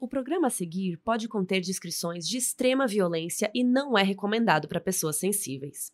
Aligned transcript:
O 0.00 0.06
programa 0.06 0.46
a 0.46 0.50
seguir 0.50 0.96
pode 0.98 1.26
conter 1.26 1.60
descrições 1.60 2.28
de 2.28 2.36
extrema 2.36 2.86
violência 2.86 3.50
e 3.52 3.64
não 3.64 3.98
é 3.98 4.04
recomendado 4.04 4.68
para 4.68 4.80
pessoas 4.80 5.16
sensíveis. 5.16 5.90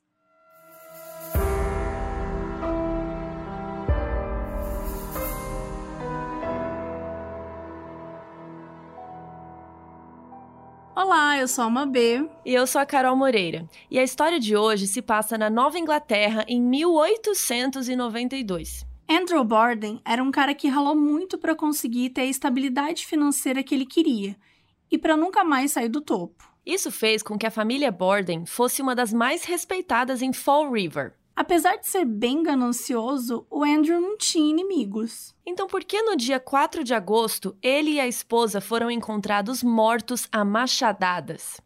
Olá, 10.94 11.38
eu 11.38 11.48
sou 11.48 11.64
a 11.64 11.86
B. 11.86 12.28
E 12.44 12.52
eu 12.52 12.66
sou 12.66 12.82
a 12.82 12.86
Carol 12.86 13.16
Moreira. 13.16 13.66
E 13.90 13.98
a 13.98 14.02
história 14.02 14.38
de 14.38 14.54
hoje 14.54 14.86
se 14.86 15.00
passa 15.00 15.38
na 15.38 15.48
Nova 15.48 15.78
Inglaterra 15.78 16.44
em 16.46 16.60
1892. 16.60 18.84
Andrew 19.08 19.44
Borden 19.44 20.00
era 20.04 20.22
um 20.22 20.30
cara 20.30 20.54
que 20.54 20.68
ralou 20.68 20.96
muito 20.96 21.36
para 21.36 21.54
conseguir 21.54 22.10
ter 22.10 22.22
a 22.22 22.26
estabilidade 22.26 23.06
financeira 23.06 23.62
que 23.62 23.74
ele 23.74 23.84
queria 23.84 24.34
e 24.90 24.96
para 24.96 25.16
nunca 25.16 25.44
mais 25.44 25.72
sair 25.72 25.88
do 25.88 26.00
topo. 26.00 26.50
Isso 26.64 26.90
fez 26.90 27.22
com 27.22 27.36
que 27.36 27.46
a 27.46 27.50
família 27.50 27.92
Borden 27.92 28.46
fosse 28.46 28.80
uma 28.80 28.94
das 28.94 29.12
mais 29.12 29.44
respeitadas 29.44 30.22
em 30.22 30.32
Fall 30.32 30.72
River. 30.72 31.12
Apesar 31.36 31.76
de 31.76 31.86
ser 31.86 32.06
bem 32.06 32.42
ganancioso, 32.42 33.46
o 33.50 33.62
Andrew 33.62 34.00
não 34.00 34.16
tinha 34.16 34.50
inimigos. 34.50 35.34
Então, 35.44 35.66
por 35.66 35.84
que 35.84 36.00
no 36.00 36.16
dia 36.16 36.40
4 36.40 36.82
de 36.82 36.94
agosto 36.94 37.56
ele 37.60 37.92
e 37.92 38.00
a 38.00 38.06
esposa 38.06 38.60
foram 38.60 38.90
encontrados 38.90 39.62
mortos 39.62 40.28
a 40.32 40.44
machadadas? 40.44 41.60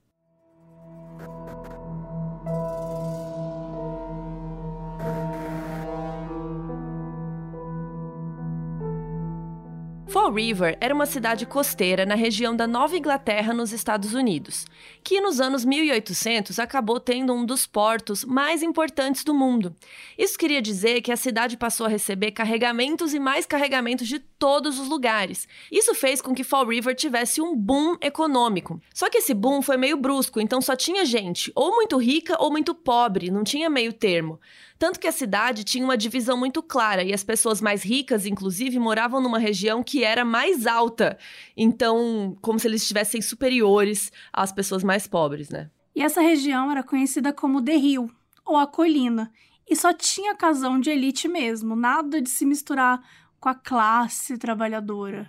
Fall 10.09 10.33
River 10.33 10.79
era 10.81 10.95
uma 10.95 11.05
cidade 11.05 11.45
costeira 11.45 12.07
na 12.07 12.15
região 12.15 12.57
da 12.57 12.67
Nova 12.67 12.97
Inglaterra, 12.97 13.53
nos 13.53 13.75
Estados 13.75 14.15
Unidos, 14.15 14.65
que 15.05 15.21
nos 15.21 15.39
anos 15.39 15.67
1800 15.67 16.59
acabou 16.59 16.99
tendo 16.99 17.35
um 17.35 17.45
dos 17.45 17.67
portos 17.67 18.25
mais 18.25 18.63
importantes 18.63 19.23
do 19.23 19.35
mundo. 19.35 19.77
Isso 20.17 20.39
queria 20.39 20.63
dizer 20.63 21.03
que 21.03 21.13
a 21.13 21.17
cidade 21.17 21.59
passou 21.59 21.85
a 21.85 21.91
receber 21.91 22.31
carregamentos 22.33 23.13
e 23.13 23.19
mais 23.19 23.45
carregamentos 23.45 24.09
de 24.09 24.19
todos 24.19 24.79
os 24.79 24.89
lugares. 24.89 25.47
Isso 25.71 25.95
fez 25.95 26.23
com 26.23 26.35
que 26.35 26.43
Fall 26.43 26.67
River 26.67 26.95
tivesse 26.95 27.43
um 27.43 27.55
boom 27.55 27.99
econômico. 28.01 28.81
Só 28.95 29.11
que 29.11 29.19
esse 29.19 29.35
boom 29.35 29.61
foi 29.61 29.77
meio 29.77 29.99
brusco, 29.99 30.41
então 30.41 30.63
só 30.63 30.75
tinha 30.75 31.05
gente 31.05 31.53
ou 31.55 31.75
muito 31.75 31.99
rica 31.99 32.35
ou 32.41 32.51
muito 32.51 32.75
pobre, 32.75 33.31
não 33.31 33.45
tinha 33.45 33.69
meio 33.69 33.93
termo. 33.93 34.41
Tanto 34.79 35.01
que 35.01 35.09
a 35.09 35.13
cidade 35.13 35.65
tinha 35.65 35.85
uma 35.85 35.97
divisão 35.97 36.37
muito 36.37 36.63
clara 36.63 37.03
e 37.03 37.13
as 37.13 37.25
pessoas 37.25 37.61
mais 37.61 37.83
ricas, 37.83 38.25
inclusive, 38.25 38.79
moravam 38.79 39.21
numa 39.21 39.39
região 39.39 39.83
que 39.83 40.05
era 40.05 40.25
mais 40.25 40.67
alta. 40.67 41.19
Então, 41.57 42.39
como 42.41 42.59
se 42.61 42.69
eles 42.69 42.83
estivessem 42.83 43.21
superiores 43.21 44.13
às 44.33 44.53
pessoas 44.53 44.85
mais 44.85 45.07
pobres, 45.07 45.49
né? 45.51 45.69
E 45.97 46.03
essa 46.03 46.21
região 46.21 46.71
era 46.71 46.85
conhecida 46.85 47.33
como 47.33 47.61
The 47.61 47.77
Hill, 47.77 48.09
ou 48.47 48.57
a 48.57 48.69
colina, 48.69 49.33
e 49.69 49.75
só 49.75 49.93
tinha 49.93 50.37
casão 50.37 50.79
de 50.79 50.91
elite 50.91 51.27
mesmo, 51.27 51.75
nada 51.75 52.23
de 52.23 52.31
se 52.31 52.47
misturar 52.47 53.03
com 53.41 53.49
a 53.49 53.55
classe 53.55 54.39
trabalhadora. 54.39 55.29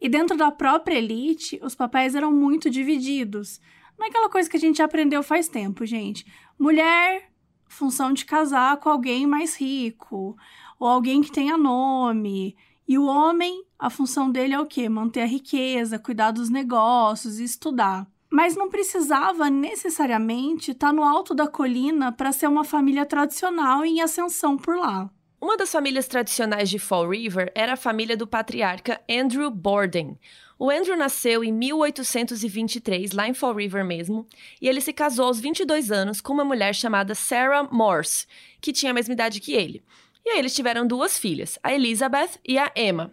E 0.00 0.08
dentro 0.08 0.36
da 0.36 0.50
própria 0.50 0.96
elite, 0.96 1.60
os 1.62 1.74
papéis 1.74 2.14
eram 2.14 2.32
muito 2.32 2.70
divididos. 2.70 3.60
Não 3.98 4.06
é 4.06 4.08
aquela 4.08 4.28
coisa 4.28 4.48
que 4.48 4.56
a 4.56 4.60
gente 4.60 4.82
aprendeu 4.82 5.22
faz 5.22 5.48
tempo, 5.48 5.84
gente. 5.84 6.26
Mulher 6.58 7.30
função 7.68 8.12
de 8.12 8.24
casar 8.24 8.76
com 8.78 8.88
alguém 8.88 9.26
mais 9.26 9.56
rico 9.56 10.36
ou 10.78 10.88
alguém 10.88 11.22
que 11.22 11.32
tenha 11.32 11.56
nome. 11.56 12.56
E 12.88 12.96
o 12.98 13.06
homem, 13.06 13.64
a 13.78 13.90
função 13.90 14.30
dele 14.30 14.54
é 14.54 14.60
o 14.60 14.66
quê? 14.66 14.88
Manter 14.88 15.22
a 15.22 15.26
riqueza, 15.26 15.98
cuidar 15.98 16.30
dos 16.30 16.48
negócios 16.48 17.40
e 17.40 17.44
estudar. 17.44 18.06
Mas 18.30 18.56
não 18.56 18.68
precisava 18.68 19.48
necessariamente 19.48 20.72
estar 20.72 20.92
no 20.92 21.02
alto 21.02 21.34
da 21.34 21.46
colina 21.46 22.12
para 22.12 22.32
ser 22.32 22.48
uma 22.48 22.64
família 22.64 23.06
tradicional 23.06 23.84
em 23.84 24.00
ascensão 24.00 24.56
por 24.56 24.76
lá. 24.76 25.10
Uma 25.40 25.56
das 25.56 25.70
famílias 25.70 26.08
tradicionais 26.08 26.68
de 26.70 26.78
Fall 26.78 27.08
River 27.10 27.52
era 27.54 27.74
a 27.74 27.76
família 27.76 28.16
do 28.16 28.26
patriarca 28.26 29.00
Andrew 29.08 29.50
Borden. 29.50 30.18
O 30.58 30.70
Andrew 30.70 30.96
nasceu 30.96 31.44
em 31.44 31.52
1823, 31.52 33.12
lá 33.12 33.28
em 33.28 33.34
Fall 33.34 33.54
River 33.54 33.84
mesmo, 33.84 34.26
e 34.60 34.68
ele 34.68 34.80
se 34.80 34.92
casou 34.92 35.26
aos 35.26 35.38
22 35.38 35.92
anos 35.92 36.20
com 36.20 36.32
uma 36.32 36.44
mulher 36.44 36.74
chamada 36.74 37.14
Sarah 37.14 37.64
Morse, 37.64 38.26
que 38.60 38.72
tinha 38.72 38.90
a 38.90 38.94
mesma 38.94 39.12
idade 39.12 39.40
que 39.40 39.52
ele. 39.52 39.82
E 40.24 40.30
aí 40.30 40.38
eles 40.38 40.54
tiveram 40.54 40.86
duas 40.86 41.18
filhas, 41.18 41.58
a 41.62 41.74
Elizabeth 41.74 42.30
e 42.42 42.58
a 42.58 42.72
Emma. 42.74 43.12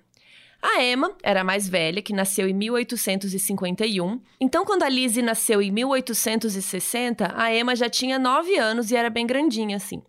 A 0.62 0.82
Emma 0.82 1.14
era 1.22 1.42
a 1.42 1.44
mais 1.44 1.68
velha, 1.68 2.02
que 2.02 2.14
nasceu 2.14 2.48
em 2.48 2.54
1851. 2.54 4.22
Então, 4.40 4.64
quando 4.64 4.84
a 4.84 4.90
Lizzie 4.90 5.22
nasceu 5.22 5.62
em 5.62 5.70
1860, 5.70 7.34
a 7.36 7.54
Emma 7.54 7.76
já 7.76 7.90
tinha 7.90 8.18
9 8.18 8.58
anos 8.58 8.90
e 8.90 8.96
era 8.96 9.10
bem 9.10 9.28
grandinha, 9.28 9.76
assim. 9.76 10.02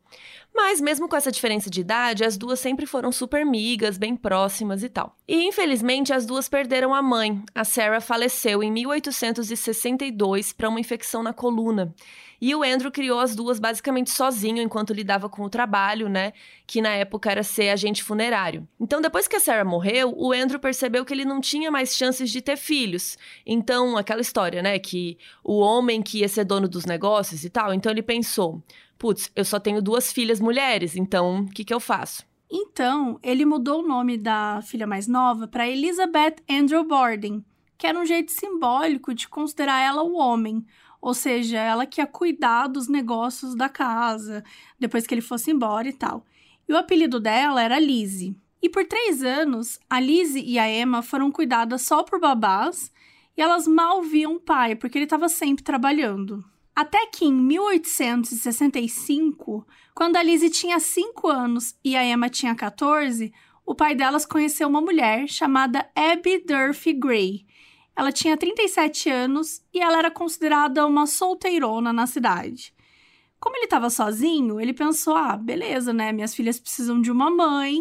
Mas, 0.54 0.81
mesmo 0.81 1.09
com 1.09 1.16
essa 1.16 1.32
diferença 1.32 1.69
de 1.69 1.81
idade, 1.81 2.22
as 2.22 2.37
duas 2.37 2.60
sempre 2.60 2.87
foram 2.87 3.10
super 3.10 3.42
amigas, 3.42 3.98
bem 3.98 4.15
próximas 4.15 4.84
e 4.84 4.88
tal. 4.88 5.16
E, 5.26 5.48
infelizmente, 5.48 6.12
as 6.12 6.25
duas 6.25 6.48
perderam 6.48 6.94
a 6.94 7.03
mãe. 7.03 7.42
A 7.53 7.65
Sarah 7.65 8.00
faleceu 8.00 8.62
em 8.62 8.70
1862 8.70 10.53
para 10.53 10.69
uma 10.69 10.78
infecção 10.78 11.25
na 11.25 11.32
coluna. 11.32 11.93
E 12.41 12.54
o 12.54 12.62
Andrew 12.62 12.93
criou 12.93 13.20
as 13.20 13.34
duas 13.34 13.59
basicamente 13.59 14.10
sozinho 14.10 14.62
enquanto 14.62 14.93
lidava 14.93 15.28
com 15.28 15.43
o 15.43 15.50
trabalho, 15.50 16.09
né? 16.09 16.32
Que 16.66 16.82
na 16.82 16.91
época 16.91 17.31
era 17.31 17.43
ser 17.43 17.70
agente 17.70 18.04
funerário. 18.04 18.69
Então, 18.78 19.00
depois 19.00 19.26
que 19.26 19.37
a 19.37 19.41
Sarah 19.41 19.64
morreu, 19.64 20.12
o 20.16 20.32
Andrew 20.32 20.60
percebeu 20.60 21.04
que 21.04 21.14
ele 21.14 21.25
não 21.25 21.41
tinha 21.41 21.70
mais 21.70 21.97
chances 21.97 22.31
de 22.31 22.43
ter 22.43 22.56
filhos. 22.56 23.16
Então, 23.47 23.97
aquela 23.97 24.20
história, 24.20 24.62
né? 24.62 24.78
Que 24.78 25.16
o 25.43 25.59
homem 25.59 26.03
que 26.03 26.19
ia 26.19 26.28
ser 26.28 26.44
dono 26.44 26.69
dos 26.69 26.84
negócios 26.84 27.44
e 27.44 27.50
tal. 27.50 27.72
Então, 27.72 27.91
ele 27.91 28.03
pensou: 28.03 28.62
putz, 28.99 29.31
eu 29.34 29.44
só 29.44 29.59
tenho 29.60 29.82
duas 29.82 30.12
filhas 30.12 30.41
mulheres, 30.41 30.97
então 30.97 31.41
o 31.41 31.49
que, 31.49 31.65
que 31.65 31.75
eu 31.75 31.81
faço? 31.81 32.25
Então, 32.50 33.19
ele 33.22 33.44
mudou 33.44 33.82
o 33.82 33.87
nome 33.87 34.16
da 34.16 34.60
filha 34.62 34.87
mais 34.87 35.09
nova 35.09 35.49
para 35.49 35.69
Elizabeth 35.69 36.37
Andrew 36.49 36.84
Borden, 36.84 37.44
que 37.77 37.87
era 37.87 37.99
um 37.99 38.06
jeito 38.06 38.32
simbólico 38.32 39.15
de 39.15 39.28
considerar 39.28 39.81
ela 39.81 40.03
o 40.03 40.16
homem, 40.16 40.65
ou 41.00 41.12
seja, 41.12 41.59
ela 41.59 41.84
que 41.84 42.00
ia 42.00 42.06
cuidar 42.06 42.69
dos 42.69 42.88
negócios 42.88 43.55
da 43.55 43.69
casa, 43.69 44.43
depois 44.78 45.06
que 45.06 45.12
ele 45.12 45.21
fosse 45.21 45.50
embora 45.50 45.88
e 45.88 45.93
tal. 45.93 46.25
E 46.69 46.72
o 46.72 46.78
apelido 46.78 47.21
dela 47.21 47.62
era 47.62 47.78
Lizzie. 47.78 48.37
E 48.62 48.69
por 48.69 48.87
três 48.87 49.22
anos, 49.22 49.78
a 49.91 50.00
Lizzie 50.00 50.43
e 50.43 50.59
a 50.59 50.71
Emma 50.71 51.03
foram 51.03 51.31
cuidadas 51.31 51.82
só 51.82 52.03
por 52.03 52.19
babás 52.19 52.91
e 53.37 53.43
elas 53.43 53.66
mal 53.66 54.03
viam 54.03 54.37
o 54.37 54.41
pai, 54.41 54.75
porque 54.75 54.97
ele 54.97 55.05
estava 55.05 55.28
sempre 55.28 55.62
trabalhando. 55.62 56.43
Até 56.74 57.06
que 57.06 57.24
em 57.24 57.32
1865, 57.32 59.64
quando 59.94 60.16
a 60.16 60.22
Lizzie 60.22 60.50
tinha 60.50 60.80
5 60.80 61.28
anos 61.28 61.78
e 61.84 61.94
a 61.94 62.04
Emma 62.04 62.28
tinha 62.28 62.52
14, 62.54 63.32
o 63.64 63.74
pai 63.74 63.94
delas 63.94 64.26
conheceu 64.26 64.68
uma 64.68 64.80
mulher 64.80 65.28
chamada 65.28 65.88
Abby 65.94 66.44
Durfee 66.44 66.92
Gray. 66.92 67.46
Ela 67.96 68.10
tinha 68.10 68.36
37 68.36 69.08
anos 69.08 69.62
e 69.72 69.80
ela 69.80 69.98
era 69.98 70.10
considerada 70.10 70.84
uma 70.84 71.06
solteirona 71.06 71.92
na 71.92 72.08
cidade. 72.08 72.74
Como 73.38 73.56
ele 73.56 73.66
estava 73.66 73.88
sozinho, 73.88 74.60
ele 74.60 74.72
pensou: 74.72 75.14
ah, 75.14 75.36
beleza, 75.36 75.92
né? 75.92 76.10
Minhas 76.12 76.34
filhas 76.34 76.58
precisam 76.58 77.00
de 77.00 77.12
uma 77.12 77.30
mãe. 77.30 77.80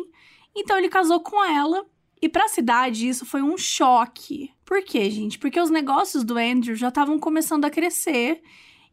Então 0.56 0.78
ele 0.78 0.90
casou 0.90 1.20
com 1.20 1.44
ela. 1.44 1.84
E 2.22 2.30
para 2.30 2.46
a 2.46 2.50
cidade 2.50 3.08
isso 3.08 3.26
foi 3.26 3.42
um 3.42 3.58
choque. 3.58 4.52
Por 4.64 4.84
quê, 4.84 5.10
gente? 5.10 5.40
Porque 5.40 5.60
os 5.60 5.70
negócios 5.70 6.24
do 6.24 6.38
Andrew 6.38 6.76
já 6.76 6.90
estavam 6.90 7.18
começando 7.18 7.66
a 7.66 7.72
crescer 7.72 8.42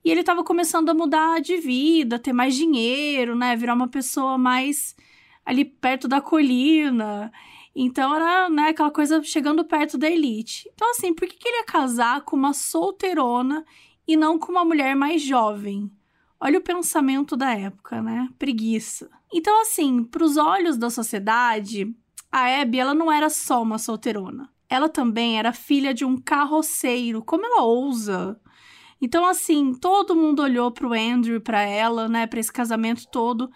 e 0.04 0.10
ele 0.10 0.20
estava 0.20 0.42
começando 0.42 0.88
a 0.88 0.94
mudar 0.94 1.40
de 1.40 1.56
vida, 1.58 2.18
ter 2.18 2.32
mais 2.32 2.54
dinheiro, 2.54 3.36
né? 3.36 3.54
Virar 3.54 3.74
uma 3.74 3.88
pessoa 3.88 4.38
mais 4.38 4.96
ali 5.44 5.64
perto 5.64 6.08
da 6.08 6.20
colina. 6.20 7.32
Então 7.74 8.14
era 8.14 8.48
né, 8.48 8.68
aquela 8.68 8.90
coisa 8.90 9.22
chegando 9.22 9.64
perto 9.64 9.98
da 9.98 10.08
elite. 10.08 10.70
Então, 10.74 10.90
assim, 10.90 11.14
por 11.14 11.28
que, 11.28 11.36
que 11.36 11.48
ele 11.48 11.58
ia 11.58 11.64
casar 11.64 12.22
com 12.22 12.36
uma 12.36 12.52
solteirona 12.52 13.64
e 14.06 14.16
não 14.16 14.38
com 14.38 14.50
uma 14.50 14.64
mulher 14.64 14.96
mais 14.96 15.22
jovem? 15.22 15.90
Olha 16.40 16.58
o 16.58 16.62
pensamento 16.62 17.36
da 17.36 17.54
época, 17.54 18.00
né? 18.00 18.28
Preguiça. 18.38 19.10
Então, 19.32 19.60
assim, 19.60 20.02
para 20.02 20.24
os 20.24 20.36
olhos 20.36 20.78
da 20.78 20.88
sociedade, 20.88 21.94
a 22.32 22.60
Abby 22.60 22.78
ela 22.78 22.94
não 22.94 23.12
era 23.12 23.28
só 23.28 23.62
uma 23.62 23.78
solteirona. 23.78 24.50
Ela 24.68 24.88
também 24.88 25.38
era 25.38 25.52
filha 25.52 25.92
de 25.92 26.04
um 26.04 26.16
carroceiro. 26.16 27.22
Como 27.22 27.44
ela 27.44 27.62
ousa? 27.62 28.40
Então, 29.00 29.24
assim, 29.24 29.74
todo 29.74 30.14
mundo 30.14 30.42
olhou 30.42 30.70
pro 30.70 30.92
Andrew 30.92 31.40
pra 31.40 31.62
ela, 31.62 32.08
né, 32.08 32.26
pra 32.26 32.38
esse 32.40 32.52
casamento 32.52 33.06
todo, 33.08 33.50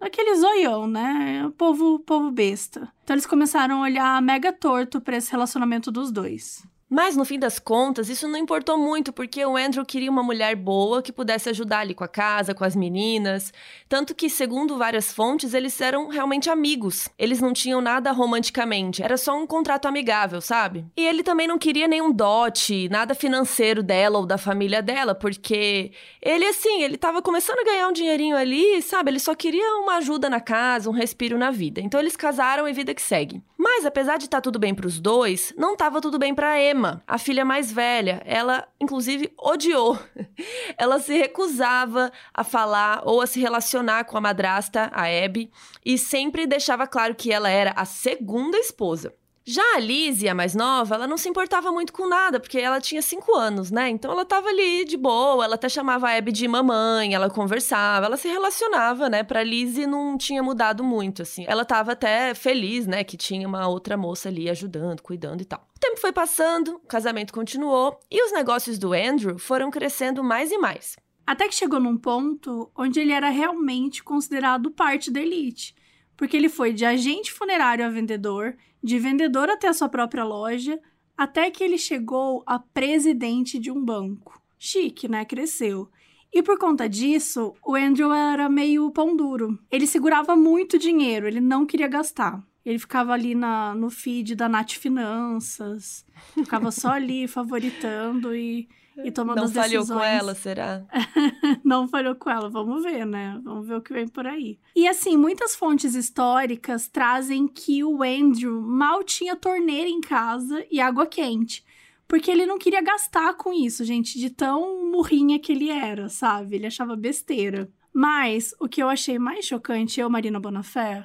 aquele 0.00 0.36
zoião, 0.36 0.86
né? 0.86 1.50
Povo, 1.56 1.98
povo 2.00 2.30
besta. 2.30 2.92
Então 3.02 3.14
eles 3.14 3.26
começaram 3.26 3.78
a 3.78 3.82
olhar 3.82 4.22
mega 4.22 4.52
torto 4.52 5.00
para 5.00 5.16
esse 5.16 5.30
relacionamento 5.30 5.90
dos 5.90 6.12
dois. 6.12 6.66
Mas 6.94 7.16
no 7.16 7.24
fim 7.24 7.40
das 7.40 7.58
contas, 7.58 8.08
isso 8.08 8.28
não 8.28 8.38
importou 8.38 8.78
muito, 8.78 9.12
porque 9.12 9.44
o 9.44 9.56
Andrew 9.56 9.84
queria 9.84 10.08
uma 10.08 10.22
mulher 10.22 10.54
boa 10.54 11.02
que 11.02 11.10
pudesse 11.10 11.48
ajudar 11.48 11.80
ali 11.80 11.92
com 11.92 12.04
a 12.04 12.08
casa, 12.08 12.54
com 12.54 12.62
as 12.62 12.76
meninas. 12.76 13.52
Tanto 13.88 14.14
que, 14.14 14.30
segundo 14.30 14.78
várias 14.78 15.12
fontes, 15.12 15.54
eles 15.54 15.80
eram 15.80 16.06
realmente 16.06 16.48
amigos. 16.48 17.08
Eles 17.18 17.40
não 17.40 17.52
tinham 17.52 17.80
nada 17.80 18.12
romanticamente, 18.12 19.02
era 19.02 19.16
só 19.16 19.36
um 19.36 19.44
contrato 19.44 19.88
amigável, 19.88 20.40
sabe? 20.40 20.84
E 20.96 21.04
ele 21.04 21.24
também 21.24 21.48
não 21.48 21.58
queria 21.58 21.88
nenhum 21.88 22.12
dote, 22.12 22.88
nada 22.88 23.12
financeiro 23.12 23.82
dela 23.82 24.20
ou 24.20 24.24
da 24.24 24.38
família 24.38 24.80
dela, 24.80 25.16
porque 25.16 25.90
ele, 26.22 26.44
assim, 26.44 26.80
ele 26.84 26.96
tava 26.96 27.20
começando 27.20 27.58
a 27.58 27.64
ganhar 27.64 27.88
um 27.88 27.92
dinheirinho 27.92 28.36
ali, 28.36 28.80
sabe? 28.82 29.10
Ele 29.10 29.18
só 29.18 29.34
queria 29.34 29.78
uma 29.78 29.96
ajuda 29.96 30.30
na 30.30 30.40
casa, 30.40 30.88
um 30.88 30.92
respiro 30.92 31.36
na 31.36 31.50
vida. 31.50 31.80
Então 31.80 31.98
eles 31.98 32.14
casaram 32.14 32.68
e 32.68 32.72
vida 32.72 32.94
que 32.94 33.02
segue. 33.02 33.42
Mas 33.56 33.86
apesar 33.86 34.18
de 34.18 34.24
estar 34.24 34.38
tá 34.38 34.42
tudo 34.42 34.58
bem 34.58 34.74
para 34.74 34.86
os 34.86 34.98
dois, 34.98 35.52
não 35.56 35.74
estava 35.74 36.00
tudo 36.00 36.18
bem 36.18 36.34
para 36.34 36.60
Emma, 36.60 37.02
a 37.06 37.18
filha 37.18 37.44
mais 37.44 37.70
velha. 37.70 38.20
Ela 38.24 38.66
inclusive 38.80 39.32
odiou. 39.38 39.98
Ela 40.76 40.98
se 40.98 41.16
recusava 41.16 42.12
a 42.32 42.42
falar 42.44 43.02
ou 43.04 43.20
a 43.20 43.26
se 43.26 43.40
relacionar 43.40 44.04
com 44.04 44.16
a 44.18 44.20
madrasta, 44.20 44.90
a 44.92 45.04
Abby, 45.04 45.50
e 45.84 45.96
sempre 45.96 46.46
deixava 46.46 46.86
claro 46.86 47.14
que 47.14 47.32
ela 47.32 47.48
era 47.48 47.72
a 47.72 47.84
segunda 47.84 48.58
esposa. 48.58 49.14
Já 49.46 49.76
a 49.76 49.78
Lizzie, 49.78 50.26
a 50.26 50.34
mais 50.34 50.54
nova, 50.54 50.94
ela 50.94 51.06
não 51.06 51.18
se 51.18 51.28
importava 51.28 51.70
muito 51.70 51.92
com 51.92 52.08
nada, 52.08 52.40
porque 52.40 52.58
ela 52.58 52.80
tinha 52.80 53.02
cinco 53.02 53.34
anos, 53.34 53.70
né? 53.70 53.90
Então 53.90 54.10
ela 54.10 54.24
tava 54.24 54.48
ali 54.48 54.86
de 54.86 54.96
boa, 54.96 55.44
ela 55.44 55.56
até 55.56 55.68
chamava 55.68 56.08
a 56.08 56.16
Abby 56.16 56.32
de 56.32 56.48
mamãe, 56.48 57.12
ela 57.12 57.28
conversava, 57.28 58.06
ela 58.06 58.16
se 58.16 58.26
relacionava, 58.26 59.10
né? 59.10 59.22
Pra 59.22 59.42
Lizzie 59.42 59.86
não 59.86 60.16
tinha 60.16 60.42
mudado 60.42 60.82
muito, 60.82 61.20
assim. 61.20 61.44
Ela 61.46 61.62
tava 61.62 61.92
até 61.92 62.32
feliz, 62.32 62.86
né? 62.86 63.04
Que 63.04 63.18
tinha 63.18 63.46
uma 63.46 63.68
outra 63.68 63.98
moça 63.98 64.30
ali 64.30 64.48
ajudando, 64.48 65.02
cuidando 65.02 65.42
e 65.42 65.44
tal. 65.44 65.68
O 65.76 65.78
tempo 65.78 66.00
foi 66.00 66.10
passando, 66.10 66.76
o 66.76 66.88
casamento 66.88 67.30
continuou 67.30 68.00
e 68.10 68.24
os 68.24 68.32
negócios 68.32 68.78
do 68.78 68.94
Andrew 68.94 69.38
foram 69.38 69.70
crescendo 69.70 70.24
mais 70.24 70.50
e 70.50 70.56
mais. 70.56 70.96
Até 71.26 71.48
que 71.48 71.54
chegou 71.54 71.78
num 71.78 71.98
ponto 71.98 72.70
onde 72.74 72.98
ele 72.98 73.12
era 73.12 73.28
realmente 73.28 74.02
considerado 74.02 74.70
parte 74.70 75.10
da 75.10 75.20
elite 75.20 75.74
porque 76.16 76.36
ele 76.36 76.48
foi 76.48 76.72
de 76.72 76.84
agente 76.84 77.32
funerário 77.32 77.84
a 77.84 77.90
vendedor, 77.90 78.56
de 78.82 78.98
vendedor 78.98 79.48
até 79.48 79.68
a 79.68 79.72
sua 79.72 79.88
própria 79.88 80.24
loja, 80.24 80.78
até 81.16 81.50
que 81.50 81.62
ele 81.62 81.78
chegou 81.78 82.42
a 82.46 82.58
presidente 82.58 83.58
de 83.58 83.70
um 83.70 83.84
banco. 83.84 84.40
Chique, 84.58 85.08
né? 85.08 85.24
Cresceu. 85.24 85.88
E 86.32 86.42
por 86.42 86.58
conta 86.58 86.88
disso, 86.88 87.54
o 87.64 87.76
Andrew 87.76 88.12
era 88.12 88.48
meio 88.48 88.90
pão 88.90 89.14
duro. 89.14 89.56
Ele 89.70 89.86
segurava 89.86 90.34
muito 90.34 90.78
dinheiro, 90.78 91.28
ele 91.28 91.40
não 91.40 91.64
queria 91.64 91.86
gastar. 91.86 92.42
Ele 92.64 92.78
ficava 92.78 93.12
ali 93.12 93.34
na, 93.34 93.74
no 93.74 93.90
feed 93.90 94.34
da 94.34 94.48
Nath 94.48 94.72
Finanças, 94.72 96.04
ficava 96.32 96.70
só 96.72 96.92
ali 96.92 97.28
favoritando 97.28 98.34
e 98.34 98.68
e 99.02 99.10
tomando 99.10 99.36
Não 99.36 99.44
as 99.44 99.50
decisões. 99.52 99.88
falhou 99.88 100.00
com 100.00 100.04
ela, 100.04 100.34
será? 100.34 100.84
não 101.64 101.88
falhou 101.88 102.14
com 102.14 102.30
ela, 102.30 102.48
vamos 102.48 102.82
ver, 102.82 103.04
né? 103.04 103.40
Vamos 103.42 103.66
ver 103.66 103.76
o 103.76 103.82
que 103.82 103.92
vem 103.92 104.06
por 104.06 104.26
aí. 104.26 104.58
E 104.76 104.86
assim, 104.86 105.16
muitas 105.16 105.56
fontes 105.56 105.94
históricas 105.94 106.88
trazem 106.88 107.48
que 107.48 107.82
o 107.82 108.02
Andrew 108.02 108.60
mal 108.60 109.02
tinha 109.02 109.34
torneira 109.34 109.88
em 109.88 110.00
casa 110.00 110.64
e 110.70 110.80
água 110.80 111.06
quente. 111.06 111.64
Porque 112.06 112.30
ele 112.30 112.46
não 112.46 112.58
queria 112.58 112.82
gastar 112.82 113.34
com 113.34 113.52
isso, 113.52 113.84
gente, 113.84 114.18
de 114.18 114.30
tão 114.30 114.90
murrinha 114.90 115.38
que 115.38 115.52
ele 115.52 115.70
era, 115.70 116.08
sabe? 116.08 116.56
Ele 116.56 116.66
achava 116.66 116.94
besteira. 116.94 117.68
Mas 117.92 118.54
o 118.60 118.68
que 118.68 118.82
eu 118.82 118.88
achei 118.88 119.18
mais 119.18 119.46
chocante, 119.46 120.00
eu, 120.00 120.10
Marina 120.10 120.38
Bonafé, 120.38 121.04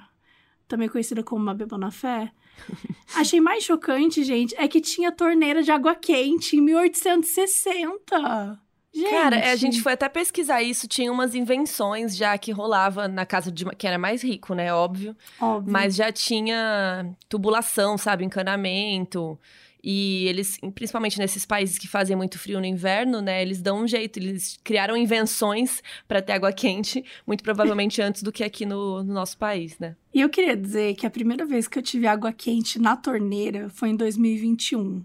também 0.67 0.89
conhecida 0.89 1.23
como 1.23 1.43
Mabê 1.45 1.65
Bonafé, 1.65 2.31
Achei 3.15 3.41
mais 3.41 3.63
chocante, 3.63 4.23
gente, 4.23 4.55
é 4.57 4.67
que 4.67 4.79
tinha 4.79 5.11
torneira 5.11 5.63
de 5.63 5.71
água 5.71 5.95
quente 5.95 6.55
em 6.55 6.61
1860. 6.61 8.59
Gente. 8.91 9.09
Cara, 9.09 9.51
a 9.51 9.55
gente 9.55 9.81
foi 9.81 9.93
até 9.93 10.09
pesquisar 10.09 10.63
isso, 10.63 10.87
tinha 10.87 11.11
umas 11.11 11.35
invenções 11.35 12.17
já 12.17 12.35
que 12.37 12.51
rolava 12.51 13.07
na 13.07 13.25
casa 13.25 13.51
de 13.51 13.63
que 13.77 13.87
era 13.87 13.99
mais 13.99 14.23
rico, 14.23 14.55
né, 14.55 14.73
óbvio. 14.73 15.15
Óbvio. 15.39 15.71
Mas 15.71 15.95
já 15.95 16.11
tinha 16.11 17.15
tubulação, 17.27 17.97
sabe, 17.97 18.25
encanamento. 18.25 19.39
E 19.83 20.27
eles, 20.27 20.57
principalmente 20.75 21.17
nesses 21.17 21.45
países 21.45 21.77
que 21.77 21.87
fazem 21.87 22.15
muito 22.15 22.37
frio 22.37 22.59
no 22.59 22.65
inverno, 22.65 23.21
né, 23.21 23.41
eles 23.41 23.61
dão 23.61 23.83
um 23.83 23.87
jeito, 23.87 24.19
eles 24.19 24.59
criaram 24.63 24.97
invenções 24.97 25.81
para 26.07 26.21
ter 26.21 26.33
água 26.33 26.51
quente, 26.51 27.03
muito 27.25 27.43
provavelmente 27.43 28.01
antes 28.03 28.21
do 28.21 28.31
que 28.31 28.43
aqui 28.43 28.65
no, 28.65 29.03
no, 29.03 29.13
nosso 29.13 29.37
país, 29.37 29.79
né? 29.79 29.95
E 30.13 30.19
eu 30.19 30.29
queria 30.29 30.57
dizer 30.57 30.95
que 30.95 31.05
a 31.05 31.09
primeira 31.09 31.45
vez 31.45 31.67
que 31.67 31.79
eu 31.79 31.83
tive 31.83 32.07
água 32.07 32.33
quente 32.33 32.77
na 32.79 32.97
torneira 32.97 33.69
foi 33.69 33.89
em 33.89 33.95
2021. 33.95 35.03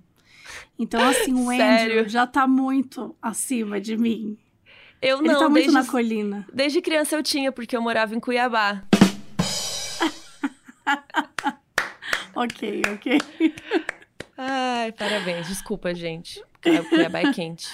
Então, 0.79 1.03
assim, 1.03 1.33
o 1.33 1.51
Andrew 1.51 2.09
já 2.09 2.27
tá 2.27 2.47
muito 2.47 3.15
acima 3.23 3.81
de 3.81 3.97
mim. 3.97 4.37
Eu 5.01 5.19
Ele 5.19 5.29
não, 5.29 5.39
tá 5.39 5.49
muito 5.49 5.71
desde, 5.71 5.73
na 5.73 5.85
colina. 5.85 6.47
Desde 6.53 6.81
criança 6.81 7.15
eu 7.15 7.23
tinha, 7.23 7.53
porque 7.53 7.77
eu 7.77 7.83
morava 7.83 8.15
em 8.15 8.21
Cuiabá. 8.21 8.83
ok, 12.35 12.83
ok. 12.95 13.19
Ai, 14.37 14.93
parabéns. 14.93 15.49
Desculpa, 15.49 15.95
gente. 15.95 16.43
Cuiabá 16.89 17.21
é 17.21 17.33
quente. 17.33 17.69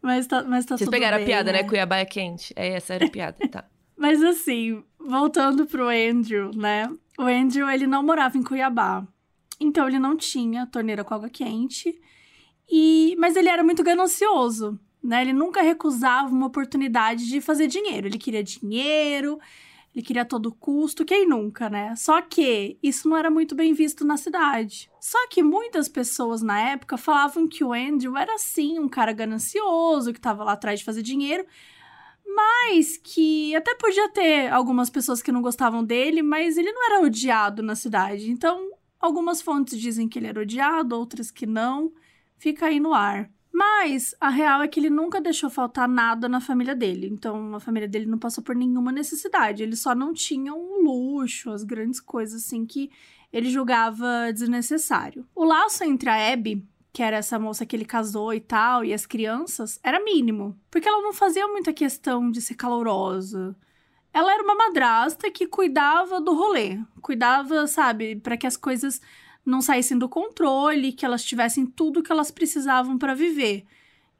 Mas 0.00 0.26
tá, 0.26 0.44
mas 0.44 0.64
tá 0.64 0.76
Vocês 0.76 0.88
pegaram 0.88 1.16
bem, 1.16 1.24
a 1.24 1.26
piada, 1.26 1.52
né? 1.52 1.62
né? 1.62 1.68
Cuiabá 1.68 1.96
é 1.96 2.04
quente. 2.04 2.52
É, 2.54 2.68
essa 2.74 2.94
era 2.94 3.06
a 3.06 3.10
piada, 3.10 3.48
tá. 3.48 3.64
Mas 3.96 4.22
assim, 4.22 4.84
voltando 4.96 5.66
pro 5.66 5.88
Andrew, 5.88 6.52
né? 6.54 6.88
O 7.18 7.22
Andrew, 7.22 7.68
ele 7.68 7.84
não 7.84 8.00
morava 8.00 8.38
em 8.38 8.44
Cuiabá. 8.44 9.04
Então, 9.58 9.88
ele 9.88 9.98
não 9.98 10.16
tinha 10.16 10.66
torneira 10.66 11.02
com 11.02 11.14
água 11.14 11.28
quente. 11.28 12.00
E... 12.70 13.16
Mas 13.18 13.34
ele 13.34 13.48
era 13.48 13.64
muito 13.64 13.82
ganancioso, 13.82 14.78
né? 15.02 15.22
Ele 15.22 15.32
nunca 15.32 15.62
recusava 15.62 16.28
uma 16.28 16.46
oportunidade 16.46 17.26
de 17.26 17.40
fazer 17.40 17.66
dinheiro. 17.66 18.06
Ele 18.06 18.18
queria 18.18 18.44
dinheiro, 18.44 19.40
ele 19.94 20.04
queria 20.04 20.22
a 20.22 20.24
todo 20.24 20.52
custo, 20.52 21.04
quem 21.04 21.26
nunca, 21.26 21.68
né? 21.68 21.94
Só 21.96 22.20
que 22.22 22.78
isso 22.82 23.08
não 23.08 23.16
era 23.16 23.30
muito 23.30 23.54
bem 23.54 23.72
visto 23.72 24.04
na 24.04 24.16
cidade. 24.16 24.90
Só 25.00 25.26
que 25.28 25.42
muitas 25.42 25.88
pessoas 25.88 26.42
na 26.42 26.60
época 26.60 26.96
falavam 26.96 27.48
que 27.48 27.64
o 27.64 27.72
Andrew 27.72 28.16
era 28.16 28.38
sim 28.38 28.78
um 28.78 28.88
cara 28.88 29.12
ganancioso, 29.12 30.12
que 30.12 30.18
estava 30.18 30.44
lá 30.44 30.52
atrás 30.52 30.80
de 30.80 30.84
fazer 30.84 31.02
dinheiro, 31.02 31.44
mas 32.24 32.96
que 32.96 33.56
até 33.56 33.74
podia 33.74 34.08
ter 34.10 34.52
algumas 34.52 34.90
pessoas 34.90 35.20
que 35.22 35.32
não 35.32 35.42
gostavam 35.42 35.82
dele, 35.82 36.22
mas 36.22 36.56
ele 36.56 36.70
não 36.70 36.86
era 36.86 37.00
odiado 37.04 37.62
na 37.62 37.74
cidade. 37.74 38.30
Então, 38.30 38.70
algumas 39.00 39.42
fontes 39.42 39.80
dizem 39.80 40.08
que 40.08 40.18
ele 40.18 40.28
era 40.28 40.40
odiado, 40.40 40.96
outras 40.96 41.30
que 41.30 41.46
não. 41.46 41.92
Fica 42.36 42.66
aí 42.66 42.78
no 42.78 42.94
ar. 42.94 43.28
Mas 43.58 44.14
a 44.20 44.28
real 44.28 44.62
é 44.62 44.68
que 44.68 44.78
ele 44.78 44.88
nunca 44.88 45.20
deixou 45.20 45.50
faltar 45.50 45.88
nada 45.88 46.28
na 46.28 46.40
família 46.40 46.76
dele. 46.76 47.08
Então 47.08 47.56
a 47.56 47.58
família 47.58 47.88
dele 47.88 48.06
não 48.06 48.16
passou 48.16 48.44
por 48.44 48.54
nenhuma 48.54 48.92
necessidade. 48.92 49.64
Ele 49.64 49.74
só 49.74 49.96
não 49.96 50.14
tinha 50.14 50.54
um 50.54 50.84
luxo, 50.84 51.50
as 51.50 51.64
grandes 51.64 51.98
coisas 51.98 52.44
assim 52.44 52.64
que 52.64 52.88
ele 53.32 53.50
julgava 53.50 54.32
desnecessário. 54.32 55.26
O 55.34 55.42
laço 55.44 55.82
entre 55.82 56.08
a 56.08 56.32
Abby, 56.32 56.64
que 56.92 57.02
era 57.02 57.16
essa 57.16 57.36
moça 57.36 57.66
que 57.66 57.74
ele 57.74 57.84
casou 57.84 58.32
e 58.32 58.38
tal, 58.38 58.84
e 58.84 58.94
as 58.94 59.04
crianças, 59.04 59.80
era 59.82 59.98
mínimo. 60.04 60.56
Porque 60.70 60.88
ela 60.88 61.02
não 61.02 61.12
fazia 61.12 61.48
muita 61.48 61.72
questão 61.72 62.30
de 62.30 62.40
ser 62.40 62.54
calorosa. 62.54 63.56
Ela 64.12 64.34
era 64.34 64.42
uma 64.44 64.54
madrasta 64.54 65.32
que 65.32 65.48
cuidava 65.48 66.20
do 66.20 66.32
rolê. 66.32 66.78
Cuidava, 67.02 67.66
sabe, 67.66 68.14
para 68.14 68.36
que 68.36 68.46
as 68.46 68.56
coisas 68.56 69.00
não 69.44 69.60
saíssem 69.60 69.98
do 69.98 70.08
controle, 70.08 70.92
que 70.92 71.04
elas 71.04 71.24
tivessem 71.24 71.66
tudo 71.66 72.02
que 72.02 72.12
elas 72.12 72.30
precisavam 72.30 72.98
para 72.98 73.14
viver. 73.14 73.64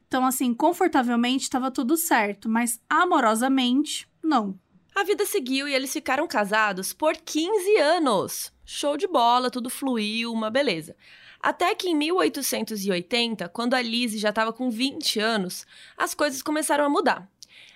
Então, 0.07 0.25
assim, 0.25 0.55
confortavelmente 0.55 1.45
estava 1.45 1.71
tudo 1.71 1.97
certo, 1.97 2.49
mas 2.49 2.81
amorosamente, 2.89 4.09
não. 4.23 4.59
A 4.95 5.05
vida 5.05 5.25
seguiu 5.27 5.69
e 5.69 5.75
eles 5.75 5.93
ficaram 5.93 6.27
casados 6.27 6.93
por 6.93 7.17
15 7.17 7.77
anos. 7.77 8.53
Show 8.65 8.97
de 8.97 9.07
bola, 9.07 9.51
tudo 9.51 9.71
fluiu, 9.71 10.33
uma 10.33 10.51
beleza. 10.51 10.97
Até 11.41 11.75
que 11.75 11.89
em 11.89 11.95
1880, 11.95 13.49
quando 13.51 13.75
a 13.75 13.83
Lizzie 13.83 14.19
já 14.19 14.31
estava 14.31 14.53
com 14.53 14.71
20 14.71 15.21
anos, 15.21 15.67
as 15.97 16.15
coisas 16.15 16.43
começaram 16.43 16.85
a 16.85 16.89
mudar. 16.89 17.31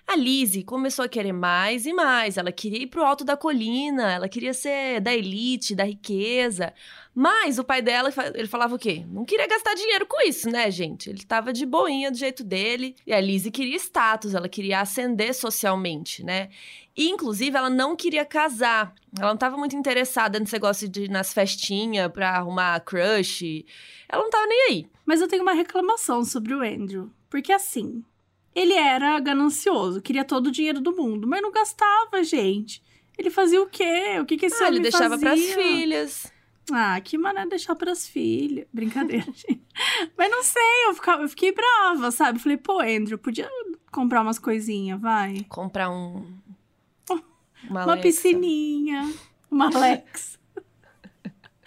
A 0.07 0.17
Lizzie 0.17 0.65
começou 0.65 1.05
a 1.05 1.09
querer 1.09 1.33
mais 1.33 1.87
e 1.87 1.93
mais. 1.93 2.37
Ela 2.37 2.53
queria 2.53 2.83
ir 2.83 2.89
pro 2.89 3.05
alto 3.05 3.25
da 3.25 3.37
colina, 3.37 4.13
ela 4.13 4.29
queria 4.29 4.53
ser 4.53 5.01
da 5.01 5.15
elite, 5.15 5.75
da 5.75 5.85
riqueza. 5.85 6.75
Mas 7.15 7.59
o 7.59 7.65
pai 7.65 7.81
dela, 7.81 8.13
ele 8.35 8.49
falava 8.49 8.75
o 8.75 8.79
quê? 8.79 9.05
Não 9.09 9.25
queria 9.25 9.47
gastar 9.47 9.75
dinheiro 9.75 10.07
com 10.07 10.21
isso, 10.27 10.51
né, 10.51 10.71
gente? 10.71 11.09
Ele 11.09 11.25
tava 11.25 11.53
de 11.53 11.65
boinha 11.65 12.11
do 12.11 12.17
jeito 12.17 12.43
dele. 12.43 12.97
E 13.07 13.13
a 13.13 13.21
Lizzie 13.21 13.51
queria 13.51 13.77
status, 13.77 14.35
ela 14.35 14.49
queria 14.49 14.81
ascender 14.81 15.35
socialmente, 15.35 16.25
né? 16.25 16.51
E, 16.97 17.09
inclusive, 17.09 17.57
ela 17.57 17.71
não 17.71 17.97
queria 17.97 18.25
casar. 18.25 18.95
Ela 19.17 19.29
não 19.29 19.35
estava 19.35 19.57
muito 19.57 19.77
interessada 19.77 20.39
nesse 20.39 20.53
negócio 20.53 20.89
de 20.89 21.05
ir 21.05 21.11
nas 21.11 21.33
festinhas 21.33 22.11
pra 22.13 22.31
arrumar 22.31 22.81
crush. 22.81 23.65
Ela 24.09 24.23
não 24.23 24.31
tava 24.31 24.47
nem 24.47 24.69
aí. 24.69 24.87
Mas 25.07 25.21
eu 25.21 25.29
tenho 25.29 25.43
uma 25.43 25.55
reclamação 25.55 26.25
sobre 26.25 26.55
o 26.55 26.61
Andrew. 26.61 27.11
Porque 27.31 27.53
assim, 27.53 28.05
ele 28.55 28.75
era 28.75 29.19
ganancioso, 29.21 30.03
queria 30.03 30.25
todo 30.25 30.49
o 30.49 30.51
dinheiro 30.51 30.81
do 30.81 30.95
mundo, 30.95 31.27
mas 31.27 31.41
não 31.43 31.51
gastava, 31.53 32.23
gente. 32.23 32.83
Ele 33.17 33.31
fazia 33.31 33.63
o 33.63 33.67
quê? 33.67 34.19
O 34.21 34.25
que, 34.25 34.37
que 34.37 34.47
esse 34.47 34.63
ah, 34.63 34.69
ele 34.69 34.81
deixava 34.81 35.19
fazia? 35.19 35.29
pras 35.31 35.41
filhas. 35.55 36.33
Ah, 36.71 37.01
que 37.01 37.19
mané 37.19 37.45
deixar 37.47 37.75
pras 37.75 38.07
filhas. 38.07 38.67
Brincadeira, 38.73 39.27
gente. 39.33 39.63
Mas 40.17 40.31
não 40.31 40.43
sei, 40.43 40.87
eu, 40.87 40.95
ficava, 40.95 41.23
eu 41.23 41.29
fiquei 41.29 41.53
brava, 41.53 42.11
sabe? 42.11 42.39
Falei, 42.39 42.57
pô, 42.57 42.81
Andrew, 42.81 43.19
podia 43.19 43.49
comprar 43.91 44.23
umas 44.23 44.39
coisinhas, 44.39 45.01
vai. 45.01 45.45
Comprar 45.49 45.91
um. 45.91 46.25
Uma, 47.69 47.85
Uma 47.85 47.93
Alexa. 47.93 48.03
piscininha, 48.03 49.13
uma 49.49 49.67
Alex. 49.67 50.37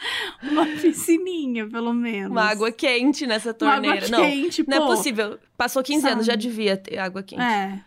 uma 0.43 0.65
piscininha, 0.65 1.67
pelo 1.67 1.93
menos. 1.93 2.31
Uma 2.31 2.43
água 2.43 2.71
quente 2.71 3.25
nessa 3.25 3.55
Uma 3.59 3.73
água 3.73 3.81
torneira. 3.81 4.07
não, 4.09 4.19
quente, 4.19 4.65
não 4.67 4.77
é 4.77 4.79
pô. 4.79 4.87
possível. 4.87 5.39
Passou 5.57 5.83
15 5.83 6.07
anos, 6.07 6.25
Sabe? 6.25 6.27
já 6.27 6.35
devia 6.35 6.77
ter 6.77 6.97
água 6.97 7.23
quente. 7.23 7.41
É. 7.41 7.83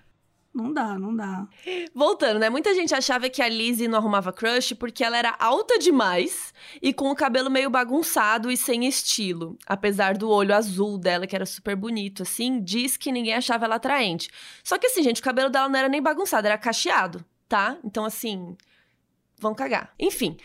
Não 0.53 0.73
dá, 0.73 0.99
não 0.99 1.15
dá. 1.15 1.47
Voltando, 1.95 2.41
né? 2.41 2.49
Muita 2.51 2.75
gente 2.75 2.93
achava 2.93 3.29
que 3.29 3.41
a 3.41 3.49
Lizzie 3.49 3.87
não 3.87 3.99
arrumava 3.99 4.33
crush 4.33 4.73
porque 4.75 5.05
ela 5.05 5.17
era 5.17 5.37
alta 5.39 5.79
demais 5.79 6.53
e 6.83 6.93
com 6.93 7.11
o 7.11 7.15
cabelo 7.15 7.49
meio 7.49 7.71
bagunçado 7.71 8.51
e 8.51 8.57
sem 8.57 8.87
estilo. 8.87 9.57
Apesar 9.67 10.17
do 10.17 10.29
olho 10.29 10.55
azul 10.55 10.99
dela, 10.99 11.27
que 11.29 11.37
era 11.37 11.47
super 11.47 11.77
bonito, 11.77 12.23
assim, 12.23 12.61
diz 12.61 12.97
que 12.97 13.13
ninguém 13.13 13.35
achava 13.35 13.67
ela 13.67 13.77
atraente. 13.77 14.31
Só 14.65 14.79
que 14.79 14.87
assim, 14.89 15.03
gente, 15.03 15.21
o 15.21 15.25
cabelo 15.25 15.51
dela 15.51 15.69
não 15.69 15.79
era 15.79 15.89
nem 15.89 16.03
bagunçado, 16.03 16.47
era 16.47 16.59
cacheado, 16.59 17.25
tá? 17.49 17.77
Então, 17.85 18.05
assim, 18.05 18.57
vão 19.39 19.55
cagar. 19.55 19.93
Enfim. 19.99 20.37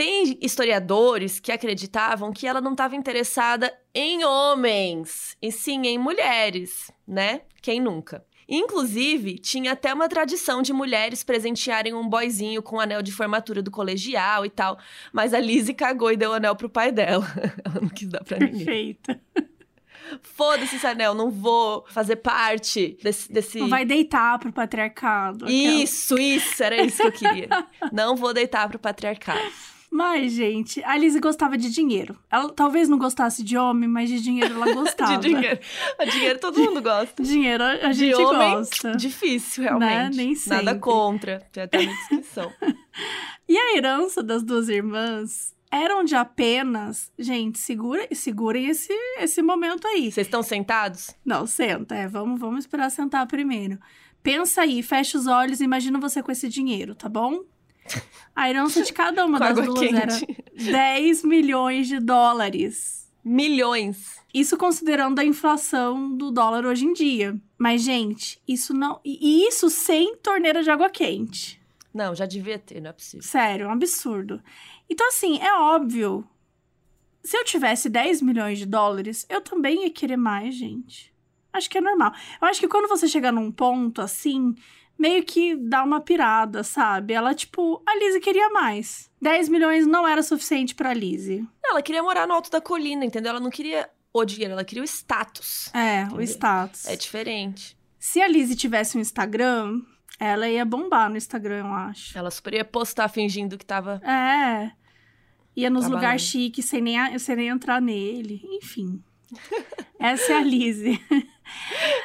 Tem 0.00 0.38
historiadores 0.40 1.38
que 1.38 1.52
acreditavam 1.52 2.32
que 2.32 2.46
ela 2.46 2.58
não 2.58 2.72
estava 2.72 2.96
interessada 2.96 3.70
em 3.94 4.24
homens, 4.24 5.36
e 5.42 5.52
sim 5.52 5.86
em 5.86 5.98
mulheres, 5.98 6.90
né? 7.06 7.42
Quem 7.60 7.82
nunca? 7.82 8.24
Inclusive, 8.48 9.38
tinha 9.38 9.72
até 9.72 9.92
uma 9.92 10.08
tradição 10.08 10.62
de 10.62 10.72
mulheres 10.72 11.22
presentearem 11.22 11.92
um 11.92 12.08
boyzinho 12.08 12.62
com 12.62 12.76
o 12.76 12.80
anel 12.80 13.02
de 13.02 13.12
formatura 13.12 13.60
do 13.60 13.70
colegial 13.70 14.46
e 14.46 14.48
tal. 14.48 14.78
Mas 15.12 15.34
a 15.34 15.38
Lizzie 15.38 15.74
cagou 15.74 16.10
e 16.10 16.16
deu 16.16 16.30
o 16.30 16.32
anel 16.32 16.56
pro 16.56 16.70
pai 16.70 16.90
dela. 16.90 17.26
Ela 17.62 17.82
não 17.82 17.90
quis 17.90 18.08
dar 18.08 18.24
pra 18.24 18.38
ninguém. 18.38 18.64
Perfeita. 18.64 19.20
Foda-se 20.22 20.76
esse 20.76 20.86
anel, 20.86 21.12
não 21.12 21.30
vou 21.30 21.84
fazer 21.88 22.16
parte 22.16 22.96
desse. 23.02 23.30
desse... 23.30 23.58
Não 23.58 23.68
vai 23.68 23.84
deitar 23.84 24.38
pro 24.38 24.50
patriarcado. 24.50 25.44
aquela. 25.44 25.60
Isso, 25.60 26.18
isso, 26.18 26.62
era 26.62 26.82
isso 26.82 27.02
que 27.02 27.06
eu 27.06 27.12
queria. 27.12 27.48
não 27.92 28.16
vou 28.16 28.32
deitar 28.32 28.66
pro 28.66 28.78
patriarcado. 28.78 29.38
Mas, 29.90 30.32
gente, 30.32 30.82
a 30.84 30.96
Lizzie 30.96 31.20
gostava 31.20 31.58
de 31.58 31.68
dinheiro. 31.68 32.16
Ela 32.30 32.48
talvez 32.52 32.88
não 32.88 32.96
gostasse 32.96 33.42
de 33.42 33.58
homem, 33.58 33.88
mas 33.88 34.08
de 34.08 34.20
dinheiro 34.20 34.54
ela 34.54 34.70
gostava. 34.74 35.16
De 35.18 35.28
dinheiro. 35.28 35.58
De 36.04 36.10
dinheiro 36.12 36.38
todo 36.38 36.60
mundo 36.60 36.80
gosta. 36.80 37.20
Dinheiro 37.22 37.64
a 37.64 37.72
a 37.72 37.92
De 37.92 37.94
gente 37.94 38.14
homem, 38.22 38.54
gosta. 38.54 38.92
difícil, 38.92 39.64
realmente. 39.64 40.16
Né? 40.16 40.24
Nem 40.24 40.34
Nada 40.46 40.78
contra. 40.78 41.40
Tem 41.52 41.64
até 41.64 41.80
uma 41.80 41.92
descrição. 41.92 42.52
E 43.48 43.58
a 43.58 43.76
herança 43.76 44.22
das 44.22 44.44
duas 44.44 44.68
irmãs 44.68 45.56
eram 45.72 46.04
de 46.04 46.14
apenas. 46.14 47.10
Gente, 47.18 47.58
segura, 47.58 48.06
segurem 48.14 48.66
esse, 48.66 48.92
esse 49.18 49.42
momento 49.42 49.88
aí. 49.88 50.12
Vocês 50.12 50.28
estão 50.28 50.40
sentados? 50.40 51.10
Não, 51.24 51.46
senta, 51.48 51.96
é. 51.96 52.06
Vamos, 52.06 52.38
vamos 52.38 52.60
esperar 52.60 52.90
sentar 52.90 53.26
primeiro. 53.26 53.76
Pensa 54.22 54.62
aí, 54.62 54.84
fecha 54.84 55.18
os 55.18 55.26
olhos 55.26 55.60
e 55.60 55.64
imagina 55.64 55.98
você 55.98 56.22
com 56.22 56.30
esse 56.30 56.48
dinheiro, 56.48 56.94
tá 56.94 57.08
bom? 57.08 57.40
A 58.34 58.48
herança 58.48 58.82
de 58.82 58.92
cada 58.92 59.24
uma 59.26 59.38
das 59.40 59.54
duas 59.54 59.78
quente. 59.78 59.94
era 59.96 60.72
10 60.72 61.24
milhões 61.24 61.88
de 61.88 61.98
dólares. 61.98 63.10
Milhões. 63.24 64.18
Isso 64.32 64.56
considerando 64.56 65.18
a 65.18 65.24
inflação 65.24 66.16
do 66.16 66.30
dólar 66.30 66.64
hoje 66.64 66.86
em 66.86 66.92
dia. 66.92 67.38
Mas, 67.58 67.82
gente, 67.82 68.40
isso 68.46 68.72
não. 68.72 69.00
E 69.04 69.46
isso 69.46 69.68
sem 69.68 70.16
torneira 70.16 70.62
de 70.62 70.70
água 70.70 70.88
quente. 70.88 71.60
Não, 71.92 72.14
já 72.14 72.24
devia 72.24 72.58
ter, 72.58 72.80
não 72.80 72.90
é 72.90 72.92
possível. 72.92 73.26
Sério, 73.26 73.66
um 73.66 73.72
absurdo. 73.72 74.40
Então, 74.88 75.06
assim, 75.08 75.38
é 75.40 75.52
óbvio. 75.54 76.24
Se 77.22 77.36
eu 77.36 77.44
tivesse 77.44 77.88
10 77.88 78.22
milhões 78.22 78.58
de 78.58 78.64
dólares, 78.64 79.26
eu 79.28 79.40
também 79.40 79.82
ia 79.82 79.90
querer 79.90 80.16
mais, 80.16 80.54
gente. 80.54 81.12
Acho 81.52 81.68
que 81.68 81.78
é 81.78 81.80
normal. 81.80 82.12
Eu 82.40 82.48
acho 82.48 82.60
que 82.60 82.68
quando 82.68 82.88
você 82.88 83.08
chegar 83.08 83.32
num 83.32 83.50
ponto 83.50 84.00
assim, 84.00 84.54
meio 85.00 85.24
que 85.24 85.56
dá 85.56 85.82
uma 85.82 85.98
pirada, 85.98 86.62
sabe? 86.62 87.14
Ela, 87.14 87.34
tipo, 87.34 87.82
a 87.88 87.96
Lizzie 87.96 88.20
queria 88.20 88.50
mais. 88.50 89.10
10 89.20 89.48
milhões 89.48 89.86
não 89.86 90.06
era 90.06 90.22
suficiente 90.22 90.74
pra 90.74 90.92
Lizzie. 90.92 91.48
Ela 91.64 91.80
queria 91.80 92.02
morar 92.02 92.26
no 92.26 92.34
alto 92.34 92.50
da 92.50 92.60
colina, 92.60 93.02
entendeu? 93.02 93.30
Ela 93.30 93.40
não 93.40 93.48
queria 93.48 93.88
o 94.12 94.24
dinheiro, 94.26 94.52
ela 94.52 94.64
queria 94.64 94.82
o 94.82 94.86
status. 94.86 95.72
É, 95.74 96.04
o 96.04 96.16
Entendi. 96.16 96.24
status. 96.24 96.86
É 96.86 96.96
diferente. 96.96 97.78
Se 97.98 98.20
a 98.20 98.28
Lizzie 98.28 98.56
tivesse 98.56 98.98
um 98.98 99.00
Instagram, 99.00 99.80
ela 100.18 100.46
ia 100.46 100.64
bombar 100.66 101.08
no 101.08 101.16
Instagram, 101.16 101.60
eu 101.60 101.72
acho. 101.72 102.18
Ela 102.18 102.30
super 102.30 102.52
ia 102.52 102.64
postar 102.64 103.08
fingindo 103.08 103.56
que 103.56 103.64
tava. 103.64 104.02
É. 104.04 104.70
Ia 105.56 105.70
nos 105.70 105.86
lugares 105.88 106.22
chiques 106.22 106.66
sem 106.66 106.82
nem, 106.82 107.18
sem 107.18 107.36
nem 107.36 107.48
entrar 107.48 107.80
nele. 107.80 108.42
Enfim. 108.44 109.02
Essa 109.98 110.32
é 110.32 110.36
a 110.36 110.40
Lizzie. 110.42 111.00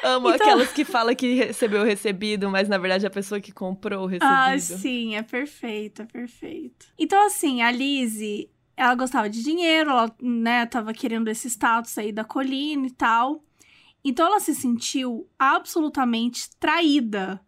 Amo 0.02 0.28
Então- 0.30 0.46
aquelas 0.46 0.72
que 0.72 0.84
falam 0.84 1.14
que 1.14 1.34
recebeu 1.34 1.82
o 1.82 1.84
recebido, 1.84 2.50
mas 2.50 2.68
na 2.68 2.78
verdade 2.78 3.04
é 3.04 3.08
a 3.08 3.10
pessoa 3.10 3.40
que 3.40 3.52
comprou 3.52 4.04
o 4.04 4.06
recebido. 4.06 4.32
Ah, 4.32 4.58
sim, 4.58 5.14
é 5.16 5.22
perfeito, 5.22 6.02
é 6.02 6.06
perfeito. 6.06 6.86
Então, 6.98 7.24
assim, 7.26 7.62
a 7.62 7.70
Lizzie, 7.70 8.50
ela 8.76 8.94
gostava 8.94 9.28
de 9.30 9.42
dinheiro, 9.42 9.90
ela, 9.90 10.14
né, 10.20 10.66
tava 10.66 10.92
querendo 10.92 11.28
esse 11.28 11.48
status 11.48 11.96
aí 11.98 12.12
da 12.12 12.24
colina 12.24 12.86
e 12.86 12.90
tal. 12.90 13.42
Então, 14.04 14.26
ela 14.26 14.40
se 14.40 14.54
sentiu 14.54 15.28
absolutamente 15.38 16.48
traída 16.60 17.40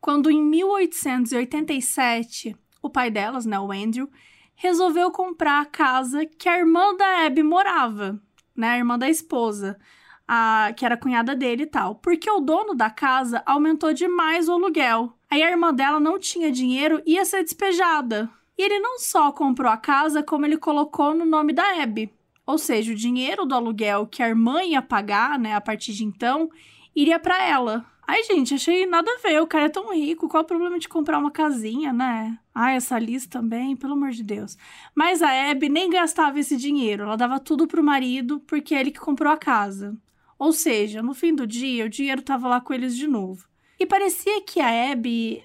quando, 0.00 0.30
em 0.30 0.40
1887, 0.42 2.56
o 2.82 2.88
pai 2.90 3.10
delas, 3.10 3.44
né, 3.44 3.58
o 3.58 3.70
Andrew, 3.72 4.08
resolveu 4.54 5.10
comprar 5.10 5.60
a 5.60 5.66
casa 5.66 6.24
que 6.26 6.48
a 6.48 6.58
irmã 6.58 6.94
da 6.96 7.26
Abby 7.26 7.42
morava, 7.42 8.20
né, 8.56 8.68
a 8.68 8.78
irmã 8.78 8.98
da 8.98 9.08
esposa. 9.08 9.78
A, 10.26 10.72
que 10.76 10.84
era 10.84 10.94
a 10.94 10.98
cunhada 10.98 11.34
dele 11.34 11.64
e 11.64 11.66
tal. 11.66 11.96
Porque 11.96 12.30
o 12.30 12.40
dono 12.40 12.74
da 12.74 12.88
casa 12.88 13.42
aumentou 13.44 13.92
demais 13.92 14.48
o 14.48 14.52
aluguel. 14.52 15.12
Aí 15.28 15.42
a 15.42 15.50
irmã 15.50 15.74
dela 15.74 15.98
não 15.98 16.20
tinha 16.20 16.52
dinheiro 16.52 17.02
e 17.04 17.14
ia 17.14 17.24
ser 17.24 17.42
despejada. 17.42 18.30
E 18.56 18.62
ele 18.62 18.78
não 18.78 18.98
só 18.98 19.32
comprou 19.32 19.72
a 19.72 19.76
casa, 19.76 20.22
como 20.22 20.46
ele 20.46 20.56
colocou 20.56 21.14
no 21.14 21.24
nome 21.24 21.52
da 21.52 21.82
Abby. 21.82 22.12
Ou 22.46 22.58
seja, 22.58 22.92
o 22.92 22.96
dinheiro 22.96 23.46
do 23.46 23.54
aluguel 23.54 24.06
que 24.06 24.22
a 24.22 24.28
irmã 24.28 24.62
ia 24.62 24.82
pagar, 24.82 25.38
né, 25.38 25.54
a 25.54 25.60
partir 25.60 25.92
de 25.92 26.04
então, 26.04 26.50
iria 26.94 27.18
pra 27.18 27.42
ela. 27.42 27.84
Ai, 28.12 28.24
gente, 28.24 28.54
achei 28.54 28.86
nada 28.86 29.08
a 29.08 29.18
ver. 29.20 29.40
O 29.40 29.46
cara 29.46 29.66
é 29.66 29.68
tão 29.68 29.94
rico. 29.94 30.28
Qual 30.28 30.42
o 30.42 30.46
problema 30.46 30.80
de 30.80 30.88
comprar 30.88 31.16
uma 31.16 31.30
casinha, 31.30 31.92
né? 31.92 32.36
Ai, 32.52 32.74
essa 32.74 32.98
Liz 32.98 33.24
também, 33.24 33.76
pelo 33.76 33.92
amor 33.92 34.10
de 34.10 34.24
Deus. 34.24 34.58
Mas 34.92 35.22
a 35.22 35.48
Abby 35.48 35.68
nem 35.68 35.88
gastava 35.88 36.40
esse 36.40 36.56
dinheiro. 36.56 37.04
Ela 37.04 37.14
dava 37.14 37.38
tudo 37.38 37.68
pro 37.68 37.84
marido 37.84 38.40
porque 38.48 38.74
é 38.74 38.80
ele 38.80 38.90
que 38.90 38.98
comprou 38.98 39.32
a 39.32 39.36
casa. 39.36 39.96
Ou 40.36 40.52
seja, 40.52 41.00
no 41.00 41.14
fim 41.14 41.32
do 41.32 41.46
dia, 41.46 41.84
o 41.84 41.88
dinheiro 41.88 42.20
tava 42.20 42.48
lá 42.48 42.60
com 42.60 42.74
eles 42.74 42.96
de 42.96 43.06
novo. 43.06 43.46
E 43.78 43.86
parecia 43.86 44.42
que 44.42 44.58
a 44.58 44.90
Abby, 44.90 45.40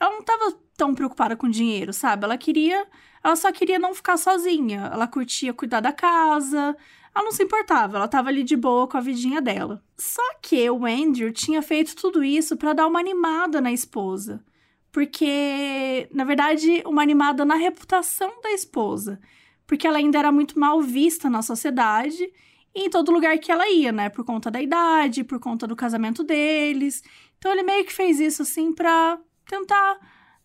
ela 0.00 0.10
não 0.10 0.22
tava 0.24 0.58
tão 0.76 0.96
preocupada 0.96 1.36
com 1.36 1.48
dinheiro, 1.48 1.92
sabe? 1.92 2.24
Ela 2.24 2.36
queria, 2.36 2.84
ela 3.22 3.36
só 3.36 3.52
queria 3.52 3.78
não 3.78 3.94
ficar 3.94 4.16
sozinha. 4.16 4.90
Ela 4.92 5.06
curtia 5.06 5.54
cuidar 5.54 5.78
da 5.78 5.92
casa, 5.92 6.76
ela 7.18 7.24
não 7.24 7.32
se 7.32 7.42
importava, 7.42 7.96
ela 7.96 8.06
tava 8.06 8.28
ali 8.28 8.44
de 8.44 8.56
boa 8.56 8.86
com 8.86 8.96
a 8.96 9.00
vidinha 9.00 9.42
dela. 9.42 9.82
Só 9.96 10.22
que 10.40 10.70
o 10.70 10.86
Andrew 10.86 11.32
tinha 11.32 11.60
feito 11.60 11.96
tudo 11.96 12.22
isso 12.22 12.56
pra 12.56 12.72
dar 12.72 12.86
uma 12.86 13.00
animada 13.00 13.60
na 13.60 13.72
esposa. 13.72 14.44
Porque, 14.92 16.08
na 16.14 16.22
verdade, 16.22 16.80
uma 16.86 17.02
animada 17.02 17.44
na 17.44 17.56
reputação 17.56 18.40
da 18.40 18.52
esposa. 18.52 19.20
Porque 19.66 19.86
ela 19.86 19.98
ainda 19.98 20.18
era 20.18 20.30
muito 20.30 20.58
mal 20.58 20.80
vista 20.80 21.28
na 21.28 21.42
sociedade 21.42 22.32
e 22.72 22.86
em 22.86 22.90
todo 22.90 23.10
lugar 23.10 23.36
que 23.38 23.50
ela 23.50 23.68
ia, 23.68 23.90
né? 23.90 24.08
Por 24.08 24.24
conta 24.24 24.48
da 24.48 24.62
idade, 24.62 25.24
por 25.24 25.40
conta 25.40 25.66
do 25.66 25.74
casamento 25.74 26.22
deles. 26.22 27.02
Então 27.36 27.50
ele 27.50 27.64
meio 27.64 27.84
que 27.84 27.92
fez 27.92 28.20
isso 28.20 28.42
assim 28.42 28.72
pra 28.72 29.18
tentar 29.44 29.98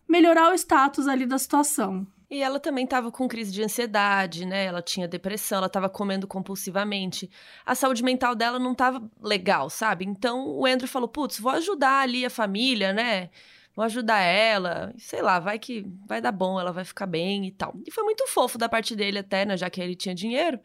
melhorar 0.08 0.50
o 0.50 0.54
status 0.54 1.06
ali 1.06 1.24
da 1.24 1.38
situação. 1.38 2.04
E 2.34 2.42
ela 2.42 2.58
também 2.58 2.84
tava 2.84 3.12
com 3.12 3.28
crise 3.28 3.52
de 3.52 3.62
ansiedade, 3.62 4.44
né? 4.44 4.64
Ela 4.64 4.82
tinha 4.82 5.06
depressão, 5.06 5.58
ela 5.58 5.68
tava 5.68 5.88
comendo 5.88 6.26
compulsivamente. 6.26 7.30
A 7.64 7.76
saúde 7.76 8.02
mental 8.02 8.34
dela 8.34 8.58
não 8.58 8.74
tava 8.74 9.08
legal, 9.22 9.70
sabe? 9.70 10.04
Então 10.04 10.48
o 10.48 10.66
Andrew 10.66 10.88
falou: 10.88 11.06
putz, 11.06 11.38
vou 11.38 11.52
ajudar 11.52 12.00
ali 12.00 12.26
a 12.26 12.30
família, 12.30 12.92
né? 12.92 13.30
Vou 13.72 13.84
ajudar 13.84 14.18
ela, 14.18 14.92
sei 14.98 15.22
lá, 15.22 15.38
vai 15.38 15.60
que 15.60 15.86
vai 16.08 16.20
dar 16.20 16.32
bom, 16.32 16.58
ela 16.58 16.72
vai 16.72 16.84
ficar 16.84 17.06
bem 17.06 17.46
e 17.46 17.52
tal. 17.52 17.72
E 17.86 17.90
foi 17.92 18.02
muito 18.02 18.26
fofo 18.26 18.58
da 18.58 18.68
parte 18.68 18.96
dele 18.96 19.20
até, 19.20 19.44
né? 19.44 19.56
Já 19.56 19.70
que 19.70 19.80
ele 19.80 19.94
tinha 19.94 20.14
dinheiro. 20.14 20.58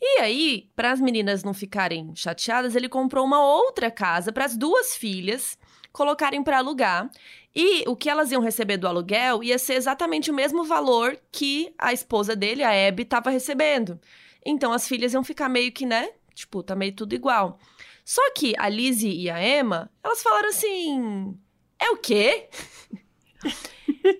E 0.00 0.20
aí, 0.20 0.68
para 0.74 0.90
as 0.90 1.00
meninas 1.00 1.44
não 1.44 1.54
ficarem 1.54 2.12
chateadas, 2.16 2.74
ele 2.74 2.88
comprou 2.88 3.24
uma 3.24 3.40
outra 3.40 3.92
casa 3.92 4.32
para 4.32 4.44
as 4.44 4.56
duas 4.56 4.96
filhas 4.96 5.56
colocarem 5.96 6.42
para 6.42 6.58
alugar. 6.58 7.10
E 7.54 7.88
o 7.88 7.96
que 7.96 8.10
elas 8.10 8.30
iam 8.30 8.42
receber 8.42 8.76
do 8.76 8.86
aluguel 8.86 9.42
ia 9.42 9.58
ser 9.58 9.74
exatamente 9.74 10.30
o 10.30 10.34
mesmo 10.34 10.62
valor 10.62 11.18
que 11.32 11.72
a 11.78 11.90
esposa 11.90 12.36
dele, 12.36 12.62
a 12.62 12.88
Abby, 12.88 13.02
estava 13.02 13.30
recebendo. 13.30 13.98
Então 14.44 14.74
as 14.74 14.86
filhas 14.86 15.14
iam 15.14 15.24
ficar 15.24 15.48
meio 15.48 15.72
que, 15.72 15.86
né? 15.86 16.10
Tipo, 16.34 16.62
tá 16.62 16.76
meio 16.76 16.92
tudo 16.94 17.14
igual. 17.14 17.58
Só 18.04 18.20
que 18.32 18.54
a 18.58 18.68
Lizzie 18.68 19.22
e 19.22 19.30
a 19.30 19.42
Emma, 19.42 19.90
elas 20.04 20.22
falaram 20.22 20.50
assim: 20.50 21.34
é 21.78 21.90
o 21.90 21.96
quê? 21.96 22.50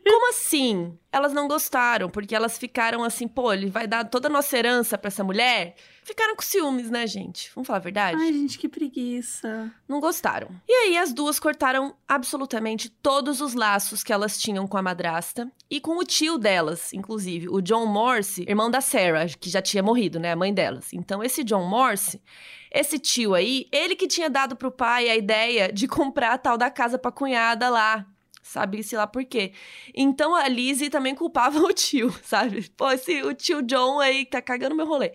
Como 0.04 0.30
assim? 0.30 0.96
Elas 1.12 1.32
não 1.32 1.48
gostaram, 1.48 2.08
porque 2.10 2.34
elas 2.34 2.58
ficaram 2.58 3.02
assim, 3.02 3.26
pô, 3.26 3.52
ele 3.52 3.70
vai 3.70 3.86
dar 3.86 4.04
toda 4.04 4.28
a 4.28 4.30
nossa 4.30 4.56
herança 4.56 4.98
pra 4.98 5.08
essa 5.08 5.24
mulher? 5.24 5.74
Ficaram 6.02 6.36
com 6.36 6.42
ciúmes, 6.42 6.90
né, 6.90 7.06
gente? 7.06 7.50
Vamos 7.54 7.66
falar 7.66 7.78
a 7.78 7.82
verdade? 7.82 8.20
Ai, 8.20 8.32
gente, 8.32 8.58
que 8.58 8.68
preguiça. 8.68 9.72
Não 9.88 9.98
gostaram. 10.00 10.48
E 10.68 10.72
aí 10.72 10.96
as 10.96 11.12
duas 11.12 11.40
cortaram 11.40 11.96
absolutamente 12.06 12.88
todos 12.88 13.40
os 13.40 13.54
laços 13.54 14.04
que 14.04 14.12
elas 14.12 14.38
tinham 14.38 14.66
com 14.66 14.76
a 14.76 14.82
madrasta 14.82 15.50
e 15.70 15.80
com 15.80 15.98
o 15.98 16.04
tio 16.04 16.38
delas, 16.38 16.92
inclusive, 16.92 17.48
o 17.48 17.60
John 17.60 17.86
Morse, 17.86 18.44
irmão 18.48 18.70
da 18.70 18.80
Sarah, 18.80 19.26
que 19.26 19.50
já 19.50 19.62
tinha 19.62 19.82
morrido, 19.82 20.20
né, 20.20 20.32
a 20.32 20.36
mãe 20.36 20.52
delas. 20.52 20.92
Então 20.92 21.24
esse 21.24 21.42
John 21.42 21.64
Morse, 21.64 22.22
esse 22.70 22.98
tio 22.98 23.34
aí, 23.34 23.66
ele 23.72 23.96
que 23.96 24.06
tinha 24.06 24.30
dado 24.30 24.54
pro 24.54 24.70
pai 24.70 25.08
a 25.08 25.16
ideia 25.16 25.72
de 25.72 25.88
comprar 25.88 26.34
a 26.34 26.38
tal 26.38 26.56
da 26.56 26.70
casa 26.70 26.98
pra 26.98 27.10
cunhada 27.10 27.68
lá, 27.68 28.06
sabe-se 28.46 28.96
lá 28.96 29.06
por 29.06 29.24
quê. 29.24 29.52
Então 29.94 30.34
a 30.34 30.48
Lizzie 30.48 30.88
também 30.88 31.14
culpava 31.14 31.58
o 31.60 31.72
tio, 31.72 32.14
sabe? 32.22 32.68
Pô, 32.76 32.90
esse, 32.90 33.22
o 33.22 33.34
tio 33.34 33.62
John 33.62 34.00
aí 34.00 34.24
tá 34.24 34.40
cagando 34.40 34.74
meu 34.74 34.86
rolê. 34.86 35.12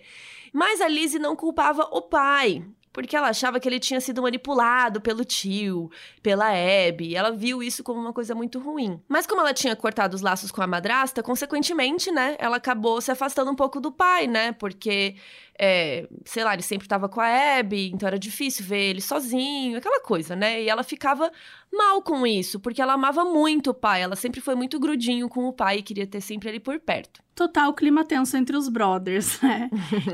Mas 0.52 0.80
a 0.80 0.88
Lizzie 0.88 1.18
não 1.18 1.34
culpava 1.34 1.88
o 1.90 2.02
pai, 2.02 2.62
porque 2.92 3.16
ela 3.16 3.30
achava 3.30 3.58
que 3.58 3.66
ele 3.66 3.80
tinha 3.80 4.00
sido 4.02 4.20
manipulado 4.20 5.00
pelo 5.00 5.24
tio, 5.24 5.90
pela 6.22 6.48
Abby. 6.50 7.16
Ela 7.16 7.32
viu 7.32 7.62
isso 7.62 7.82
como 7.82 7.98
uma 7.98 8.12
coisa 8.12 8.34
muito 8.34 8.58
ruim. 8.58 9.00
Mas 9.08 9.26
como 9.26 9.40
ela 9.40 9.54
tinha 9.54 9.74
cortado 9.74 10.14
os 10.14 10.20
laços 10.20 10.50
com 10.50 10.60
a 10.60 10.66
madrasta, 10.66 11.22
consequentemente, 11.22 12.12
né, 12.12 12.36
ela 12.38 12.58
acabou 12.58 13.00
se 13.00 13.10
afastando 13.10 13.50
um 13.50 13.56
pouco 13.56 13.80
do 13.80 13.90
pai, 13.90 14.26
né? 14.26 14.52
Porque 14.52 15.16
é, 15.58 16.08
sei 16.24 16.44
lá, 16.44 16.54
ele 16.54 16.62
sempre 16.62 16.86
estava 16.86 17.08
com 17.08 17.20
a 17.20 17.58
Abby, 17.58 17.90
então 17.92 18.06
era 18.06 18.18
difícil 18.18 18.64
ver 18.64 18.90
ele 18.90 19.00
sozinho, 19.00 19.78
aquela 19.78 20.00
coisa, 20.00 20.34
né? 20.34 20.62
E 20.62 20.68
ela 20.68 20.82
ficava 20.82 21.30
mal 21.72 22.02
com 22.02 22.26
isso, 22.26 22.58
porque 22.58 22.80
ela 22.80 22.94
amava 22.94 23.24
muito 23.24 23.70
o 23.70 23.74
pai, 23.74 24.02
ela 24.02 24.16
sempre 24.16 24.40
foi 24.40 24.54
muito 24.54 24.80
grudinho 24.80 25.28
com 25.28 25.46
o 25.46 25.52
pai 25.52 25.78
e 25.78 25.82
queria 25.82 26.06
ter 26.06 26.20
sempre 26.20 26.48
ele 26.48 26.60
por 26.60 26.78
perto. 26.80 27.22
Total 27.34 27.72
clima 27.74 28.04
tenso 28.04 28.36
entre 28.36 28.56
os 28.56 28.68
brothers, 28.68 29.40
né? 29.42 29.70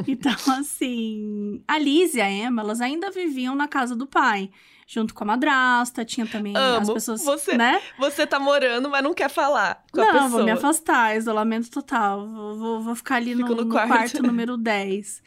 então, 0.06 0.34
assim, 0.58 1.62
a 1.66 1.78
Liz 1.78 2.14
e 2.14 2.20
a 2.20 2.30
Emma, 2.30 2.62
elas 2.62 2.80
ainda 2.80 3.10
viviam 3.10 3.54
na 3.54 3.68
casa 3.68 3.94
do 3.94 4.06
pai 4.06 4.50
junto 4.88 5.12
com 5.12 5.22
a 5.22 5.26
madrasta, 5.26 6.02
tinha 6.02 6.26
também 6.26 6.56
Amo. 6.56 6.80
as 6.80 6.90
pessoas, 6.90 7.22
você, 7.22 7.58
né? 7.58 7.78
Você 7.98 8.26
tá 8.26 8.40
morando, 8.40 8.88
mas 8.88 9.02
não 9.02 9.12
quer 9.12 9.28
falar 9.28 9.84
com 9.92 10.00
não, 10.00 10.08
a 10.08 10.12
pessoa. 10.12 10.28
vou 10.30 10.44
me 10.44 10.50
afastar, 10.50 11.14
isolamento 11.14 11.70
total. 11.70 12.26
Vou, 12.26 12.56
vou, 12.56 12.80
vou 12.80 12.94
ficar 12.94 13.16
ali 13.16 13.34
no, 13.34 13.46
no 13.46 13.64
no 13.64 13.68
quarto. 13.68 13.88
quarto. 13.88 14.22
número 14.26 14.56
10. 14.56 15.22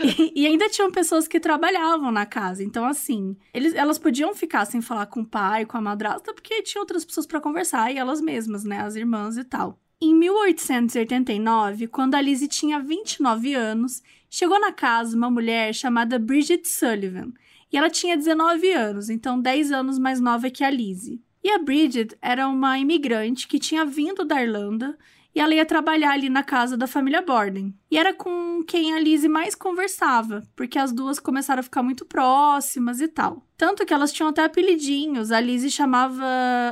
E, 0.00 0.42
e 0.42 0.46
ainda 0.48 0.68
tinham 0.68 0.90
pessoas 0.90 1.28
que 1.28 1.38
trabalhavam 1.38 2.10
na 2.10 2.26
casa. 2.26 2.64
Então, 2.64 2.84
assim, 2.84 3.36
eles, 3.54 3.72
elas 3.74 3.98
podiam 3.98 4.34
ficar 4.34 4.64
sem 4.64 4.82
falar 4.82 5.06
com 5.06 5.20
o 5.20 5.26
pai, 5.26 5.64
com 5.64 5.78
a 5.78 5.80
madrasta, 5.80 6.34
porque 6.34 6.62
tinha 6.62 6.82
outras 6.82 7.04
pessoas 7.04 7.24
pra 7.24 7.40
conversar, 7.40 7.92
e 7.92 7.98
elas 7.98 8.20
mesmas, 8.20 8.64
né? 8.64 8.80
As 8.80 8.96
irmãs 8.96 9.36
e 9.36 9.44
tal. 9.44 9.78
Em 10.02 10.12
1889, 10.12 11.86
quando 11.86 12.16
a 12.16 12.20
Lizzie 12.20 12.48
tinha 12.48 12.80
29 12.80 13.54
anos, 13.54 14.02
chegou 14.28 14.58
na 14.58 14.72
casa 14.72 15.16
uma 15.16 15.30
mulher 15.30 15.72
chamada 15.72 16.18
Bridget 16.18 16.66
Sullivan. 16.68 17.32
E 17.72 17.76
ela 17.76 17.90
tinha 17.90 18.16
19 18.16 18.72
anos, 18.72 19.08
então 19.08 19.40
10 19.40 19.72
anos 19.72 19.98
mais 19.98 20.20
nova 20.20 20.50
que 20.50 20.64
a 20.64 20.70
Lizzie. 20.70 21.22
E 21.42 21.50
a 21.50 21.58
Bridget 21.58 22.16
era 22.22 22.48
uma 22.48 22.78
imigrante 22.78 23.46
que 23.46 23.58
tinha 23.58 23.84
vindo 23.84 24.24
da 24.24 24.42
Irlanda 24.42 24.96
e 25.34 25.40
ela 25.40 25.54
ia 25.54 25.66
trabalhar 25.66 26.12
ali 26.12 26.30
na 26.30 26.44
casa 26.44 26.76
da 26.76 26.86
família 26.86 27.20
Borden. 27.20 27.74
E 27.90 27.98
era 27.98 28.14
com 28.14 28.62
quem 28.66 28.94
a 28.94 29.00
Lizzie 29.00 29.28
mais 29.28 29.54
conversava, 29.54 30.42
porque 30.54 30.78
as 30.78 30.92
duas 30.92 31.18
começaram 31.18 31.60
a 31.60 31.64
ficar 31.64 31.82
muito 31.82 32.04
próximas 32.04 33.00
e 33.00 33.08
tal. 33.08 33.44
Tanto 33.56 33.84
que 33.84 33.92
elas 33.92 34.12
tinham 34.12 34.28
até 34.28 34.44
apelidinhos, 34.44 35.32
a 35.32 35.40
Lizzie 35.40 35.70
chamava 35.70 36.24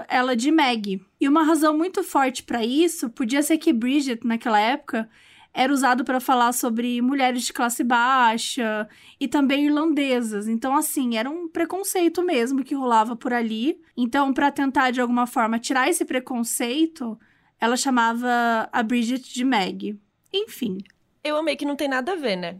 ela 0.08 0.36
de 0.36 0.52
Maggie. 0.52 1.04
E 1.20 1.28
uma 1.28 1.42
razão 1.42 1.76
muito 1.76 2.04
forte 2.04 2.44
para 2.44 2.64
isso 2.64 3.10
podia 3.10 3.42
ser 3.42 3.58
que 3.58 3.72
Bridget, 3.72 4.24
naquela 4.24 4.60
época, 4.60 5.08
era 5.54 5.72
usado 5.72 6.04
para 6.04 6.18
falar 6.18 6.52
sobre 6.52 7.02
mulheres 7.02 7.42
de 7.42 7.52
classe 7.52 7.84
baixa 7.84 8.88
e 9.20 9.28
também 9.28 9.66
irlandesas. 9.66 10.48
Então, 10.48 10.74
assim, 10.74 11.16
era 11.16 11.28
um 11.28 11.48
preconceito 11.48 12.22
mesmo 12.22 12.64
que 12.64 12.74
rolava 12.74 13.14
por 13.14 13.32
ali. 13.32 13.80
Então, 13.96 14.32
para 14.32 14.50
tentar 14.50 14.90
de 14.90 15.00
alguma 15.00 15.26
forma 15.26 15.58
tirar 15.58 15.88
esse 15.88 16.04
preconceito, 16.04 17.18
ela 17.60 17.76
chamava 17.76 18.68
a 18.72 18.82
Bridget 18.82 19.32
de 19.32 19.44
Meg. 19.44 20.00
Enfim. 20.32 20.78
Eu 21.22 21.36
amei 21.36 21.54
que 21.54 21.66
não 21.66 21.76
tem 21.76 21.88
nada 21.88 22.12
a 22.12 22.16
ver, 22.16 22.36
né? 22.36 22.56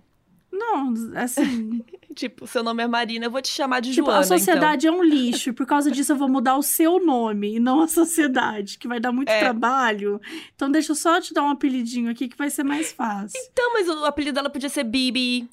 Não, 0.52 0.92
assim. 1.16 1.82
Tipo, 2.14 2.47
seu 2.47 2.62
nome 2.62 2.82
é 2.82 2.87
Marina, 2.87 3.25
eu 3.25 3.30
vou 3.30 3.40
te 3.40 3.49
chamar 3.49 3.80
de 3.80 3.94
tipo, 3.94 4.04
Joana, 4.04 4.21
a 4.21 4.25
sociedade 4.25 4.87
é 4.87 4.92
um 4.92 5.02
lixo. 5.02 5.49
e 5.49 5.52
Por 5.54 5.64
causa 5.64 5.90
disso, 5.90 6.12
eu 6.12 6.16
vou 6.16 6.28
mudar 6.28 6.56
o 6.59 6.62
seu 6.62 7.02
nome 7.02 7.54
e 7.56 7.58
não 7.58 7.80
a 7.80 7.88
sociedade, 7.88 8.76
que 8.76 8.86
vai 8.86 9.00
dar 9.00 9.12
muito 9.12 9.30
É. 9.30 9.41
trabalho. 9.41 10.21
Então, 10.54 10.71
deixa 10.71 10.93
eu 10.93 10.97
só 10.97 11.19
te 11.23 11.32
dar 11.32 11.43
um 11.43 11.49
apelidinho 11.49 12.10
aqui 12.10 12.28
que 12.28 12.36
vai 12.36 12.50
ser 12.50 12.65
mais 12.65 12.93
fácil. 12.93 13.41
Então, 13.50 13.73
mas 13.73 13.88
o 13.88 14.04
apelido 14.04 14.34
dela 14.34 14.50
podia 14.50 14.69
ser 14.69 14.84
Bibi, 14.84 15.49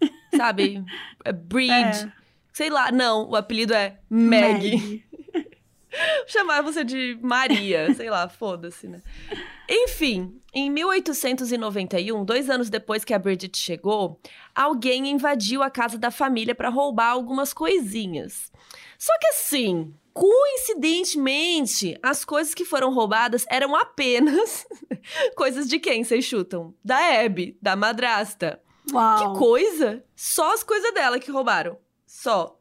sabe? 0.36 0.84
É 1.24 1.32
Breed. 1.32 1.70
É. 1.70 2.12
Sei 2.52 2.70
lá, 2.70 2.90
não, 2.90 3.28
o 3.30 3.36
apelido 3.36 3.72
é 3.72 4.00
Meg. 4.10 4.70
Meg. 4.76 5.04
Chamar 6.26 6.60
você 6.62 6.82
de 6.82 7.16
Maria, 7.22 7.94
sei 7.94 8.10
lá, 8.10 8.28
foda-se, 8.28 8.88
né? 8.88 9.00
Enfim, 9.72 10.42
em 10.52 10.68
1891, 10.68 12.24
dois 12.24 12.50
anos 12.50 12.68
depois 12.68 13.04
que 13.04 13.14
a 13.14 13.18
Bridget 13.20 13.56
chegou, 13.56 14.20
alguém 14.52 15.08
invadiu 15.08 15.62
a 15.62 15.70
casa 15.70 15.96
da 15.96 16.10
família 16.10 16.56
para 16.56 16.68
roubar 16.68 17.10
algumas 17.10 17.52
coisinhas. 17.52 18.50
Só 18.98 19.16
que 19.20 19.28
assim, 19.28 19.94
coincidentemente, 20.12 21.96
as 22.02 22.24
coisas 22.24 22.52
que 22.52 22.64
foram 22.64 22.92
roubadas 22.92 23.46
eram 23.48 23.76
apenas 23.76 24.66
coisas 25.36 25.68
de 25.68 25.78
quem 25.78 26.02
vocês 26.02 26.24
chutam? 26.24 26.74
Da 26.84 27.22
Abby, 27.24 27.56
da 27.62 27.76
madrasta. 27.76 28.60
Uau. 28.92 29.34
Que 29.34 29.38
coisa! 29.38 30.04
Só 30.16 30.52
as 30.52 30.64
coisas 30.64 30.92
dela 30.92 31.20
que 31.20 31.30
roubaram. 31.30 31.78
Só. 32.04 32.59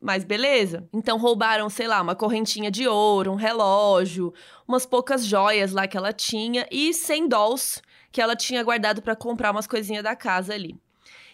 Mas 0.00 0.24
beleza. 0.24 0.88
Então 0.92 1.18
roubaram, 1.18 1.68
sei 1.68 1.86
lá, 1.86 2.00
uma 2.00 2.14
correntinha 2.14 2.70
de 2.70 2.88
ouro, 2.88 3.32
um 3.32 3.36
relógio, 3.36 4.32
umas 4.66 4.86
poucas 4.86 5.26
joias 5.26 5.72
lá 5.72 5.86
que 5.86 5.96
ela 5.96 6.12
tinha 6.12 6.66
e 6.70 6.94
100 6.94 7.28
dolls 7.28 7.82
que 8.10 8.20
ela 8.20 8.34
tinha 8.34 8.62
guardado 8.62 9.02
pra 9.02 9.14
comprar 9.14 9.50
umas 9.50 9.66
coisinhas 9.66 10.02
da 10.02 10.16
casa 10.16 10.54
ali. 10.54 10.74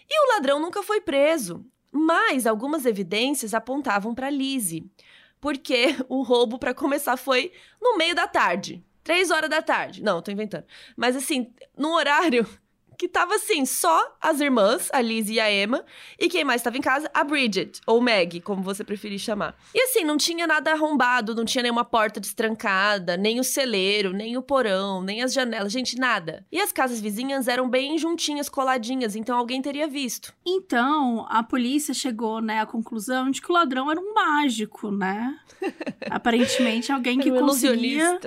E 0.08 0.24
o 0.24 0.34
ladrão 0.34 0.60
nunca 0.60 0.82
foi 0.82 1.00
preso, 1.00 1.64
mas 1.90 2.46
algumas 2.46 2.84
evidências 2.84 3.54
apontavam 3.54 4.14
pra 4.14 4.30
Lizzie, 4.30 4.84
porque 5.40 5.96
o 6.08 6.22
roubo 6.22 6.58
pra 6.58 6.74
começar 6.74 7.16
foi 7.16 7.52
no 7.80 7.96
meio 7.96 8.14
da 8.14 8.26
tarde, 8.26 8.84
três 9.02 9.30
horas 9.30 9.48
da 9.48 9.62
tarde. 9.62 10.02
Não, 10.02 10.20
tô 10.20 10.30
inventando. 10.30 10.64
Mas 10.96 11.16
assim, 11.16 11.52
num 11.76 11.94
horário 11.94 12.46
que 12.96 13.08
tava 13.08 13.34
assim, 13.34 13.64
só 13.64 14.16
as 14.20 14.40
irmãs, 14.40 14.88
a 14.92 15.00
Liz 15.00 15.28
e 15.28 15.38
a 15.38 15.52
Emma, 15.52 15.84
e 16.18 16.28
quem 16.28 16.44
mais 16.44 16.62
tava 16.62 16.76
em 16.76 16.80
casa? 16.80 17.10
A 17.12 17.22
Bridget, 17.22 17.80
ou 17.86 18.00
Meg, 18.00 18.40
como 18.40 18.62
você 18.62 18.82
preferir 18.82 19.18
chamar. 19.18 19.54
E 19.74 19.80
assim, 19.80 20.04
não 20.04 20.16
tinha 20.16 20.46
nada 20.46 20.72
arrombado, 20.72 21.34
não 21.34 21.44
tinha 21.44 21.62
nenhuma 21.62 21.84
porta 21.84 22.20
destrancada, 22.20 23.16
nem 23.16 23.38
o 23.38 23.44
celeiro, 23.44 24.12
nem 24.12 24.36
o 24.36 24.42
porão, 24.42 25.02
nem 25.02 25.22
as 25.22 25.32
janelas, 25.32 25.72
gente, 25.72 25.98
nada. 25.98 26.44
E 26.50 26.60
as 26.60 26.72
casas 26.72 27.00
vizinhas 27.00 27.48
eram 27.48 27.68
bem 27.68 27.98
juntinhas, 27.98 28.48
coladinhas, 28.48 29.14
então 29.14 29.36
alguém 29.36 29.60
teria 29.60 29.86
visto. 29.86 30.34
Então, 30.44 31.26
a 31.28 31.42
polícia 31.42 31.92
chegou, 31.92 32.40
né, 32.40 32.60
à 32.60 32.66
conclusão 32.66 33.30
de 33.30 33.40
que 33.40 33.50
o 33.50 33.54
ladrão 33.54 33.90
era 33.90 34.00
um 34.00 34.14
mágico, 34.14 34.90
né? 34.90 35.38
Aparentemente, 36.10 36.92
alguém 36.92 37.18
que 37.18 37.30
um 37.30 37.38
conseguia... 37.38 38.18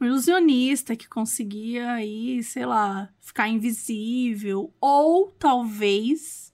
Um 0.00 0.06
ilusionista 0.06 0.94
que 0.94 1.08
conseguia 1.08 1.92
aí, 1.92 2.42
sei 2.42 2.64
lá, 2.64 3.08
ficar 3.20 3.48
invisível. 3.48 4.72
Ou 4.80 5.32
talvez 5.38 6.52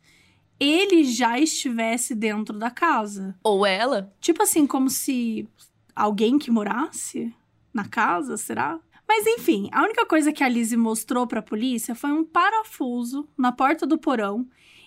ele 0.59 1.05
já 1.05 1.39
estivesse 1.39 2.15
dentro 2.15 2.59
da 2.59 2.71
casa. 2.71 3.37
Ou 3.43 3.67
ela. 3.67 4.13
Tipo 4.21 4.43
assim, 4.43 4.67
como 4.67 4.89
se 4.89 5.49
alguém 5.95 6.39
que 6.39 6.51
morasse 6.51 7.35
na 7.73 7.85
casa, 7.85 8.37
será? 8.37 8.81
Mas 9.07 9.27
enfim, 9.27 9.69
a 9.73 9.83
única 9.83 10.07
coisa 10.07 10.33
que 10.33 10.43
a 10.43 10.49
Lizzie 10.49 10.79
mostrou 10.79 11.27
pra 11.27 11.43
polícia 11.43 11.95
foi 11.95 12.11
um 12.11 12.25
parafuso 12.25 13.29
na 13.37 13.53
porta 13.53 13.87
do 13.87 13.99
porão. 13.99 14.47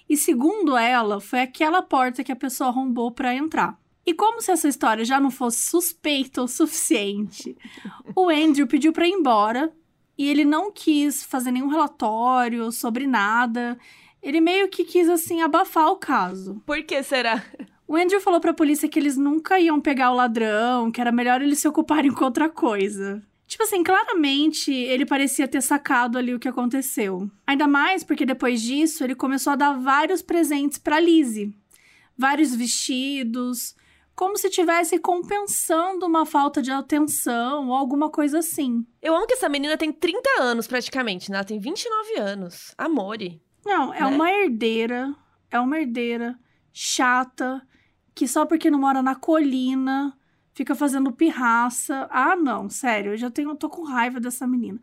E 0.10 0.18
segundo 0.18 0.76
ela, 0.76 1.20
foi 1.20 1.42
aquela 1.42 1.82
porta 1.82 2.24
que 2.24 2.32
a 2.32 2.36
pessoa 2.36 2.70
arrombou 2.70 3.12
pra 3.12 3.36
entrar. 3.36 3.80
E 4.08 4.14
como 4.14 4.42
se 4.42 4.50
essa 4.50 4.70
história 4.70 5.04
já 5.04 5.20
não 5.20 5.30
fosse 5.30 5.70
suspeita 5.70 6.42
o 6.42 6.48
suficiente, 6.48 7.58
o 8.16 8.30
Andrew 8.30 8.66
pediu 8.66 8.94
pra 8.94 9.06
ir 9.06 9.12
embora 9.12 9.70
e 10.18 10.30
ele 10.30 10.46
não 10.46 10.72
quis 10.72 11.26
fazer 11.26 11.52
nenhum 11.52 11.68
relatório 11.68 12.72
sobre 12.72 13.06
nada. 13.06 13.78
Ele 14.24 14.40
meio 14.40 14.70
que 14.70 14.86
quis 14.86 15.10
assim 15.10 15.42
abafar 15.42 15.90
o 15.90 15.98
caso. 15.98 16.64
Por 16.66 16.82
que 16.84 17.04
será? 17.04 17.44
O 17.86 17.98
Andrew 17.98 18.22
falou 18.22 18.40
pra 18.40 18.54
polícia 18.54 18.88
que 18.88 18.98
eles 18.98 19.18
nunca 19.18 19.60
iam 19.60 19.82
pegar 19.82 20.12
o 20.12 20.16
ladrão, 20.16 20.90
que 20.90 21.02
era 21.02 21.12
melhor 21.12 21.42
eles 21.42 21.60
se 21.60 21.68
ocuparem 21.68 22.12
com 22.12 22.24
outra 22.24 22.48
coisa. 22.48 23.22
Tipo 23.46 23.64
assim, 23.64 23.84
claramente 23.84 24.72
ele 24.72 25.06
parecia 25.06 25.50
ter 25.50 25.62
sacado 25.62 26.18
ali 26.18 26.34
o 26.34 26.40
que 26.40 26.48
aconteceu. 26.48 27.30
Ainda 27.46 27.68
mais 27.68 28.06
porque 28.06 28.26
depois 28.26 28.62
disso 28.62 29.04
ele 29.04 29.16
começou 29.16 29.52
a 29.52 29.58
dar 29.58 29.74
vários 29.74 30.22
presentes 30.22 30.78
pra 30.78 30.98
Lizzie. 30.98 31.54
Vários 32.18 32.56
vestidos, 32.56 33.76
como 34.18 34.36
se 34.38 34.48
estivesse 34.48 34.98
compensando 34.98 36.06
uma 36.06 36.26
falta 36.26 36.60
de 36.62 36.72
atenção 36.72 37.68
ou 37.68 37.74
alguma 37.76 38.10
coisa 38.10 38.40
assim. 38.40 38.84
Eu 39.02 39.16
amo 39.16 39.28
que 39.28 39.34
essa 39.36 39.48
menina 39.48 39.78
tem 39.78 39.92
30 39.94 40.28
anos 40.42 40.66
praticamente, 40.68 41.30
né? 41.30 41.38
Ela 41.38 41.46
tem 41.46 41.60
29 41.60 42.16
anos. 42.20 42.74
Amore. 42.78 43.40
Não, 43.64 43.94
é 43.94 44.00
Né? 44.02 44.08
uma 44.08 44.32
herdeira, 44.32 45.16
é 45.52 45.60
uma 45.60 45.80
herdeira 45.80 46.36
chata, 46.74 47.62
que 48.16 48.28
só 48.28 48.46
porque 48.46 48.72
não 48.72 48.80
mora 48.80 49.02
na 49.04 49.14
colina 49.16 50.18
fica 50.54 50.74
fazendo 50.74 51.12
pirraça. 51.12 52.08
Ah, 52.10 52.36
não, 52.36 52.68
sério, 52.70 53.12
eu 53.14 53.18
já 53.18 53.30
tenho, 53.30 53.52
eu 53.52 53.56
tô 53.56 53.70
com 53.70 53.84
raiva 53.84 54.20
dessa 54.20 54.48
menina. 54.48 54.82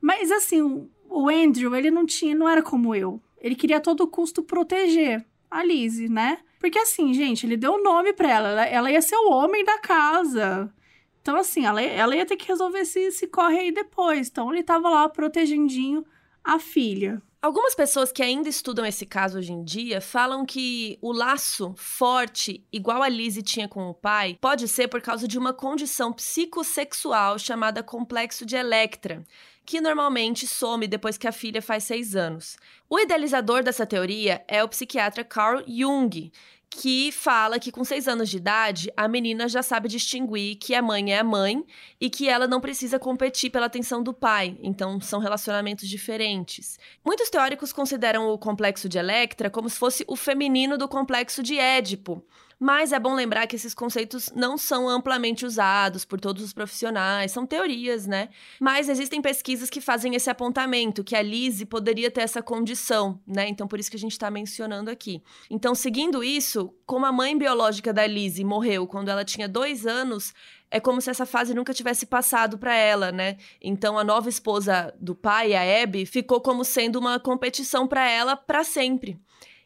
Mas 0.00 0.32
assim, 0.32 0.60
o- 0.60 0.90
o 1.08 1.28
Andrew, 1.28 1.76
ele 1.76 1.90
não 1.92 2.04
tinha, 2.04 2.34
não 2.34 2.48
era 2.48 2.60
como 2.62 2.94
eu. 2.96 3.22
Ele 3.38 3.54
queria 3.54 3.76
a 3.76 3.80
todo 3.80 4.06
custo 4.08 4.42
proteger 4.42 5.24
a 5.48 5.62
Lizzie, 5.62 6.08
né? 6.08 6.38
Porque 6.62 6.78
assim, 6.78 7.12
gente, 7.12 7.44
ele 7.44 7.56
deu 7.56 7.72
o 7.72 7.82
nome 7.82 8.12
pra 8.12 8.30
ela, 8.30 8.48
ela, 8.50 8.66
ela 8.66 8.90
ia 8.92 9.02
ser 9.02 9.16
o 9.16 9.32
homem 9.32 9.64
da 9.64 9.80
casa. 9.80 10.72
Então, 11.20 11.36
assim, 11.36 11.66
ela, 11.66 11.82
ela 11.82 12.14
ia 12.14 12.24
ter 12.24 12.36
que 12.36 12.46
resolver 12.46 12.78
esse, 12.78 13.26
corre 13.26 13.58
aí 13.58 13.72
depois. 13.72 14.28
Então, 14.28 14.52
ele 14.52 14.62
tava 14.62 14.88
lá 14.88 15.08
protegendinho 15.08 16.06
a 16.42 16.60
filha. 16.60 17.20
Algumas 17.42 17.74
pessoas 17.74 18.12
que 18.12 18.22
ainda 18.22 18.48
estudam 18.48 18.86
esse 18.86 19.04
caso 19.04 19.38
hoje 19.38 19.52
em 19.52 19.64
dia 19.64 20.00
falam 20.00 20.46
que 20.46 20.96
o 21.02 21.10
laço 21.10 21.74
forte, 21.76 22.64
igual 22.72 23.02
a 23.02 23.08
Lizzie 23.08 23.42
tinha 23.42 23.66
com 23.66 23.90
o 23.90 23.94
pai, 23.94 24.38
pode 24.40 24.68
ser 24.68 24.86
por 24.86 25.00
causa 25.00 25.26
de 25.26 25.36
uma 25.36 25.52
condição 25.52 26.12
psicossexual 26.12 27.40
chamada 27.40 27.82
complexo 27.82 28.46
de 28.46 28.54
Electra, 28.54 29.24
que 29.64 29.80
normalmente 29.80 30.46
some 30.46 30.86
depois 30.86 31.16
que 31.16 31.28
a 31.28 31.32
filha 31.32 31.62
faz 31.62 31.84
seis 31.84 32.16
anos. 32.16 32.56
O 32.88 32.98
idealizador 32.98 33.62
dessa 33.62 33.86
teoria 33.86 34.44
é 34.48 34.62
o 34.62 34.68
psiquiatra 34.68 35.24
Carl 35.24 35.62
Jung, 35.66 36.32
que 36.74 37.12
fala 37.12 37.58
que 37.58 37.70
com 37.70 37.84
seis 37.84 38.08
anos 38.08 38.30
de 38.30 38.38
idade 38.38 38.90
a 38.96 39.06
menina 39.06 39.46
já 39.46 39.62
sabe 39.62 39.88
distinguir 39.88 40.56
que 40.56 40.74
a 40.74 40.80
mãe 40.80 41.12
é 41.12 41.18
a 41.18 41.24
mãe 41.24 41.62
e 42.00 42.08
que 42.08 42.28
ela 42.28 42.48
não 42.48 42.60
precisa 42.60 42.98
competir 42.98 43.50
pela 43.50 43.66
atenção 43.66 44.02
do 44.02 44.14
pai. 44.14 44.56
Então 44.62 44.98
são 45.00 45.20
relacionamentos 45.20 45.86
diferentes. 45.86 46.78
Muitos 47.04 47.28
teóricos 47.28 47.72
consideram 47.72 48.28
o 48.28 48.38
complexo 48.38 48.88
de 48.88 48.98
Electra 48.98 49.50
como 49.50 49.68
se 49.68 49.78
fosse 49.78 50.04
o 50.08 50.16
feminino 50.16 50.78
do 50.78 50.88
complexo 50.88 51.42
de 51.42 51.58
Édipo. 51.58 52.24
Mas 52.64 52.92
é 52.92 53.00
bom 53.00 53.12
lembrar 53.12 53.48
que 53.48 53.56
esses 53.56 53.74
conceitos 53.74 54.30
não 54.36 54.56
são 54.56 54.88
amplamente 54.88 55.44
usados 55.44 56.04
por 56.04 56.20
todos 56.20 56.44
os 56.44 56.52
profissionais, 56.52 57.32
são 57.32 57.44
teorias, 57.44 58.06
né? 58.06 58.28
Mas 58.60 58.88
existem 58.88 59.20
pesquisas 59.20 59.68
que 59.68 59.80
fazem 59.80 60.14
esse 60.14 60.30
apontamento, 60.30 61.02
que 61.02 61.16
a 61.16 61.22
Lizzie 61.22 61.66
poderia 61.66 62.08
ter 62.08 62.20
essa 62.20 62.40
condição, 62.40 63.20
né? 63.26 63.48
Então 63.48 63.66
por 63.66 63.80
isso 63.80 63.90
que 63.90 63.96
a 63.96 63.98
gente 63.98 64.12
está 64.12 64.30
mencionando 64.30 64.92
aqui. 64.92 65.20
Então, 65.50 65.74
seguindo 65.74 66.22
isso, 66.22 66.72
como 66.86 67.04
a 67.04 67.10
mãe 67.10 67.36
biológica 67.36 67.92
da 67.92 68.06
Lizzie 68.06 68.44
morreu 68.44 68.86
quando 68.86 69.08
ela 69.08 69.24
tinha 69.24 69.48
dois 69.48 69.84
anos, 69.84 70.32
é 70.70 70.78
como 70.78 71.00
se 71.00 71.10
essa 71.10 71.26
fase 71.26 71.52
nunca 71.54 71.74
tivesse 71.74 72.06
passado 72.06 72.56
para 72.58 72.76
ela, 72.76 73.10
né? 73.10 73.38
Então 73.60 73.98
a 73.98 74.04
nova 74.04 74.28
esposa 74.28 74.94
do 75.00 75.16
pai, 75.16 75.52
a 75.52 75.82
Abby, 75.82 76.06
ficou 76.06 76.40
como 76.40 76.64
sendo 76.64 77.00
uma 77.00 77.18
competição 77.18 77.88
para 77.88 78.08
ela 78.08 78.36
para 78.36 78.62
sempre. 78.62 79.18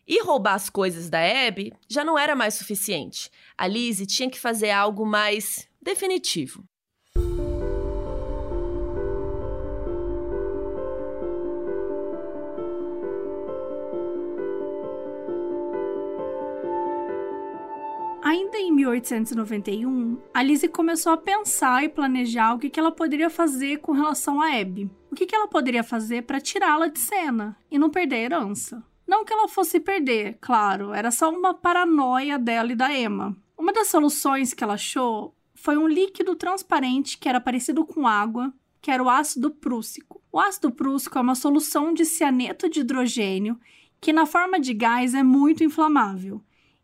E 0.07 0.23
roubar 0.23 0.55
as 0.55 0.71
coisas 0.71 1.11
da 1.11 1.19
Abby 1.19 1.73
já 1.89 2.05
não 2.05 2.19
era 2.19 2.37
mais 2.37 2.55
suficiente. 2.55 3.29
A 3.59 3.67
Lizzie 3.67 4.07
tinha 4.07 4.31
que 4.31 4.39
fazer 4.39 4.71
algo 4.71 5.05
mais 5.05 5.69
definitivo. 5.83 6.65
Ainda 18.23 18.59
em 18.59 18.73
1891, 18.73 20.19
a 20.35 20.43
Lizzie 20.43 20.69
começou 20.69 21.13
a 21.13 21.17
pensar 21.17 21.85
e 21.85 21.89
planejar 21.89 22.55
o 22.55 22.59
que, 22.59 22.79
ela 22.79 22.91
poderia 22.91 23.31
fazer 23.31 23.79
com 23.79 23.93
relação 23.93 24.41
a 24.41 24.57
Abby. 24.61 24.91
O 25.11 25.15
que 25.15 25.35
ela 25.35 25.47
poderia 25.47 25.85
fazer 25.85 26.23
para 26.23 26.41
tirá-la 26.41 26.89
de 26.89 26.99
cena 26.99 27.57
e 27.71 27.79
não 27.79 27.89
perder 27.89 28.17
a 28.17 28.19
herança. 28.19 28.85
Não 29.07 29.25
que 29.25 29.33
ela 29.33 29.49
fosse 29.49 29.79
perder, 29.79 30.37
claro, 30.41 30.93
era 30.93 31.11
só 31.11 31.31
uma 31.31 31.55
paranoia 31.55 32.39
dela 32.39 32.73
e 32.73 32.77
da 32.77 32.93
Emma. 32.93 33.37
Uma 33.57 33.73
das 33.73 33.89
soluções 33.89 34.53
que 34.53 34.65
ela 34.65 34.75
achou 34.75 35.35
foi 35.55 35.77
um 35.77 35.87
líquido 35.87 36.35
transparente 36.35 37.17
que 37.17 37.29
era 37.29 37.41
parecido 37.41 37.85
com 37.85 38.07
água, 38.07 38.53
que 38.83 38.91
era 38.91 39.03
o 39.03 39.09
ácido 39.09 39.51
prússico. 39.51 40.23
O 40.31 40.39
ácido 40.39 40.71
prússico 40.71 41.19
é 41.19 41.21
uma 41.21 41.35
solução 41.35 41.95
de 41.95 42.05
cianeto 42.05 42.69
de 42.69 42.81
hidrogênio 42.81 43.59
que, 44.01 44.13
na 44.13 44.27
forma 44.27 44.61
de 44.61 44.75
gás, 44.75 45.15
é 45.15 45.23
muito 45.23 45.65
inflamável 45.65 46.43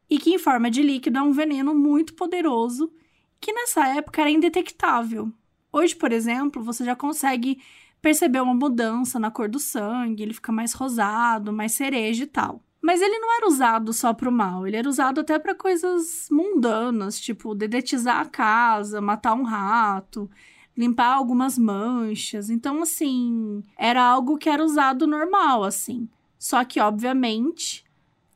e 0.09 0.19
que, 0.19 0.31
em 0.31 0.39
forma 0.39 0.71
de 0.71 0.83
líquido, 0.83 1.19
é 1.19 1.23
um 1.23 1.33
veneno 1.33 1.75
muito 1.75 2.15
poderoso 2.15 2.93
que, 3.41 3.53
nessa 3.53 3.87
época, 3.89 4.21
era 4.21 4.31
indetectável. 4.31 5.33
Hoje, 5.73 5.97
por 5.97 6.13
exemplo, 6.13 6.63
você 6.63 6.85
já 6.85 6.95
consegue 6.95 7.63
perceber 8.03 8.41
uma 8.41 8.53
mudança 8.55 9.19
na 9.19 9.31
cor 9.31 9.49
do 9.49 9.61
sangue, 9.61 10.23
ele 10.23 10.35
fica 10.35 10.53
mais 10.53 10.73
rosado, 10.73 11.53
mais 11.53 11.73
cereja 11.73 12.25
e 12.25 12.27
tal. 12.27 12.61
Mas 12.83 13.01
ele 13.01 13.17
não 13.21 13.37
era 13.37 13.47
usado 13.47 13.93
só 13.93 14.12
para 14.12 14.29
o 14.29 14.33
mal, 14.33 14.67
ele 14.67 14.77
era 14.77 14.88
usado 14.88 15.21
até 15.21 15.38
para 15.38 15.55
coisas 15.55 16.27
mundanas, 16.29 17.21
tipo 17.21 17.55
dedetizar 17.55 18.19
a 18.19 18.25
casa, 18.25 19.01
matar 19.01 19.35
um 19.35 19.45
rato, 19.45 20.29
limpar 20.77 21.15
algumas 21.15 21.57
manchas. 21.57 22.51
Então, 22.51 22.83
assim, 22.83 23.62
era 23.79 24.03
algo 24.03 24.37
que 24.37 24.51
era 24.51 24.65
usado 24.65 25.07
normal, 25.07 25.62
assim. 25.62 26.09
Só 26.37 26.65
que, 26.65 26.81
obviamente, 26.81 27.85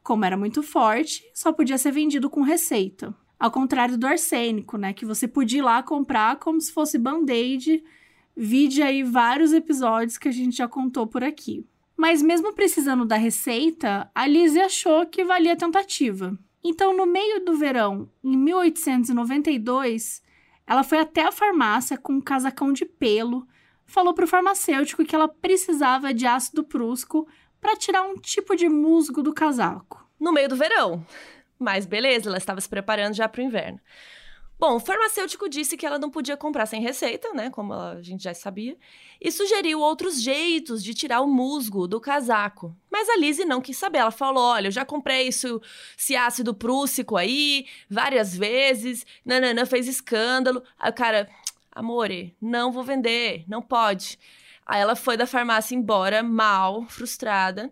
como 0.01 0.25
era 0.25 0.37
muito 0.37 0.63
forte, 0.63 1.29
só 1.35 1.53
podia 1.53 1.77
ser 1.77 1.91
vendido 1.91 2.31
com 2.31 2.41
receita. 2.43 3.13
Ao 3.39 3.51
contrário 3.51 3.99
do 3.99 4.07
arsênico, 4.07 4.79
né? 4.79 4.93
Que 4.93 5.05
você 5.05 5.27
podia 5.27 5.59
ir 5.59 5.63
lá 5.63 5.83
comprar 5.83 6.37
como 6.37 6.61
se 6.61 6.73
fosse 6.73 6.97
band-aid. 6.97 7.83
Vide 8.37 8.83
aí 8.83 9.03
vários 9.03 9.55
episódios 9.55 10.19
que 10.19 10.29
a 10.29 10.33
gente 10.33 10.59
já 10.59 10.69
contou 10.69 11.07
por 11.07 11.25
aqui. 11.25 11.67
Mas 11.97 12.21
mesmo 12.21 12.53
precisando 12.53 13.07
da 13.07 13.17
receita, 13.17 14.11
a 14.15 14.27
Lizzie 14.27 14.61
achou 14.61 15.07
que 15.07 15.25
valia 15.25 15.55
a 15.55 15.57
tentativa. 15.57 16.39
Então, 16.63 16.95
no 16.95 17.07
meio 17.07 17.45
do 17.45 17.57
verão, 17.57 18.11
em 18.23 18.37
1892, 18.37 20.23
ela 20.67 20.85
foi 20.85 20.99
até 20.99 21.23
a 21.23 21.33
farmácia 21.33 21.97
com 21.97 22.15
um 22.15 22.21
casacão 22.21 22.73
de 22.73 22.85
pelo, 22.85 23.47
falou 23.87 24.13
para 24.13 24.25
o 24.25 24.29
farmacêutico 24.29 25.05
que 25.05 25.15
ela 25.15 25.29
precisava 25.29 26.13
de 26.13 26.27
ácido 26.27 26.63
prusco 26.63 27.27
para 27.61 27.77
tirar 27.77 28.03
um 28.03 28.17
tipo 28.17 28.55
de 28.55 28.69
musgo 28.69 29.23
do 29.23 29.33
casaco. 29.33 30.07
No 30.21 30.33
meio 30.33 30.49
do 30.49 30.57
verão. 30.57 31.07
Mas 31.59 31.87
beleza, 31.87 32.29
ela 32.29 32.37
estava 32.37 32.61
se 32.61 32.69
preparando 32.69 33.15
já 33.15 33.29
para 33.29 33.41
o 33.41 33.45
inverno. 33.45 33.81
Bom, 34.59 34.77
o 34.77 34.81
farmacêutico 34.81 35.51
disse 35.51 35.77
que 35.77 35.85
ela 35.85 35.99
não 35.99 36.09
podia 36.11 36.35
comprar 36.35 36.65
sem 36.65 36.81
receita, 36.81 37.31
né? 37.35 37.51
Como 37.51 37.75
a 37.75 38.01
gente 38.01 38.25
já 38.25 38.33
sabia, 38.33 38.75
e 39.21 39.31
sugeriu 39.31 39.81
outros 39.81 40.23
jeitos 40.23 40.83
de 40.83 40.95
tirar 40.95 41.21
o 41.21 41.27
musgo 41.27 41.87
do 41.87 42.01
casaco. 42.01 42.75
Mas 42.91 43.07
a 43.11 43.17
Lizzie 43.19 43.45
não 43.45 43.61
quis 43.61 43.77
saber. 43.77 43.99
Ela 43.99 44.11
falou: 44.11 44.43
olha, 44.43 44.69
eu 44.69 44.73
já 44.73 44.83
comprei 44.83 45.29
isso, 45.29 45.61
esse 45.99 46.17
ácido 46.17 46.55
prússico 46.55 47.19
aí 47.19 47.67
várias 47.89 48.35
vezes, 48.35 49.05
nananã, 49.23 49.67
fez 49.67 49.87
escândalo. 49.87 50.63
Aí 50.79 50.91
o 50.91 50.95
cara, 50.95 51.29
amore, 51.71 52.35
não 52.41 52.73
vou 52.73 52.83
vender, 52.83 53.45
não 53.47 53.61
pode. 53.61 54.19
Aí 54.65 54.81
ela 54.81 54.97
foi 54.97 55.19
da 55.19 55.27
farmácia 55.27 55.75
embora, 55.75 56.23
mal, 56.23 56.87
frustrada, 56.89 57.71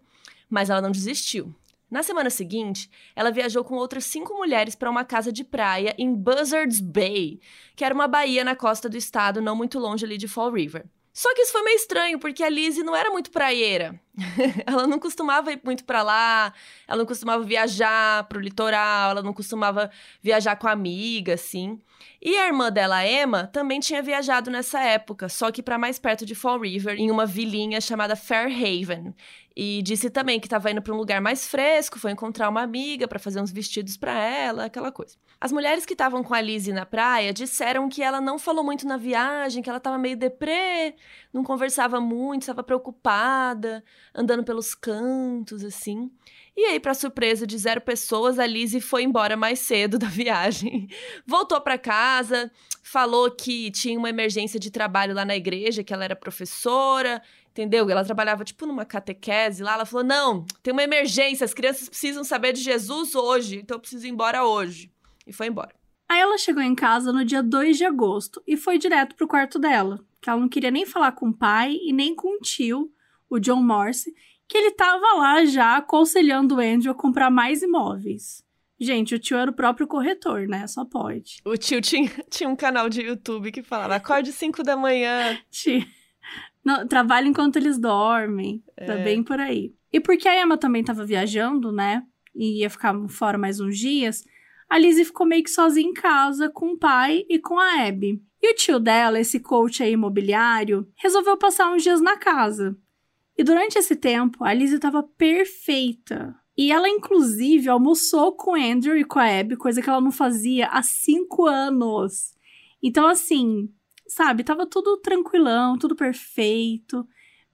mas 0.51 0.69
ela 0.69 0.83
não 0.83 0.91
desistiu. 0.91 1.55
Na 1.95 2.03
semana 2.03 2.29
seguinte, 2.29 2.91
ela 3.15 3.31
viajou 3.31 3.63
com 3.63 3.77
outras 3.77 4.05
cinco 4.07 4.35
mulheres 4.35 4.75
para 4.75 4.91
uma 4.91 5.05
casa 5.05 5.31
de 5.31 5.45
praia 5.45 5.95
em 5.97 6.13
Buzzards 6.13 6.81
Bay, 6.81 7.39
que 7.77 7.85
era 7.85 7.95
uma 7.95 8.09
baía 8.09 8.43
na 8.43 8.57
costa 8.57 8.89
do 8.89 8.97
estado, 8.97 9.41
não 9.41 9.55
muito 9.55 9.79
longe 9.79 10.05
ali 10.05 10.19
de 10.19 10.27
Fall 10.27 10.51
River. 10.51 10.87
Só 11.13 11.33
que 11.33 11.43
isso 11.43 11.53
foi 11.53 11.63
meio 11.63 11.77
estranho, 11.77 12.19
porque 12.19 12.43
a 12.43 12.49
Lizzie 12.49 12.83
não 12.83 12.97
era 12.97 13.11
muito 13.11 13.31
praieira. 13.31 14.01
ela 14.67 14.87
não 14.87 14.99
costumava 14.99 15.53
ir 15.53 15.61
muito 15.65 15.85
para 15.85 16.03
lá, 16.03 16.53
ela 16.87 16.99
não 16.99 17.07
costumava 17.07 17.43
viajar 17.43 18.25
pro 18.29 18.41
litoral, 18.41 19.11
ela 19.11 19.23
não 19.23 19.33
costumava 19.33 19.91
viajar 20.23 20.57
com 20.57 20.69
amiga, 20.69 21.35
assim. 21.35 21.81
E 22.23 22.37
a 22.37 22.47
irmã 22.47 22.71
dela, 22.71 23.07
Emma, 23.07 23.47
também 23.47 23.81
tinha 23.81 24.03
viajado 24.03 24.51
nessa 24.51 24.81
época, 24.81 25.29
só 25.29 25.51
que 25.51 25.63
para 25.63 25.79
mais 25.79 25.99
perto 25.99 26.25
de 26.25 26.35
Fall 26.35 26.61
River, 26.61 26.97
em 26.99 27.11
uma 27.11 27.27
vilinha 27.27 27.81
chamada 27.81 28.17
Fairhaven. 28.17 29.15
E 29.57 29.83
disse 29.83 30.11
também 30.11 30.41
que 30.41 30.47
estava 30.47 30.71
indo 30.71 30.83
para 30.83 30.93
um 30.93 30.97
lugar 30.97 31.21
mais 31.21 31.47
fresco, 31.47 31.99
foi 31.99 32.11
encontrar 32.11 32.49
uma 32.49 32.63
amiga 32.63 33.07
para 33.07 33.21
fazer 33.21 33.41
uns 33.41 33.53
vestidos 33.53 33.97
para 33.97 34.13
ela, 34.13 34.65
aquela 34.65 34.91
coisa. 34.91 35.17
As 35.41 35.53
mulheres 35.53 35.87
que 35.87 35.93
estavam 35.93 36.25
com 36.25 36.35
a 36.35 36.41
Lizzie 36.41 36.73
na 36.73 36.85
praia 36.85 37.33
disseram 37.33 37.89
que 37.89 38.03
ela 38.03 38.21
não 38.21 38.39
falou 38.39 38.65
muito 38.65 38.87
na 38.87 38.97
viagem, 38.97 39.63
que 39.63 39.69
ela 39.69 39.79
estava 39.79 39.99
meio 39.99 40.17
deprê, 40.17 40.97
não 41.33 41.45
conversava 41.45 42.01
muito, 42.01 42.43
estava 42.43 42.63
preocupada, 42.65 43.85
andando 44.15 44.45
pelos 44.45 44.75
cantos, 44.75 45.65
assim. 45.65 46.11
E 46.57 46.65
aí, 46.67 46.79
para 46.79 46.95
surpresa 46.95 47.47
de 47.47 47.59
zero 47.59 47.81
pessoas, 47.81 48.39
a 48.39 48.47
Lizzie 48.47 48.81
foi 48.81 49.03
embora 49.03 49.37
mais 49.37 49.59
cedo 49.59 49.99
da 49.99 50.07
viagem. 50.09 50.89
Voltou 51.27 51.61
para 51.61 51.77
casa, 51.77 52.51
falou 52.83 53.31
que 53.31 53.71
tinha 53.73 53.99
uma 53.99 54.09
emergência 54.09 54.61
de 54.61 54.71
trabalho 54.71 55.15
lá 55.15 55.25
na 55.25 55.35
igreja, 55.35 55.83
que 55.83 55.93
ela 55.93 56.05
era 56.05 56.15
professora, 56.15 57.21
entendeu? 57.51 57.91
Ela 57.91 58.05
trabalhava 58.05 58.45
tipo 58.45 58.67
numa 58.67 58.85
catequese 58.85 59.65
lá. 59.65 59.75
Ela 59.75 59.87
falou: 59.87 60.05
Não, 60.05 60.47
tem 60.63 60.73
uma 60.73 60.83
emergência, 60.85 61.45
as 61.45 61.55
crianças 61.55 61.89
precisam 61.89 62.23
saber 62.23 62.53
de 62.53 62.61
Jesus 62.61 63.17
hoje, 63.17 63.57
então 63.57 63.77
eu 63.77 63.81
preciso 63.81 64.07
ir 64.07 64.11
embora 64.11 64.45
hoje. 64.45 64.93
E 65.27 65.33
foi 65.33 65.49
embora. 65.49 65.75
Aí 66.09 66.21
ela 66.21 66.39
chegou 66.39 66.63
em 66.63 66.75
casa 66.75 67.13
no 67.13 67.25
dia 67.25 67.43
2 67.43 67.79
de 67.79 67.85
agosto 67.85 68.43
e 68.47 68.57
foi 68.57 68.79
direto 68.79 69.17
pro 69.17 69.27
quarto 69.27 69.59
dela, 69.59 69.99
que 70.21 70.31
ela 70.31 70.39
não 70.39 70.49
queria 70.49 70.71
nem 70.71 70.87
falar 70.87 71.13
com 71.13 71.31
o 71.31 71.35
pai 71.35 71.77
e 71.83 71.93
nem 71.93 72.15
com 72.15 72.37
o 72.37 72.41
tio, 72.41 72.93
o 73.29 73.39
John 73.39 73.63
Morse, 73.63 74.13
que 74.49 74.57
ele 74.57 74.73
tava 74.73 75.15
lá 75.19 75.45
já 75.45 75.77
aconselhando 75.77 76.57
o 76.57 76.61
Andrew 76.61 76.93
a 76.93 76.95
comprar 76.95 77.31
mais 77.31 77.63
imóveis. 77.63 78.45
Gente, 78.79 79.15
o 79.15 79.19
tio 79.19 79.37
era 79.37 79.51
o 79.51 79.55
próprio 79.55 79.87
corretor, 79.87 80.47
né? 80.49 80.67
Só 80.67 80.85
pode. 80.85 81.41
O 81.45 81.57
tio 81.57 81.81
tinha, 81.81 82.11
tinha 82.29 82.49
um 82.49 82.57
canal 82.57 82.89
de 82.89 83.03
YouTube 83.03 83.53
que 83.53 83.63
falava: 83.63 83.95
acorde 83.95 84.33
5 84.33 84.63
da 84.63 84.77
manhã. 84.77 85.39
Tio. 85.51 85.85
Não, 86.65 86.87
trabalha 86.87 87.29
enquanto 87.29 87.57
eles 87.57 87.79
dormem. 87.79 88.63
Tá 88.77 88.85
é. 88.85 88.87
Tá 88.87 88.97
bem 88.97 89.23
por 89.23 89.39
aí. 89.39 89.75
E 89.93 90.01
porque 90.01 90.29
a 90.29 90.41
Emma 90.41 90.57
também 90.57 90.83
tava 90.83 91.05
viajando, 91.05 91.71
né? 91.71 92.03
E 92.35 92.61
ia 92.61 92.71
ficar 92.71 92.95
fora 93.09 93.39
mais 93.39 93.61
uns 93.61 93.79
dias, 93.79 94.25
a 94.69 94.79
Lizzie 94.79 95.05
ficou 95.05 95.27
meio 95.27 95.45
que 95.45 95.51
sozinha 95.51 95.89
em 95.89 95.93
casa 95.93 96.49
com 96.49 96.73
o 96.73 96.79
pai 96.79 97.25
e 97.29 97.39
com 97.39 97.59
a 97.59 97.87
Abby. 97.87 98.21
E 98.43 98.51
o 98.51 98.55
tio 98.55 98.81
dela, 98.81 99.21
esse 99.21 99.39
coach 99.39 99.83
aí 99.83 99.93
imobiliário, 99.93 100.89
resolveu 100.97 101.37
passar 101.37 101.73
uns 101.73 101.83
dias 101.83 102.01
na 102.01 102.17
casa. 102.17 102.77
E 103.37 103.43
durante 103.43 103.79
esse 103.79 103.97
tempo, 103.97 104.45
a 104.45 104.53
Lizzie 104.53 104.77
estava 104.77 105.03
perfeita. 105.03 106.35
E 106.57 106.71
ela, 106.71 106.89
inclusive, 106.89 107.69
almoçou 107.69 108.33
com 108.37 108.53
o 108.53 108.55
Andrew 108.55 108.97
e 108.97 109.05
com 109.05 109.19
a 109.19 109.41
Abby, 109.41 109.57
coisa 109.57 109.83
que 109.83 109.89
ela 109.91 110.01
não 110.01 110.13
fazia 110.13 110.69
há 110.69 110.83
cinco 110.83 111.47
anos. 111.47 112.33
Então, 112.81 113.09
assim, 113.09 113.69
sabe, 114.07 114.45
tava 114.45 114.67
tudo 114.67 114.99
tranquilão, 114.99 115.77
tudo 115.77 115.97
perfeito. 115.97 117.07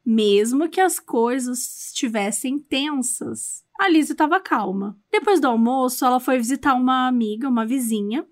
Mesmo 0.05 0.69
que 0.69 0.81
as 0.81 0.99
coisas 0.99 1.87
estivessem 1.87 2.59
tensas, 2.59 3.65
a 3.79 3.89
Lizzie 3.89 4.13
estava 4.13 4.39
calma. 4.39 4.99
Depois 5.11 5.41
do 5.41 5.47
almoço, 5.47 6.05
ela 6.05 6.21
foi 6.21 6.37
visitar 6.37 6.75
uma 6.75 7.09
amiga, 7.09 7.49
uma 7.49 7.65
vizinha, 7.65 8.27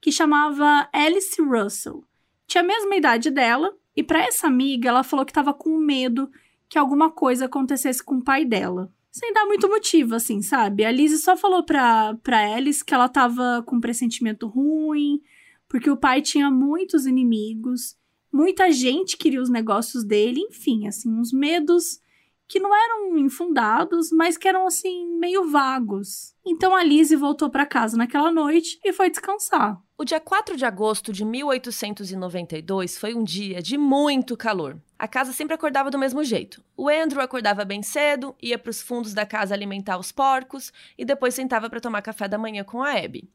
que 0.00 0.10
chamava 0.10 0.88
Alice 0.92 1.40
Russell. 1.40 2.04
Tinha 2.46 2.64
a 2.64 2.66
mesma 2.66 2.96
idade 2.96 3.30
dela, 3.30 3.72
e 3.94 4.02
para 4.02 4.24
essa 4.24 4.48
amiga, 4.48 4.88
ela 4.88 5.04
falou 5.04 5.24
que 5.24 5.30
estava 5.30 5.54
com 5.54 5.76
medo 5.76 6.28
que 6.68 6.78
alguma 6.78 7.10
coisa 7.10 7.46
acontecesse 7.46 8.02
com 8.02 8.16
o 8.16 8.24
pai 8.24 8.44
dela 8.44 8.92
sem 9.18 9.32
dar 9.32 9.46
muito 9.46 9.68
motivo, 9.68 10.14
assim, 10.14 10.40
sabe? 10.42 10.84
A 10.84 10.90
Lizzie 10.90 11.18
só 11.18 11.36
falou 11.36 11.64
pra, 11.64 12.14
pra 12.22 12.54
Alice 12.54 12.84
que 12.84 12.94
ela 12.94 13.08
tava 13.08 13.62
com 13.66 13.76
um 13.76 13.80
pressentimento 13.80 14.46
ruim, 14.46 15.20
porque 15.68 15.90
o 15.90 15.96
pai 15.96 16.22
tinha 16.22 16.50
muitos 16.50 17.04
inimigos, 17.04 17.96
muita 18.32 18.70
gente 18.70 19.16
queria 19.16 19.42
os 19.42 19.50
negócios 19.50 20.04
dele, 20.04 20.40
enfim, 20.40 20.86
assim, 20.86 21.10
uns 21.10 21.32
medos 21.32 22.00
que 22.48 22.58
não 22.58 22.74
eram 22.74 23.18
infundados, 23.18 24.10
mas 24.10 24.38
que 24.38 24.48
eram 24.48 24.66
assim 24.66 25.06
meio 25.18 25.50
vagos. 25.50 26.34
Então 26.44 26.74
a 26.74 26.82
Lizzie 26.82 27.16
voltou 27.16 27.50
para 27.50 27.66
casa 27.66 27.96
naquela 27.96 28.32
noite 28.32 28.80
e 28.82 28.92
foi 28.92 29.10
descansar. 29.10 29.78
O 29.98 30.04
dia 30.04 30.18
4 30.18 30.56
de 30.56 30.64
agosto 30.64 31.12
de 31.12 31.24
1892 31.24 32.96
foi 32.96 33.14
um 33.14 33.22
dia 33.22 33.60
de 33.60 33.76
muito 33.76 34.36
calor. 34.36 34.80
A 34.98 35.06
casa 35.06 35.32
sempre 35.32 35.54
acordava 35.54 35.90
do 35.90 35.98
mesmo 35.98 36.24
jeito. 36.24 36.64
O 36.76 36.88
Andrew 36.88 37.20
acordava 37.20 37.64
bem 37.64 37.82
cedo, 37.82 38.34
ia 38.40 38.58
para 38.58 38.70
os 38.70 38.80
fundos 38.80 39.12
da 39.12 39.26
casa 39.26 39.54
alimentar 39.54 39.98
os 39.98 40.10
porcos 40.10 40.72
e 40.96 41.04
depois 41.04 41.34
sentava 41.34 41.68
para 41.68 41.80
tomar 41.80 42.00
café 42.00 42.26
da 42.26 42.38
manhã 42.38 42.64
com 42.64 42.82
a 42.82 42.92
Abby. 42.92 43.28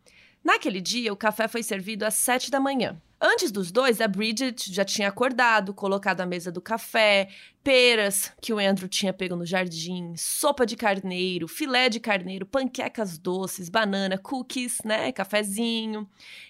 Naquele 0.44 0.82
dia, 0.82 1.14
o 1.14 1.18
café 1.18 1.48
foi 1.48 1.64
servido 1.64 2.04
às 2.04 2.16
sete 2.16 2.52
da 2.52 2.60
manhã. 2.60 3.02
Antes 3.26 3.50
dos 3.50 3.72
dois, 3.72 4.02
a 4.02 4.08
Bridget 4.10 4.74
já 4.74 4.84
tinha 4.84 5.08
acordado, 5.08 5.74
colocado 5.74 6.20
a 6.20 6.26
mesa 6.26 6.52
do 6.52 6.60
café, 6.60 7.30
peras 7.64 8.34
que 8.42 8.52
o 8.52 8.60
Andrew 8.60 8.90
tinha 8.90 9.14
pego 9.14 9.38
no 9.38 9.46
jardim, 9.46 10.14
sopa 10.18 10.66
de 10.66 10.76
carneiro, 10.76 11.48
filé 11.48 11.88
de 11.88 12.02
carneiro, 12.02 12.46
panquecas 12.46 13.18
doces, 13.18 13.70
banana, 13.70 14.18
cookies, 14.18 14.80
né, 14.84 15.14
cafezinho. 15.14 16.06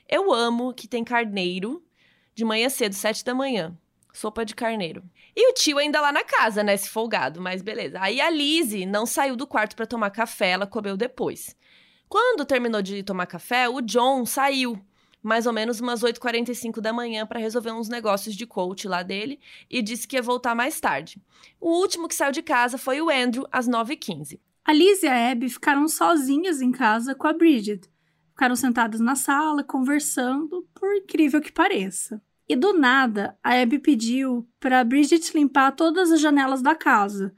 Eu 0.10 0.34
amo 0.34 0.74
que 0.74 0.88
tem 0.88 1.04
carneiro 1.04 1.86
de 2.34 2.44
manhã 2.44 2.70
cedo, 2.70 2.94
sete 2.94 3.24
da 3.24 3.36
manhã. 3.36 3.78
Sopa 4.12 4.44
de 4.44 4.56
carneiro. 4.56 5.04
E 5.36 5.52
o 5.52 5.54
tio 5.54 5.78
ainda 5.78 6.02
lá 6.02 6.12
na 6.12 6.24
casa, 6.24 6.64
né, 6.64 6.74
esse 6.74 6.90
folgado, 6.90 7.40
mas 7.40 7.62
beleza. 7.62 8.00
Aí 8.02 8.20
a 8.20 8.32
Lizzie 8.32 8.88
não 8.88 9.06
saiu 9.06 9.36
do 9.36 9.46
quarto 9.46 9.76
para 9.76 9.86
tomar 9.86 10.10
café, 10.10 10.50
ela 10.50 10.66
comeu 10.66 10.98
depois. 10.98 11.56
Quando 12.14 12.46
terminou 12.46 12.80
de 12.80 13.02
tomar 13.02 13.26
café, 13.26 13.68
o 13.68 13.82
John 13.82 14.24
saiu, 14.24 14.80
mais 15.20 15.48
ou 15.48 15.52
menos 15.52 15.82
umas 15.82 16.04
8h45 16.04 16.80
da 16.80 16.94
manhã, 16.94 17.26
para 17.26 17.40
resolver 17.40 17.72
uns 17.72 17.90
negócios 17.90 18.36
de 18.36 18.46
coach 18.46 18.88
lá 18.88 19.02
dele 19.02 19.40
e 19.68 19.82
disse 19.82 20.08
que 20.08 20.16
ia 20.16 20.22
voltar 20.22 20.54
mais 20.54 20.80
tarde. 20.80 21.20
O 21.60 21.72
último 21.72 22.08
que 22.08 22.14
saiu 22.14 22.32
de 22.32 22.44
casa 22.44 22.78
foi 22.78 23.02
o 23.02 23.10
Andrew, 23.10 23.48
às 23.52 23.68
9h15. 23.68 24.40
A 24.64 24.72
Liz 24.72 25.02
e 25.02 25.08
a 25.08 25.32
Abby 25.32 25.50
ficaram 25.50 25.88
sozinhas 25.88 26.62
em 26.62 26.72
casa 26.72 27.16
com 27.16 27.26
a 27.26 27.34
Bridget. 27.34 27.90
Ficaram 28.30 28.56
sentadas 28.56 29.00
na 29.00 29.16
sala, 29.16 29.64
conversando, 29.64 30.68
por 30.76 30.96
incrível 30.96 31.42
que 31.42 31.52
pareça. 31.52 32.22
E 32.48 32.56
do 32.56 32.74
nada, 32.74 33.36
a 33.44 33.60
Abby 33.60 33.80
pediu 33.80 34.48
para 34.60 34.84
Bridget 34.84 35.36
limpar 35.36 35.72
todas 35.72 36.12
as 36.12 36.22
janelas 36.22 36.62
da 36.62 36.76
casa, 36.76 37.34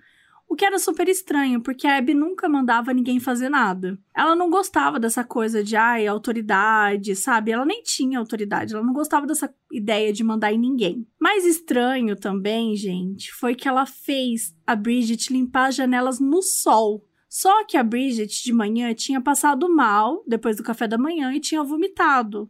o 0.47 0.55
que 0.55 0.63
era 0.63 0.79
super 0.79 1.07
estranho, 1.09 1.61
porque 1.61 1.87
a 1.87 1.97
Abby 1.97 2.13
nunca 2.13 2.47
mandava 2.47 2.93
ninguém 2.93 3.19
fazer 3.19 3.49
nada. 3.49 3.97
Ela 4.15 4.35
não 4.35 4.49
gostava 4.49 4.99
dessa 4.99 5.23
coisa 5.23 5.63
de, 5.63 5.75
ai, 5.75 6.07
autoridade, 6.07 7.15
sabe? 7.15 7.51
Ela 7.51 7.65
nem 7.65 7.81
tinha 7.81 8.19
autoridade, 8.19 8.73
ela 8.73 8.83
não 8.83 8.93
gostava 8.93 9.25
dessa 9.25 9.53
ideia 9.71 10.13
de 10.13 10.23
mandar 10.23 10.53
em 10.53 10.57
ninguém. 10.57 11.07
Mais 11.19 11.45
estranho 11.45 12.15
também, 12.15 12.75
gente, 12.75 13.33
foi 13.33 13.55
que 13.55 13.67
ela 13.67 13.85
fez 13.85 14.55
a 14.65 14.75
Bridget 14.75 15.33
limpar 15.33 15.67
as 15.67 15.75
janelas 15.75 16.19
no 16.19 16.41
sol. 16.41 17.03
Só 17.27 17.65
que 17.65 17.75
a 17.75 17.83
Bridget 17.83 18.43
de 18.43 18.53
manhã 18.53 18.93
tinha 18.93 19.19
passado 19.19 19.67
mal 19.67 20.23
depois 20.25 20.55
do 20.55 20.63
café 20.63 20.87
da 20.87 20.97
manhã 20.97 21.33
e 21.33 21.41
tinha 21.41 21.61
vomitado. 21.63 22.49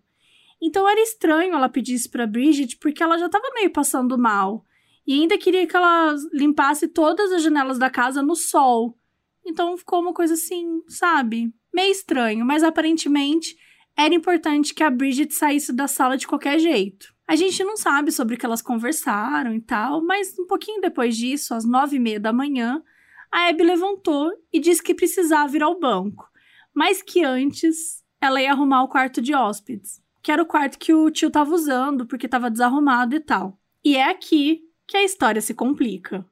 Então 0.61 0.87
era 0.87 1.01
estranho 1.01 1.53
ela 1.53 1.69
pedir 1.69 1.95
isso 1.95 2.09
pra 2.11 2.27
Bridget 2.27 2.77
porque 2.77 3.01
ela 3.01 3.17
já 3.17 3.27
tava 3.27 3.51
meio 3.55 3.71
passando 3.71 4.17
mal. 4.17 4.63
E 5.05 5.13
ainda 5.13 5.37
queria 5.37 5.67
que 5.67 5.75
ela 5.75 6.15
limpasse 6.33 6.87
todas 6.87 7.31
as 7.31 7.43
janelas 7.43 7.77
da 7.77 7.89
casa 7.89 8.21
no 8.21 8.35
sol. 8.35 8.97
Então 9.45 9.77
ficou 9.77 10.01
uma 10.01 10.13
coisa 10.13 10.33
assim, 10.33 10.81
sabe? 10.87 11.53
Meio 11.73 11.91
estranho, 11.91 12.45
mas 12.45 12.63
aparentemente 12.63 13.55
era 13.95 14.13
importante 14.13 14.73
que 14.73 14.83
a 14.83 14.89
Bridget 14.89 15.33
saísse 15.33 15.71
da 15.71 15.87
sala 15.87 16.17
de 16.17 16.27
qualquer 16.27 16.59
jeito. 16.59 17.13
A 17.27 17.35
gente 17.35 17.63
não 17.63 17.77
sabe 17.77 18.11
sobre 18.11 18.35
o 18.35 18.37
que 18.37 18.45
elas 18.45 18.61
conversaram 18.61 19.53
e 19.53 19.61
tal, 19.61 20.03
mas 20.03 20.37
um 20.37 20.45
pouquinho 20.45 20.81
depois 20.81 21.15
disso, 21.15 21.53
às 21.53 21.65
nove 21.65 21.95
e 21.95 21.99
meia 21.99 22.19
da 22.19 22.33
manhã, 22.33 22.83
a 23.31 23.49
Abby 23.49 23.63
levantou 23.63 24.31
e 24.51 24.59
disse 24.59 24.83
que 24.83 24.93
precisava 24.93 25.55
ir 25.55 25.63
ao 25.63 25.79
banco, 25.79 26.29
mas 26.73 27.01
que 27.01 27.23
antes 27.23 28.03
ela 28.21 28.41
ia 28.41 28.51
arrumar 28.51 28.83
o 28.83 28.87
quarto 28.87 29.21
de 29.21 29.33
hóspedes, 29.33 30.01
que 30.21 30.31
era 30.31 30.41
o 30.41 30.45
quarto 30.45 30.77
que 30.77 30.93
o 30.93 31.09
tio 31.09 31.27
estava 31.27 31.53
usando 31.53 32.05
porque 32.05 32.27
estava 32.27 32.49
desarrumado 32.49 33.15
e 33.15 33.19
tal. 33.19 33.59
E 33.83 33.95
é 33.95 34.09
aqui 34.09 34.64
que 34.87 34.97
a 34.97 35.03
história 35.03 35.41
se 35.41 35.53
complica. 35.53 36.25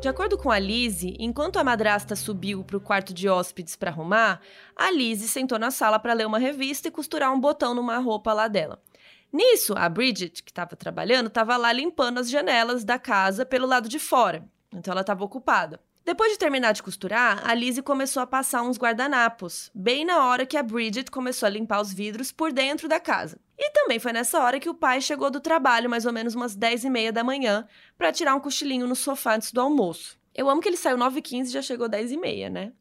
De 0.00 0.08
acordo 0.08 0.38
com 0.38 0.50
a 0.50 0.58
Lizzie, 0.58 1.14
enquanto 1.20 1.58
a 1.58 1.64
madrasta 1.64 2.16
subiu 2.16 2.64
para 2.64 2.78
o 2.78 2.80
quarto 2.80 3.12
de 3.12 3.28
hóspedes 3.28 3.76
para 3.76 3.90
arrumar, 3.90 4.40
a 4.74 4.90
Lizzie 4.90 5.28
sentou 5.28 5.58
na 5.58 5.70
sala 5.70 5.98
para 5.98 6.14
ler 6.14 6.26
uma 6.26 6.38
revista 6.38 6.88
e 6.88 6.90
costurar 6.90 7.30
um 7.30 7.38
botão 7.38 7.74
numa 7.74 7.98
roupa 7.98 8.32
lá 8.32 8.48
dela. 8.48 8.82
Nisso, 9.30 9.74
a 9.76 9.86
Bridget, 9.90 10.42
que 10.42 10.50
estava 10.50 10.74
trabalhando, 10.74 11.26
estava 11.26 11.54
lá 11.58 11.70
limpando 11.70 12.18
as 12.18 12.30
janelas 12.30 12.82
da 12.82 12.98
casa 12.98 13.44
pelo 13.44 13.66
lado 13.66 13.90
de 13.90 13.98
fora. 13.98 14.48
Então 14.72 14.90
ela 14.90 15.02
estava 15.02 15.22
ocupada. 15.22 15.78
Depois 16.04 16.32
de 16.32 16.38
terminar 16.38 16.72
de 16.72 16.82
costurar, 16.82 17.42
a 17.48 17.54
Lizzie 17.54 17.82
começou 17.82 18.22
a 18.22 18.26
passar 18.26 18.62
uns 18.62 18.78
guardanapos, 18.78 19.70
bem 19.74 20.04
na 20.04 20.24
hora 20.24 20.46
que 20.46 20.56
a 20.56 20.62
Bridget 20.62 21.10
começou 21.10 21.46
a 21.46 21.50
limpar 21.50 21.80
os 21.80 21.92
vidros 21.92 22.32
por 22.32 22.52
dentro 22.52 22.88
da 22.88 22.98
casa. 22.98 23.38
E 23.58 23.70
também 23.70 23.98
foi 23.98 24.12
nessa 24.12 24.42
hora 24.42 24.58
que 24.58 24.68
o 24.68 24.74
pai 24.74 25.00
chegou 25.00 25.30
do 25.30 25.40
trabalho, 25.40 25.90
mais 25.90 26.06
ou 26.06 26.12
menos 26.12 26.34
umas 26.34 26.56
10 26.56 26.84
e 26.84 26.90
meia 26.90 27.12
da 27.12 27.22
manhã, 27.22 27.66
para 27.98 28.12
tirar 28.12 28.34
um 28.34 28.40
cochilinho 28.40 28.86
no 28.86 28.96
sofá 28.96 29.36
antes 29.36 29.52
do 29.52 29.60
almoço. 29.60 30.18
Eu 30.34 30.48
amo 30.48 30.62
que 30.62 30.68
ele 30.68 30.76
saiu 30.76 30.96
9h15 30.96 31.46
e 31.48 31.52
já 31.52 31.62
chegou 31.62 31.88
10 31.88 32.12
e 32.12 32.16
meia, 32.16 32.48
né? 32.48 32.72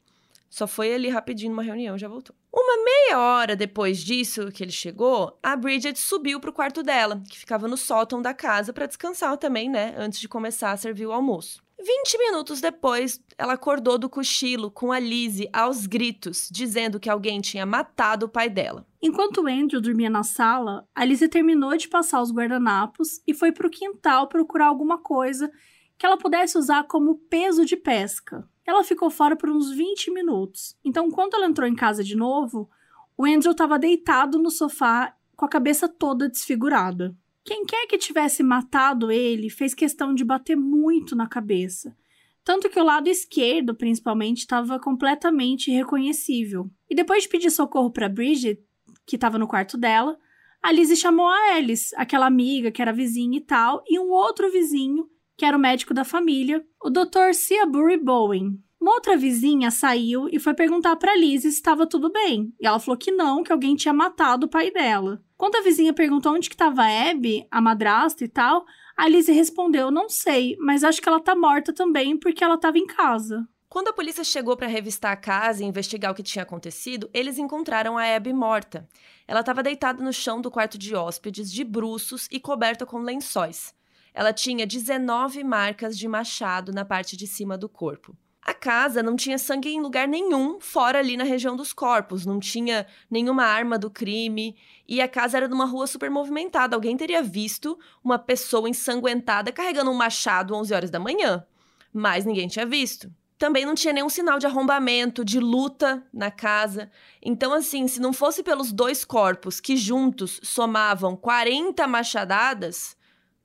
Só 0.50 0.66
foi 0.66 0.94
ali 0.94 1.10
rapidinho 1.10 1.52
numa 1.52 1.62
reunião 1.62 1.98
já 1.98 2.08
voltou. 2.08 2.36
Uma 2.52 2.84
meia 2.84 3.20
hora 3.20 3.56
depois 3.56 4.00
disso 4.00 4.52
que 4.52 4.64
ele 4.64 4.72
chegou, 4.72 5.38
a 5.44 5.56
Bridget 5.56 6.00
subiu 6.00 6.40
pro 6.40 6.54
quarto 6.54 6.82
dela, 6.82 7.22
que 7.30 7.38
ficava 7.38 7.68
no 7.68 7.78
sótão 7.78 8.22
da 8.22 8.34
casa, 8.34 8.74
para 8.74 8.88
descansar 8.88 9.38
também, 9.38 9.70
né? 9.70 9.94
Antes 9.98 10.20
de 10.20 10.28
começar 10.28 10.72
a 10.72 10.78
servir 10.78 11.06
o 11.06 11.12
almoço. 11.12 11.62
20 11.82 12.18
minutos 12.18 12.60
depois, 12.60 13.22
ela 13.38 13.54
acordou 13.54 13.98
do 13.98 14.10
cochilo 14.10 14.70
com 14.70 14.92
a 14.92 15.00
Lizzie 15.00 15.50
aos 15.54 15.86
gritos, 15.86 16.50
dizendo 16.52 17.00
que 17.00 17.10
alguém 17.10 17.40
tinha 17.40 17.66
matado 17.66 18.26
o 18.26 18.30
pai 18.30 18.50
dela. 18.50 18.86
Enquanto 19.02 19.48
Andrew 19.48 19.80
dormia 19.80 20.10
na 20.10 20.24
sala, 20.24 20.86
a 20.94 21.06
Lizzie 21.06 21.30
terminou 21.30 21.76
de 21.78 21.88
passar 21.88 22.22
os 22.22 22.34
guardanapos 22.34 23.22
e 23.26 23.34
foi 23.34 23.54
para 23.54 23.66
o 23.66 23.70
quintal 23.70 24.28
procurar 24.28 24.68
alguma 24.68 24.98
coisa 24.98 25.50
que 25.98 26.06
ela 26.06 26.18
pudesse 26.18 26.58
usar 26.58 26.84
como 26.84 27.18
peso 27.30 27.66
de 27.66 27.78
pesca. 27.78 28.46
Ela 28.66 28.84
ficou 28.84 29.10
fora 29.10 29.36
por 29.36 29.50
uns 29.50 29.72
20 29.72 30.12
minutos. 30.12 30.78
Então, 30.84 31.10
quando 31.10 31.36
ela 31.36 31.46
entrou 31.46 31.68
em 31.68 31.76
casa 31.76 32.04
de 32.04 32.16
novo, 32.16 32.70
o 33.18 33.26
Andrew 33.26 33.52
estava 33.52 33.80
deitado 33.80 34.38
no 34.38 34.52
sofá 34.52 35.16
com 35.36 35.46
a 35.46 35.50
cabeça 35.50 35.88
toda 35.88 36.28
desfigurada. 36.30 37.16
Quem 37.46 37.66
quer 37.66 37.88
que 37.88 37.98
tivesse 37.98 38.44
matado 38.44 39.12
ele 39.12 39.50
fez 39.50 39.74
questão 39.74 40.14
de 40.14 40.24
bater 40.24 40.56
muito 40.56 41.16
na 41.16 41.28
cabeça. 41.28 41.96
Tanto 42.44 42.70
que 42.70 42.80
o 42.80 42.84
lado 42.84 43.08
esquerdo, 43.08 43.76
principalmente, 43.76 44.40
estava 44.40 44.80
completamente 44.80 45.70
irreconhecível. 45.70 46.70
E 46.90 46.96
depois 46.96 47.24
de 47.24 47.30
pedir 47.30 47.52
socorro 47.52 47.92
para 47.92 48.10
Bridget, 48.10 48.62
que 49.06 49.16
estava 49.16 49.38
no 49.38 49.48
quarto 49.48 49.78
dela, 49.78 50.18
a 50.62 50.72
Lizzie 50.72 50.96
chamou 50.96 51.28
a 51.28 51.56
Alice, 51.56 51.94
aquela 51.96 52.26
amiga 52.26 52.72
que 52.72 52.82
era 52.82 52.92
vizinha 52.92 53.38
e 53.38 53.42
tal, 53.42 53.84
e 53.88 54.00
um 54.00 54.10
outro 54.10 54.52
vizinho, 54.52 55.08
que 55.38 55.46
era 55.46 55.56
o 55.56 55.60
médico 55.60 55.94
da 55.94 56.04
família, 56.04 56.66
o 56.84 56.90
Dr. 56.90 57.34
Seabury 57.34 57.98
Bowen. 57.98 58.62
Uma 58.80 58.94
outra 58.94 59.16
vizinha 59.16 59.72
saiu 59.72 60.28
e 60.30 60.40
foi 60.40 60.54
perguntar 60.54 60.96
para 60.96 61.16
Lizzie 61.16 61.52
se 61.52 61.58
estava 61.58 61.86
tudo 61.88 62.12
bem. 62.12 62.54
E 62.60 62.66
ela 62.66 62.80
falou 62.80 62.98
que 62.98 63.12
não, 63.12 63.44
que 63.44 63.52
alguém 63.52 63.76
tinha 63.76 63.94
matado 63.94 64.46
o 64.46 64.50
pai 64.50 64.72
dela. 64.72 65.22
Quando 65.40 65.56
a 65.56 65.62
vizinha 65.62 65.94
perguntou 65.94 66.34
onde 66.34 66.50
que 66.50 66.56
estava 66.56 66.82
a 66.82 67.10
Abby, 67.12 67.48
a 67.50 67.62
madrasta 67.62 68.26
e 68.26 68.28
tal, 68.28 68.66
a 68.98 69.08
Lizzie 69.08 69.34
respondeu: 69.34 69.90
"Não 69.90 70.10
sei, 70.10 70.58
mas 70.60 70.84
acho 70.84 71.02
que 71.02 71.08
ela 71.08 71.22
tá 71.22 71.34
morta 71.34 71.72
também 71.72 72.18
porque 72.20 72.44
ela 72.44 72.56
estava 72.56 72.78
em 72.78 72.86
casa". 72.86 73.48
Quando 73.70 73.88
a 73.88 73.94
polícia 73.94 74.22
chegou 74.22 74.58
para 74.58 74.68
revistar 74.68 75.14
a 75.14 75.16
casa 75.16 75.64
e 75.64 75.66
investigar 75.66 76.12
o 76.12 76.14
que 76.14 76.24
tinha 76.24 76.44
acontecido, 76.44 77.10
eles 77.14 77.38
encontraram 77.38 77.98
a 77.98 78.04
Abby 78.18 78.34
morta. 78.34 78.86
Ela 79.26 79.40
estava 79.40 79.64
deitada 79.64 80.04
no 80.04 80.12
chão 80.12 80.42
do 80.42 80.52
quarto 80.52 80.78
de 80.78 80.94
hóspedes, 80.94 81.50
de 81.50 81.64
bruços 81.64 82.28
e 82.30 82.38
coberta 82.38 82.86
com 82.86 83.00
lençóis. 83.00 83.74
Ela 84.14 84.34
tinha 84.34 84.68
19 84.68 85.42
marcas 85.46 85.98
de 85.98 86.06
machado 86.06 86.74
na 86.74 86.84
parte 86.84 87.16
de 87.16 87.26
cima 87.26 87.58
do 87.58 87.70
corpo. 87.70 88.14
A 88.42 88.54
casa 88.54 89.04
não 89.04 89.16
tinha 89.16 89.38
sangue 89.38 89.70
em 89.70 89.82
lugar 89.82 90.08
nenhum, 90.08 90.60
fora 90.60 91.00
ali 91.00 91.18
na 91.18 91.24
região 91.24 91.56
dos 91.56 91.74
corpos, 91.74 92.26
não 92.26 92.40
tinha 92.40 92.88
nenhuma 93.12 93.44
arma 93.44 93.78
do 93.78 93.92
crime, 93.92 94.56
e 94.88 95.02
a 95.02 95.08
casa 95.08 95.38
era 95.38 95.48
numa 95.48 95.66
rua 95.66 95.86
super 95.86 96.10
movimentada. 96.10 96.76
Alguém 96.76 96.96
teria 96.96 97.22
visto 97.22 97.78
uma 98.04 98.18
pessoa 98.18 98.70
ensanguentada 98.70 99.52
carregando 99.52 99.92
um 99.92 99.96
machado 99.96 100.56
11 100.56 100.74
horas 100.74 100.90
da 100.90 101.00
manhã, 101.00 101.46
mas 101.94 102.26
ninguém 102.26 102.48
tinha 102.48 102.66
visto. 102.66 103.12
Também 103.38 103.66
não 103.66 103.76
tinha 103.76 103.94
nenhum 103.94 104.10
sinal 104.10 104.38
de 104.38 104.46
arrombamento, 104.46 105.24
de 105.24 105.40
luta 105.40 106.06
na 106.14 106.30
casa. 106.30 106.92
Então, 107.22 107.54
assim, 107.54 107.88
se 107.88 108.02
não 108.02 108.12
fosse 108.12 108.44
pelos 108.44 108.72
dois 108.72 109.06
corpos 109.06 109.62
que 109.62 109.78
juntos 109.78 110.42
somavam 110.44 111.16
40 111.16 111.88
machadadas, 111.88 112.98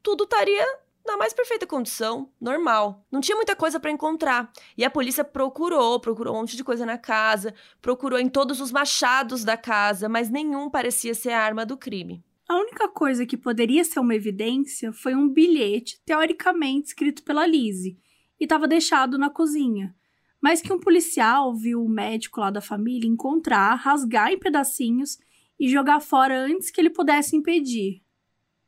tudo 0.03 0.25
estaria 0.25 0.84
na 1.05 1.17
mais 1.17 1.35
perfeita 1.35 1.67
condição, 1.67 2.31
normal. 2.41 3.05
Não 3.11 3.21
tinha 3.21 3.37
muita 3.37 3.55
coisa 3.55 3.79
para 3.79 3.91
encontrar. 3.91 4.51
E 4.77 4.85
a 4.85 4.91
polícia 4.91 5.23
procurou, 5.23 6.01
procurou 6.01 6.35
um 6.35 6.39
monte 6.41 6.57
de 6.57 6.65
coisa 6.65 6.87
na 6.87 6.97
casa, 6.97 7.55
procurou 7.83 8.19
em 8.19 8.29
todos 8.29 8.61
os 8.61 8.73
machados 8.73 9.45
da 9.45 9.57
casa, 9.57 10.09
mas 10.09 10.31
nenhum 10.31 10.71
parecia 10.71 11.15
ser 11.15 11.31
a 11.31 11.41
arma 11.41 11.67
do 11.67 11.77
crime. 11.77 12.25
A 12.49 12.57
única 12.57 12.89
coisa 12.89 13.25
que 13.25 13.37
poderia 13.37 13.85
ser 13.85 14.01
uma 14.01 14.15
evidência 14.15 14.93
foi 14.93 15.15
um 15.15 15.29
bilhete, 15.29 16.01
teoricamente 16.05 16.89
escrito 16.89 17.23
pela 17.23 17.47
Lizzie, 17.47 17.99
e 18.39 18.45
estava 18.45 18.69
deixado 18.69 19.19
na 19.19 19.31
cozinha. 19.31 19.95
Mas 20.41 20.61
que 20.61 20.73
um 20.73 20.79
policial 20.79 21.55
viu 21.55 21.83
o 21.83 21.89
médico 21.89 22.41
lá 22.41 22.51
da 22.51 22.61
família 22.61 23.09
encontrar, 23.09 23.75
rasgar 23.77 24.31
em 24.31 24.39
pedacinhos 24.39 25.19
e 25.59 25.69
jogar 25.69 26.01
fora 26.01 26.39
antes 26.39 26.71
que 26.71 26.81
ele 26.81 26.91
pudesse 26.91 27.35
impedir. 27.35 28.03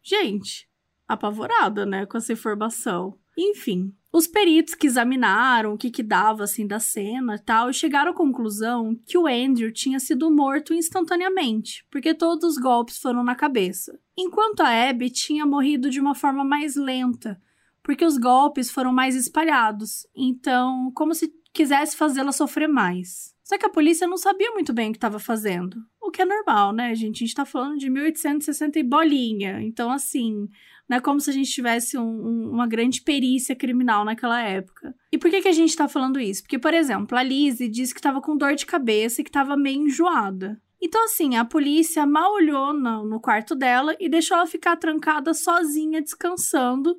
Gente, 0.03 0.66
apavorada, 1.09 1.87
né, 1.87 2.07
com 2.07 2.17
essa 2.19 2.33
informação. 2.33 3.19
Enfim, 3.39 3.95
os 4.13 4.27
peritos 4.27 4.75
que 4.75 4.87
examinaram 4.87 5.75
o 5.75 5.77
que, 5.77 5.91
que 5.91 6.03
dava 6.03 6.45
assim 6.45 6.67
da 6.67 6.81
cena 6.81 7.35
e 7.35 7.39
tal, 7.39 7.71
chegaram 7.71 8.13
à 8.13 8.15
conclusão 8.15 8.99
que 9.07 9.19
o 9.19 9.27
Andrew 9.27 9.71
tinha 9.71 10.01
sido 10.01 10.31
morto 10.31 10.73
instantaneamente, 10.73 11.87
porque 11.91 12.15
todos 12.15 12.53
os 12.53 12.59
golpes 12.59 12.97
foram 12.97 13.23
na 13.23 13.35
cabeça. 13.35 13.99
Enquanto 14.17 14.61
a 14.61 14.89
Abby 14.89 15.11
tinha 15.11 15.45
morrido 15.45 15.91
de 15.91 16.01
uma 16.01 16.15
forma 16.15 16.43
mais 16.43 16.77
lenta, 16.77 17.39
porque 17.83 18.05
os 18.05 18.17
golpes 18.17 18.71
foram 18.71 18.93
mais 18.93 19.15
espalhados. 19.15 20.07
Então, 20.17 20.91
como 20.95 21.15
se 21.15 21.31
quisesse 21.53 21.97
fazê-la 21.97 22.33
sofrer 22.33 22.69
mais. 22.69 23.36
Só 23.47 23.57
que 23.57 23.65
a 23.65 23.71
polícia 23.71 24.09
não 24.09 24.17
sabia 24.17 24.51
muito 24.51 24.73
bem 24.73 24.89
o 24.89 24.93
que 24.93 24.97
estava 24.97 25.21
fazendo. 25.21 25.77
O 26.03 26.11
que 26.11 26.21
é 26.21 26.25
normal, 26.25 26.73
né, 26.73 26.93
gente? 26.97 27.23
A 27.23 27.27
gente 27.27 27.35
tá 27.37 27.45
falando 27.45 27.79
de 27.79 27.89
1860 27.89 28.77
e 28.77 28.83
bolinha. 28.83 29.63
Então, 29.63 29.89
assim, 29.89 30.49
não 30.89 30.97
é 30.97 31.01
como 31.01 31.21
se 31.21 31.31
a 31.31 31.33
gente 31.33 31.53
tivesse 31.53 31.97
um, 31.97 32.03
um, 32.03 32.51
uma 32.51 32.67
grande 32.67 33.03
perícia 33.03 33.55
criminal 33.55 34.05
naquela 34.05 34.43
época. 34.43 34.93
E 35.13 35.17
por 35.17 35.31
que, 35.31 35.43
que 35.43 35.49
a 35.49 35.53
gente 35.53 35.77
tá 35.77 35.87
falando 35.87 36.19
isso? 36.19 36.43
Porque, 36.43 36.59
por 36.59 36.75
exemplo, 36.75 37.17
a 37.17 37.23
Lizzie 37.23 37.69
disse 37.69 37.95
que 37.95 38.01
estava 38.01 38.21
com 38.21 38.37
dor 38.37 38.57
de 38.57 38.67
cabeça 38.67 39.21
e 39.21 39.25
que 39.25 39.31
estava 39.31 39.57
meio 39.57 39.83
enjoada. 39.83 40.61
Então, 40.83 41.05
assim, 41.05 41.37
a 41.37 41.45
polícia 41.45 42.05
mal 42.05 42.33
olhou 42.33 42.73
no, 42.73 43.05
no 43.05 43.21
quarto 43.21 43.55
dela 43.55 43.95
e 44.01 44.09
deixou 44.09 44.37
ela 44.39 44.47
ficar 44.49 44.75
trancada 44.75 45.33
sozinha, 45.33 46.03
descansando, 46.03 46.99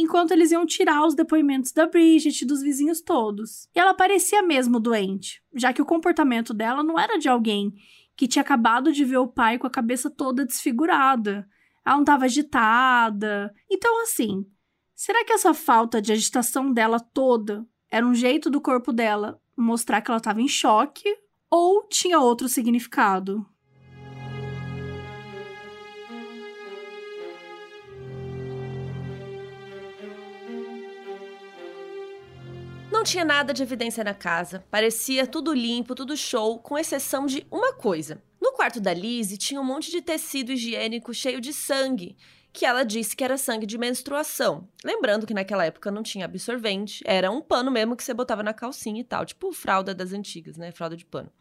enquanto 0.00 0.30
eles 0.30 0.52
iam 0.52 0.64
tirar 0.64 1.04
os 1.04 1.14
depoimentos 1.16 1.72
da 1.72 1.84
Bridget 1.84 2.42
e 2.42 2.46
dos 2.46 2.62
vizinhos 2.62 3.00
todos. 3.00 3.68
E 3.74 3.80
ela 3.80 3.92
parecia 3.92 4.42
mesmo 4.42 4.78
doente, 4.78 5.42
já 5.52 5.72
que 5.72 5.82
o 5.82 5.86
comportamento 5.86 6.54
dela 6.54 6.84
não 6.84 6.96
era 6.96 7.18
de 7.18 7.28
alguém 7.28 7.74
que 8.16 8.28
tinha 8.28 8.42
acabado 8.42 8.92
de 8.92 9.04
ver 9.04 9.16
o 9.16 9.26
pai 9.26 9.58
com 9.58 9.66
a 9.66 9.70
cabeça 9.70 10.08
toda 10.08 10.46
desfigurada. 10.46 11.48
Ela 11.84 11.96
não 11.96 12.02
estava 12.02 12.26
agitada. 12.26 13.52
Então, 13.68 14.02
assim, 14.02 14.46
será 14.94 15.24
que 15.24 15.32
essa 15.32 15.52
falta 15.52 16.00
de 16.00 16.12
agitação 16.12 16.72
dela 16.72 17.00
toda 17.00 17.66
era 17.90 18.06
um 18.06 18.14
jeito 18.14 18.48
do 18.48 18.60
corpo 18.60 18.92
dela 18.92 19.40
mostrar 19.56 20.00
que 20.00 20.10
ela 20.10 20.18
estava 20.18 20.40
em 20.40 20.48
choque 20.48 21.08
ou 21.50 21.88
tinha 21.88 22.20
outro 22.20 22.48
significado? 22.48 23.44
Tinha 33.08 33.24
nada 33.24 33.54
de 33.54 33.62
evidência 33.62 34.04
na 34.04 34.12
casa, 34.12 34.62
parecia 34.70 35.26
tudo 35.26 35.54
limpo, 35.54 35.94
tudo 35.94 36.14
show, 36.14 36.58
com 36.58 36.76
exceção 36.76 37.24
de 37.24 37.46
uma 37.50 37.72
coisa. 37.72 38.22
No 38.38 38.52
quarto 38.52 38.80
da 38.80 38.92
Lizzie 38.92 39.38
tinha 39.38 39.58
um 39.58 39.64
monte 39.64 39.90
de 39.90 40.02
tecido 40.02 40.52
higiênico 40.52 41.14
cheio 41.14 41.40
de 41.40 41.54
sangue, 41.54 42.18
que 42.52 42.66
ela 42.66 42.84
disse 42.84 43.16
que 43.16 43.24
era 43.24 43.38
sangue 43.38 43.64
de 43.64 43.78
menstruação. 43.78 44.68
Lembrando 44.84 45.26
que 45.26 45.32
naquela 45.32 45.64
época 45.64 45.90
não 45.90 46.02
tinha 46.02 46.26
absorvente, 46.26 47.02
era 47.06 47.30
um 47.30 47.40
pano 47.40 47.70
mesmo 47.70 47.96
que 47.96 48.04
você 48.04 48.12
botava 48.12 48.42
na 48.42 48.52
calcinha 48.52 49.00
e 49.00 49.04
tal, 49.04 49.24
tipo 49.24 49.52
fralda 49.52 49.94
das 49.94 50.12
antigas, 50.12 50.58
né? 50.58 50.70
Fralda 50.70 50.94
de 50.94 51.06
pano. 51.06 51.32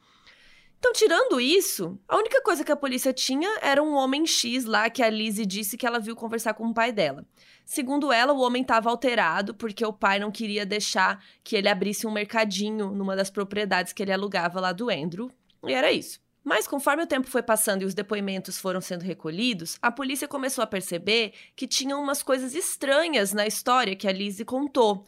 Então, 0.80 0.94
tirando 0.94 1.42
isso, 1.42 2.00
a 2.08 2.18
única 2.18 2.42
coisa 2.42 2.64
que 2.64 2.72
a 2.72 2.76
polícia 2.76 3.12
tinha 3.12 3.50
era 3.62 3.82
um 3.82 3.96
homem 3.96 4.28
X 4.28 4.64
lá 4.66 4.90
que 4.90 5.02
a 5.02 5.10
Lizzie 5.10 5.46
disse 5.46 5.76
que 5.76 5.88
ela 5.88 6.00
viu 6.00 6.16
conversar 6.16 6.54
com 6.54 6.68
o 6.68 6.74
pai 6.74 6.92
dela. 6.92 7.26
Segundo 7.66 8.12
ela, 8.12 8.32
o 8.32 8.40
homem 8.40 8.62
estava 8.62 8.90
alterado 8.90 9.54
porque 9.54 9.86
o 9.86 9.92
pai 9.92 10.20
não 10.20 10.32
queria 10.32 10.66
deixar 10.66 11.24
que 11.44 11.56
ele 11.56 11.68
abrisse 11.68 12.06
um 12.06 12.12
mercadinho 12.12 12.92
numa 12.92 13.16
das 13.16 13.30
propriedades 13.30 13.92
que 13.92 14.04
ele 14.04 14.14
alugava 14.14 14.62
lá 14.62 14.72
do 14.72 14.90
Andrew. 14.90 15.32
E 15.66 15.74
era 15.74 15.92
isso. 15.92 16.20
Mas 16.44 16.66
conforme 16.66 17.04
o 17.04 17.08
tempo 17.08 17.28
foi 17.28 17.44
passando 17.44 17.82
e 17.82 17.86
os 17.86 17.94
depoimentos 17.94 18.58
foram 18.58 18.80
sendo 18.80 19.02
recolhidos, 19.02 19.78
a 19.82 19.92
polícia 19.92 20.30
começou 20.30 20.64
a 20.64 20.68
perceber 20.68 21.34
que 21.56 21.68
tinham 21.68 22.02
umas 22.02 22.24
coisas 22.24 22.56
estranhas 22.56 23.34
na 23.34 23.46
história 23.46 23.98
que 23.98 24.08
a 24.08 24.14
Lizzie 24.14 24.46
contou, 24.46 25.04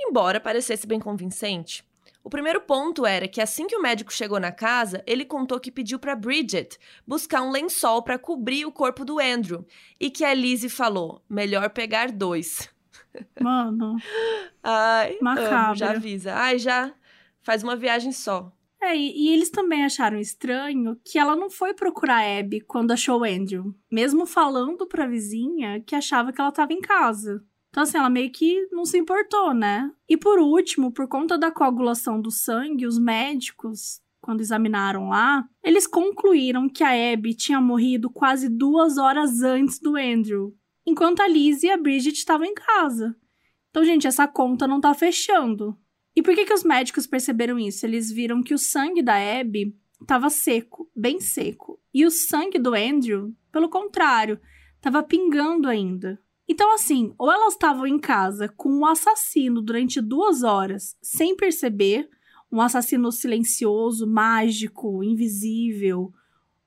embora 0.00 0.40
parecesse 0.40 0.88
bem 0.88 0.98
convincente. 0.98 1.84
O 2.22 2.28
primeiro 2.28 2.60
ponto 2.60 3.06
era 3.06 3.26
que 3.26 3.40
assim 3.40 3.66
que 3.66 3.74
o 3.74 3.82
médico 3.82 4.12
chegou 4.12 4.38
na 4.38 4.52
casa, 4.52 5.02
ele 5.06 5.24
contou 5.24 5.58
que 5.58 5.70
pediu 5.70 5.98
para 5.98 6.14
Bridget 6.14 6.78
buscar 7.06 7.42
um 7.42 7.50
lençol 7.50 8.02
para 8.02 8.18
cobrir 8.18 8.66
o 8.66 8.72
corpo 8.72 9.04
do 9.04 9.18
Andrew 9.18 9.66
e 9.98 10.10
que 10.10 10.24
a 10.24 10.34
Lizzie 10.34 10.68
falou: 10.68 11.22
melhor 11.28 11.70
pegar 11.70 12.12
dois. 12.12 12.68
Mano. 13.40 13.96
Ai, 14.62 15.16
Macabra. 15.20 15.66
amo, 15.66 15.74
já 15.74 15.90
avisa. 15.90 16.34
Ai, 16.34 16.58
já 16.58 16.92
faz 17.42 17.62
uma 17.62 17.74
viagem 17.74 18.12
só. 18.12 18.52
É, 18.82 18.96
e, 18.96 19.26
e 19.26 19.34
eles 19.34 19.50
também 19.50 19.84
acharam 19.84 20.18
estranho 20.18 20.98
que 21.04 21.18
ela 21.18 21.36
não 21.36 21.50
foi 21.50 21.74
procurar 21.74 22.22
a 22.22 22.38
Abby 22.38 22.60
quando 22.62 22.92
achou 22.92 23.20
o 23.20 23.24
Andrew, 23.24 23.74
mesmo 23.90 24.24
falando 24.24 24.86
pra 24.86 25.06
vizinha 25.06 25.82
que 25.82 25.94
achava 25.94 26.32
que 26.32 26.40
ela 26.40 26.48
estava 26.48 26.72
em 26.72 26.80
casa. 26.80 27.44
Então, 27.70 27.84
assim, 27.84 27.98
ela 27.98 28.10
meio 28.10 28.30
que 28.30 28.68
não 28.72 28.84
se 28.84 28.98
importou, 28.98 29.54
né? 29.54 29.90
E 30.08 30.16
por 30.16 30.38
último, 30.40 30.92
por 30.92 31.06
conta 31.08 31.38
da 31.38 31.52
coagulação 31.52 32.20
do 32.20 32.30
sangue, 32.30 32.86
os 32.86 32.98
médicos, 32.98 34.00
quando 34.20 34.40
examinaram 34.40 35.08
lá, 35.08 35.48
eles 35.62 35.86
concluíram 35.86 36.68
que 36.68 36.82
a 36.82 37.12
Abby 37.12 37.32
tinha 37.32 37.60
morrido 37.60 38.10
quase 38.10 38.48
duas 38.48 38.98
horas 38.98 39.40
antes 39.42 39.78
do 39.78 39.96
Andrew, 39.96 40.54
enquanto 40.84 41.20
a 41.20 41.28
Liz 41.28 41.62
e 41.62 41.70
a 41.70 41.76
Bridget 41.76 42.18
estavam 42.18 42.46
em 42.46 42.54
casa. 42.54 43.16
Então, 43.70 43.84
gente, 43.84 44.06
essa 44.06 44.26
conta 44.26 44.66
não 44.66 44.80
tá 44.80 44.92
fechando. 44.92 45.78
E 46.14 46.22
por 46.22 46.34
que, 46.34 46.44
que 46.44 46.52
os 46.52 46.64
médicos 46.64 47.06
perceberam 47.06 47.56
isso? 47.56 47.86
Eles 47.86 48.10
viram 48.10 48.42
que 48.42 48.52
o 48.52 48.58
sangue 48.58 49.00
da 49.00 49.14
Abby 49.14 49.76
estava 50.00 50.28
seco, 50.28 50.90
bem 50.94 51.20
seco. 51.20 51.80
E 51.94 52.04
o 52.04 52.10
sangue 52.10 52.58
do 52.58 52.74
Andrew, 52.74 53.32
pelo 53.52 53.68
contrário, 53.68 54.40
estava 54.76 55.04
pingando 55.04 55.68
ainda. 55.68 56.20
Então, 56.52 56.74
assim, 56.74 57.14
ou 57.16 57.30
elas 57.30 57.52
estavam 57.52 57.86
em 57.86 57.96
casa 57.96 58.48
com 58.48 58.68
um 58.68 58.84
assassino 58.84 59.62
durante 59.62 60.00
duas 60.00 60.42
horas 60.42 60.96
sem 61.00 61.36
perceber, 61.36 62.10
um 62.50 62.60
assassino 62.60 63.12
silencioso, 63.12 64.04
mágico, 64.04 65.04
invisível, 65.04 66.12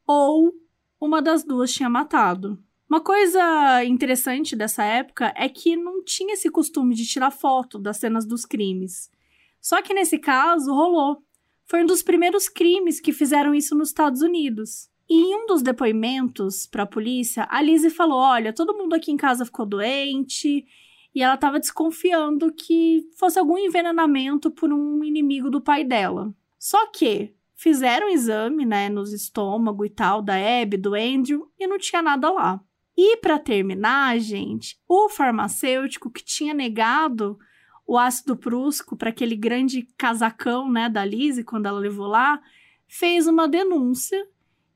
ou 0.07 0.53
uma 1.01 1.21
das 1.21 1.43
duas 1.43 1.73
tinha 1.73 1.89
matado. 1.89 2.63
Uma 2.89 3.01
coisa 3.01 3.83
interessante 3.83 4.55
dessa 4.55 4.85
época 4.85 5.33
é 5.35 5.49
que 5.49 5.75
não 5.75 6.01
tinha 6.01 6.35
esse 6.35 6.49
costume 6.49 6.95
de 6.95 7.05
tirar 7.05 7.31
foto 7.31 7.77
das 7.77 7.97
cenas 7.97 8.25
dos 8.25 8.45
crimes. 8.45 9.11
Só 9.59 9.81
que 9.81 9.93
nesse 9.93 10.17
caso 10.17 10.73
rolou. 10.73 11.21
Foi 11.65 11.83
um 11.83 11.85
dos 11.85 12.01
primeiros 12.01 12.47
crimes 12.47 13.01
que 13.01 13.11
fizeram 13.11 13.53
isso 13.53 13.75
nos 13.75 13.89
Estados 13.89 14.21
Unidos. 14.21 14.89
E 15.13 15.15
em 15.15 15.35
um 15.35 15.45
dos 15.45 15.61
depoimentos 15.61 16.65
para 16.65 16.81
a 16.81 16.87
polícia, 16.87 17.45
a 17.47 17.61
Lizzie 17.61 17.91
falou: 17.91 18.17
Olha, 18.17 18.51
todo 18.51 18.75
mundo 18.75 18.95
aqui 18.95 19.11
em 19.11 19.15
casa 19.15 19.45
ficou 19.45 19.63
doente. 19.63 20.65
E 21.13 21.21
ela 21.21 21.35
estava 21.35 21.59
desconfiando 21.59 22.51
que 22.51 23.07
fosse 23.15 23.37
algum 23.37 23.55
envenenamento 23.55 24.49
por 24.49 24.73
um 24.73 25.03
inimigo 25.03 25.51
do 25.51 25.61
pai 25.61 25.83
dela. 25.83 26.33
Só 26.57 26.87
que 26.87 27.35
fizeram 27.55 28.07
o 28.07 28.09
exame, 28.09 28.65
né, 28.65 28.89
nos 28.89 29.13
estômago 29.13 29.85
e 29.85 29.89
tal, 29.91 30.19
da 30.19 30.33
Abby, 30.33 30.77
do 30.77 30.95
Andrew, 30.95 31.47
e 31.59 31.67
não 31.67 31.77
tinha 31.77 32.01
nada 32.01 32.31
lá. 32.31 32.59
E 32.97 33.17
para 33.17 33.37
terminar, 33.37 34.17
gente, 34.17 34.79
o 34.89 35.09
farmacêutico 35.09 36.09
que 36.09 36.25
tinha 36.25 36.55
negado 36.55 37.37
o 37.85 37.99
ácido 37.99 38.35
prusco 38.35 38.97
para 38.97 39.11
aquele 39.11 39.35
grande 39.35 39.83
casacão, 39.95 40.71
né, 40.71 40.89
da 40.89 41.05
Lizzie 41.05 41.43
quando 41.43 41.67
ela 41.67 41.79
levou 41.79 42.07
lá, 42.07 42.41
fez 42.87 43.27
uma 43.27 43.47
denúncia 43.47 44.27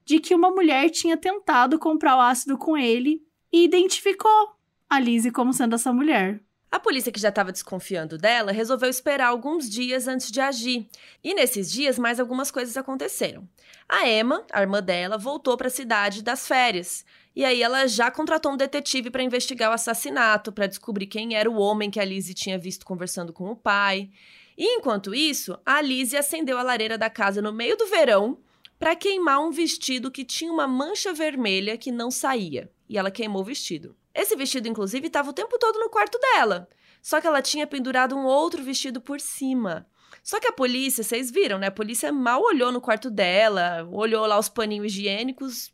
de 0.08 0.22
que 0.22 0.34
uma 0.34 0.50
mulher 0.50 0.90
tinha 0.90 1.18
tentado 1.18 1.78
comprar 1.78 2.16
o 2.16 2.22
ácido 2.22 2.58
com 2.58 2.78
ele 2.78 3.22
e 3.52 3.66
identificou 3.66 4.56
a 4.90 5.02
Lizzie 5.02 5.34
como 5.34 5.52
sendo 5.52 5.76
essa 5.76 5.92
mulher. 5.92 6.40
A 6.72 6.80
polícia, 6.80 7.12
que 7.12 7.20
já 7.20 7.28
estava 7.28 7.52
desconfiando 7.52 8.18
dela, 8.18 8.54
resolveu 8.54 8.90
esperar 8.90 9.28
alguns 9.28 9.70
dias 9.70 10.08
antes 10.08 10.32
de 10.32 10.40
agir. 10.40 10.88
E 11.22 11.34
nesses 11.34 11.70
dias, 11.70 12.00
mais 12.00 12.22
algumas 12.22 12.50
coisas 12.50 12.78
aconteceram. 12.78 13.46
A 13.88 14.08
Emma, 14.08 14.46
a 14.50 14.62
irmã 14.62 14.82
dela, 14.82 15.18
voltou 15.18 15.58
para 15.58 15.68
a 15.68 15.72
cidade 15.72 16.24
das 16.24 16.48
férias. 16.48 17.04
E 17.36 17.44
aí 17.44 17.62
ela 17.62 17.86
já 17.86 18.10
contratou 18.10 18.54
um 18.54 18.58
detetive 18.58 19.10
para 19.10 19.24
investigar 19.24 19.70
o 19.70 19.74
assassinato, 19.74 20.54
para 20.54 20.68
descobrir 20.68 21.08
quem 21.08 21.36
era 21.36 21.52
o 21.52 21.58
homem 21.58 21.92
que 21.92 22.00
a 22.00 22.06
Lizzie 22.06 22.34
tinha 22.34 22.58
visto 22.58 22.86
conversando 22.86 23.34
com 23.34 23.52
o 23.52 23.58
pai. 23.58 24.10
E 24.58 24.78
enquanto 24.78 25.14
isso, 25.14 25.60
a 25.66 25.82
Lizzie 25.82 26.18
acendeu 26.18 26.58
a 26.58 26.64
lareira 26.64 26.98
da 26.98 27.10
casa 27.10 27.42
no 27.42 27.52
meio 27.52 27.76
do 27.76 27.88
verão 27.88 28.38
para 28.80 28.96
queimar 28.96 29.40
um 29.40 29.52
vestido 29.52 30.12
que 30.12 30.24
tinha 30.24 30.52
uma 30.52 30.68
mancha 30.68 31.14
vermelha 31.14 31.78
que 31.78 31.92
não 31.92 32.12
saía. 32.12 32.72
E 32.88 32.98
ela 32.98 33.12
queimou 33.12 33.42
o 33.42 33.46
vestido. 33.46 33.96
Esse 34.14 34.36
vestido, 34.36 34.68
inclusive, 34.68 35.08
estava 35.08 35.30
o 35.30 35.34
tempo 35.34 35.58
todo 35.60 35.80
no 35.80 35.90
quarto 35.90 36.18
dela. 36.20 36.68
Só 37.02 37.22
que 37.22 37.28
ela 37.28 37.42
tinha 37.42 37.68
pendurado 37.68 38.16
um 38.16 38.26
outro 38.26 38.64
vestido 38.64 39.00
por 39.00 39.20
cima. 39.20 39.88
Só 40.24 40.40
que 40.40 40.48
a 40.48 40.52
polícia, 40.52 41.04
vocês 41.04 41.32
viram, 41.32 41.58
né? 41.58 41.68
A 41.68 41.72
polícia 41.72 42.12
mal 42.12 42.42
olhou 42.42 42.72
no 42.72 42.82
quarto 42.82 43.10
dela, 43.10 43.88
olhou 43.92 44.26
lá 44.26 44.38
os 44.38 44.50
paninhos 44.50 44.88
higiênicos, 44.88 45.72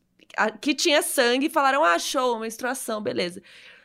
que 0.61 0.75
tinha 0.75 1.01
sangue, 1.01 1.47
e 1.47 1.49
falaram: 1.49 1.83
ah, 1.83 1.97
show, 1.97 2.39
menstruação, 2.39 3.01
beleza. 3.01 3.41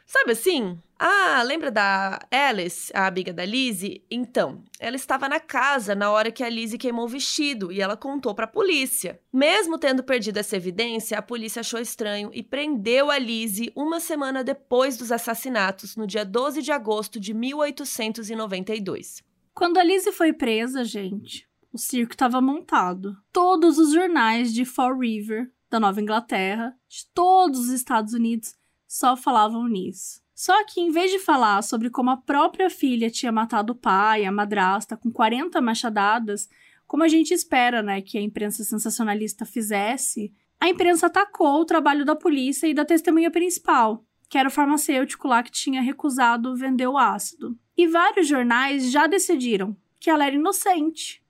Sabe 0.06 0.32
assim? 0.32 0.78
Ah, 1.00 1.44
lembra 1.44 1.70
da 1.70 2.18
Alice, 2.28 2.90
a 2.92 3.06
amiga 3.06 3.32
da 3.32 3.44
Lizzie? 3.44 4.04
Então, 4.10 4.64
ela 4.80 4.96
estava 4.96 5.28
na 5.28 5.38
casa 5.38 5.94
na 5.94 6.10
hora 6.10 6.32
que 6.32 6.42
a 6.42 6.48
Lizzie 6.48 6.76
queimou 6.76 7.04
o 7.04 7.08
vestido 7.08 7.70
e 7.70 7.80
ela 7.80 7.96
contou 7.96 8.34
para 8.34 8.46
a 8.46 8.48
polícia. 8.48 9.20
Mesmo 9.32 9.78
tendo 9.78 10.02
perdido 10.02 10.38
essa 10.38 10.56
evidência, 10.56 11.16
a 11.16 11.22
polícia 11.22 11.60
achou 11.60 11.78
estranho 11.78 12.30
e 12.34 12.42
prendeu 12.42 13.12
a 13.12 13.18
Lizzie 13.18 13.70
uma 13.76 14.00
semana 14.00 14.42
depois 14.42 14.96
dos 14.96 15.12
assassinatos, 15.12 15.94
no 15.94 16.04
dia 16.04 16.24
12 16.24 16.62
de 16.62 16.72
agosto 16.72 17.20
de 17.20 17.32
1892. 17.32 19.22
Quando 19.54 19.78
a 19.78 19.84
Lizzie 19.84 20.10
foi 20.10 20.32
presa, 20.32 20.82
gente, 20.82 21.48
o 21.72 21.78
circo 21.78 22.14
estava 22.14 22.40
montado. 22.40 23.16
Todos 23.32 23.78
os 23.78 23.92
jornais 23.92 24.52
de 24.52 24.64
Fall 24.64 24.98
River, 24.98 25.48
da 25.70 25.78
Nova 25.78 26.00
Inglaterra, 26.00 26.74
de 26.88 27.06
todos 27.14 27.60
os 27.60 27.68
Estados 27.68 28.14
Unidos, 28.14 28.56
só 28.88 29.16
falavam 29.16 29.68
nisso. 29.68 30.26
Só 30.38 30.64
que, 30.64 30.80
em 30.80 30.92
vez 30.92 31.10
de 31.10 31.18
falar 31.18 31.60
sobre 31.62 31.90
como 31.90 32.10
a 32.10 32.16
própria 32.16 32.70
filha 32.70 33.10
tinha 33.10 33.32
matado 33.32 33.72
o 33.72 33.76
pai, 33.76 34.24
a 34.24 34.30
madrasta, 34.30 34.96
com 34.96 35.10
40 35.10 35.60
machadadas, 35.60 36.48
como 36.86 37.02
a 37.02 37.08
gente 37.08 37.34
espera, 37.34 37.82
né, 37.82 38.00
que 38.00 38.16
a 38.16 38.22
imprensa 38.22 38.62
sensacionalista 38.62 39.44
fizesse, 39.44 40.32
a 40.60 40.68
imprensa 40.68 41.08
atacou 41.08 41.60
o 41.60 41.64
trabalho 41.64 42.04
da 42.04 42.14
polícia 42.14 42.68
e 42.68 42.72
da 42.72 42.84
testemunha 42.84 43.32
principal, 43.32 44.04
que 44.28 44.38
era 44.38 44.48
o 44.48 44.52
farmacêutico 44.52 45.26
lá 45.26 45.42
que 45.42 45.50
tinha 45.50 45.82
recusado 45.82 46.54
vender 46.54 46.86
o 46.86 46.96
ácido. 46.96 47.58
E 47.76 47.88
vários 47.88 48.28
jornais 48.28 48.92
já 48.92 49.08
decidiram 49.08 49.76
que 49.98 50.08
ela 50.08 50.24
era 50.24 50.36
inocente, 50.36 51.20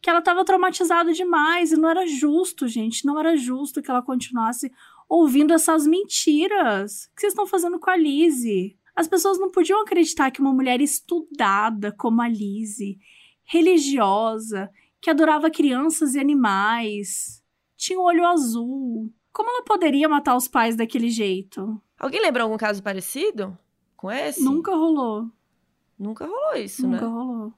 que 0.00 0.08
ela 0.08 0.20
estava 0.20 0.44
traumatizada 0.44 1.12
demais 1.12 1.72
e 1.72 1.76
não 1.76 1.88
era 1.88 2.06
justo, 2.06 2.68
gente, 2.68 3.04
não 3.04 3.18
era 3.18 3.36
justo 3.36 3.82
que 3.82 3.90
ela 3.90 4.02
continuasse 4.02 4.72
ouvindo 5.12 5.52
essas 5.52 5.86
mentiras. 5.86 7.04
O 7.04 7.14
que 7.14 7.20
vocês 7.20 7.32
estão 7.32 7.46
fazendo 7.46 7.78
com 7.78 7.90
a 7.90 7.96
Lizzie? 7.96 8.78
As 8.96 9.06
pessoas 9.06 9.38
não 9.38 9.50
podiam 9.50 9.82
acreditar 9.82 10.30
que 10.30 10.40
uma 10.40 10.54
mulher 10.54 10.80
estudada 10.80 11.92
como 11.92 12.22
a 12.22 12.28
Lizzie, 12.28 12.98
religiosa, 13.44 14.70
que 15.02 15.10
adorava 15.10 15.50
crianças 15.50 16.14
e 16.14 16.18
animais, 16.18 17.44
tinha 17.76 17.98
o 17.98 18.02
um 18.02 18.06
olho 18.06 18.26
azul. 18.26 19.12
Como 19.30 19.50
ela 19.50 19.62
poderia 19.64 20.08
matar 20.08 20.34
os 20.34 20.48
pais 20.48 20.76
daquele 20.76 21.10
jeito? 21.10 21.78
Alguém 21.98 22.22
lembra 22.22 22.44
algum 22.44 22.56
caso 22.56 22.82
parecido 22.82 23.56
com 23.94 24.10
esse? 24.10 24.42
Nunca 24.42 24.74
rolou. 24.74 25.30
Nunca 25.98 26.24
rolou 26.24 26.54
isso, 26.54 26.86
Nunca 26.86 27.02
né? 27.02 27.02
Nunca 27.02 27.14
rolou. 27.14 27.52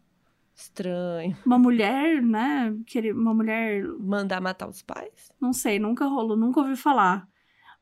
Estranho. 0.57 1.37
Uma 1.47 1.59
mulher, 1.59 2.21
né? 2.21 2.75
Uma 3.13 3.35
mulher. 3.35 3.85
Mandar 4.01 4.41
matar 4.41 4.69
os 4.69 4.83
pais? 4.83 5.33
Não 5.41 5.53
sei, 5.53 5.79
nunca 5.79 6.07
rolou, 6.07 6.37
nunca 6.37 6.61
ouvi 6.61 6.75
falar. 6.75 7.29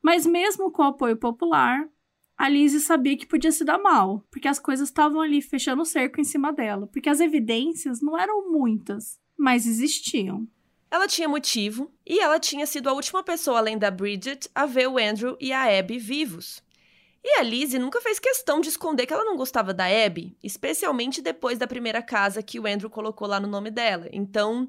Mas 0.03 0.26
mesmo 0.26 0.70
com 0.70 0.82
o 0.82 0.86
apoio 0.86 1.16
popular, 1.16 1.88
a 2.36 2.48
Lizzie 2.48 2.80
sabia 2.80 3.16
que 3.16 3.26
podia 3.26 3.53
se 3.53 3.64
dar 3.64 3.78
mal, 3.78 4.26
porque 4.30 4.48
as 4.48 4.59
coisas 4.59 4.88
estavam 4.88 5.20
ali 5.20 5.40
fechando 5.40 5.82
o 5.82 5.86
cerco 5.86 6.20
em 6.20 6.24
cima 6.24 6.53
dela, 6.53 6.88
porque 6.88 7.09
as 7.09 7.20
evidências 7.20 8.03
não 8.03 8.18
eram 8.18 8.50
muitas, 8.50 9.20
mas 9.38 9.66
existiam. 9.66 10.48
Ela 10.90 11.07
tinha 11.07 11.28
motivo 11.28 11.90
e 12.05 12.18
ela 12.18 12.38
tinha 12.40 12.66
sido 12.66 12.88
a 12.88 12.92
última 12.92 13.22
pessoa 13.22 13.59
além 13.59 13.78
da 13.78 13.90
Bridget 13.90 14.50
a 14.55 14.66
ver 14.66 14.88
o 14.88 14.98
Andrew 14.98 15.36
e 15.40 15.53
a 15.53 15.78
Abby 15.78 15.98
vivos. 15.98 16.62
E 17.24 17.38
a 17.38 17.42
Lizzie 17.42 17.78
nunca 17.78 18.00
fez 18.00 18.18
questão 18.18 18.61
de 18.61 18.68
esconder 18.68 19.07
que 19.07 19.12
ela 19.12 19.24
não 19.24 19.36
gostava 19.36 19.72
da 19.72 19.86
Abby, 19.86 20.36
especialmente 20.42 21.22
depois 21.22 21.57
da 21.59 21.68
primeira 21.68 22.03
casa 22.03 22.42
que 22.42 22.59
o 22.59 22.66
Andrew 22.66 22.90
colocou 22.90 23.28
lá 23.28 23.38
no 23.38 23.46
nome 23.46 23.70
dela. 23.70 24.09
Então, 24.12 24.68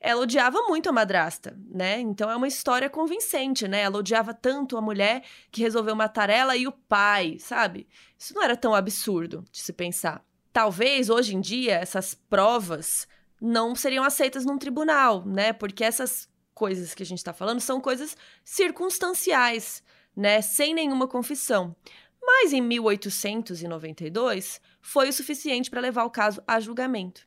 ela 0.00 0.22
odiava 0.22 0.62
muito 0.62 0.88
a 0.88 0.92
madrasta, 0.92 1.56
né? 1.68 2.00
Então 2.00 2.30
é 2.30 2.36
uma 2.36 2.48
história 2.48 2.88
convincente, 2.88 3.66
né? 3.66 3.80
Ela 3.80 3.98
odiava 3.98 4.34
tanto 4.34 4.76
a 4.76 4.80
mulher 4.80 5.24
que 5.50 5.62
resolveu 5.62 5.96
matar 5.96 6.30
ela 6.30 6.56
e 6.56 6.66
o 6.66 6.72
pai, 6.72 7.38
sabe? 7.38 7.88
Isso 8.18 8.34
não 8.34 8.42
era 8.42 8.56
tão 8.56 8.74
absurdo 8.74 9.44
de 9.50 9.60
se 9.60 9.72
pensar. 9.72 10.24
Talvez 10.52 11.10
hoje 11.10 11.34
em 11.34 11.40
dia 11.40 11.74
essas 11.74 12.14
provas 12.14 13.06
não 13.40 13.74
seriam 13.74 14.04
aceitas 14.04 14.44
num 14.44 14.58
tribunal, 14.58 15.24
né? 15.24 15.52
Porque 15.52 15.84
essas 15.84 16.28
coisas 16.54 16.94
que 16.94 17.02
a 17.02 17.06
gente 17.06 17.18
está 17.18 17.32
falando 17.32 17.60
são 17.60 17.80
coisas 17.80 18.16
circunstanciais, 18.44 19.82
né? 20.16 20.40
Sem 20.40 20.74
nenhuma 20.74 21.06
confissão. 21.06 21.76
Mas 22.22 22.52
em 22.52 22.60
1892 22.60 24.60
foi 24.80 25.08
o 25.08 25.12
suficiente 25.12 25.70
para 25.70 25.80
levar 25.80 26.04
o 26.04 26.10
caso 26.10 26.42
a 26.46 26.58
julgamento. 26.58 27.26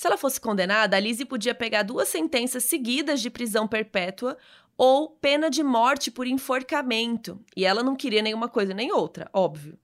Se 0.00 0.06
ela 0.06 0.16
fosse 0.16 0.40
condenada, 0.40 0.96
a 0.96 1.00
Lizzie 1.00 1.26
podia 1.26 1.54
pegar 1.54 1.82
duas 1.82 2.08
sentenças 2.08 2.64
seguidas 2.64 3.20
de 3.20 3.28
prisão 3.28 3.68
perpétua 3.68 4.38
ou 4.74 5.10
pena 5.10 5.50
de 5.50 5.62
morte 5.62 6.10
por 6.10 6.26
enforcamento. 6.26 7.38
E 7.54 7.66
ela 7.66 7.82
não 7.82 7.94
queria 7.94 8.22
nenhuma 8.22 8.48
coisa 8.48 8.72
nem 8.72 8.90
outra, 8.90 9.28
óbvio. 9.30 9.78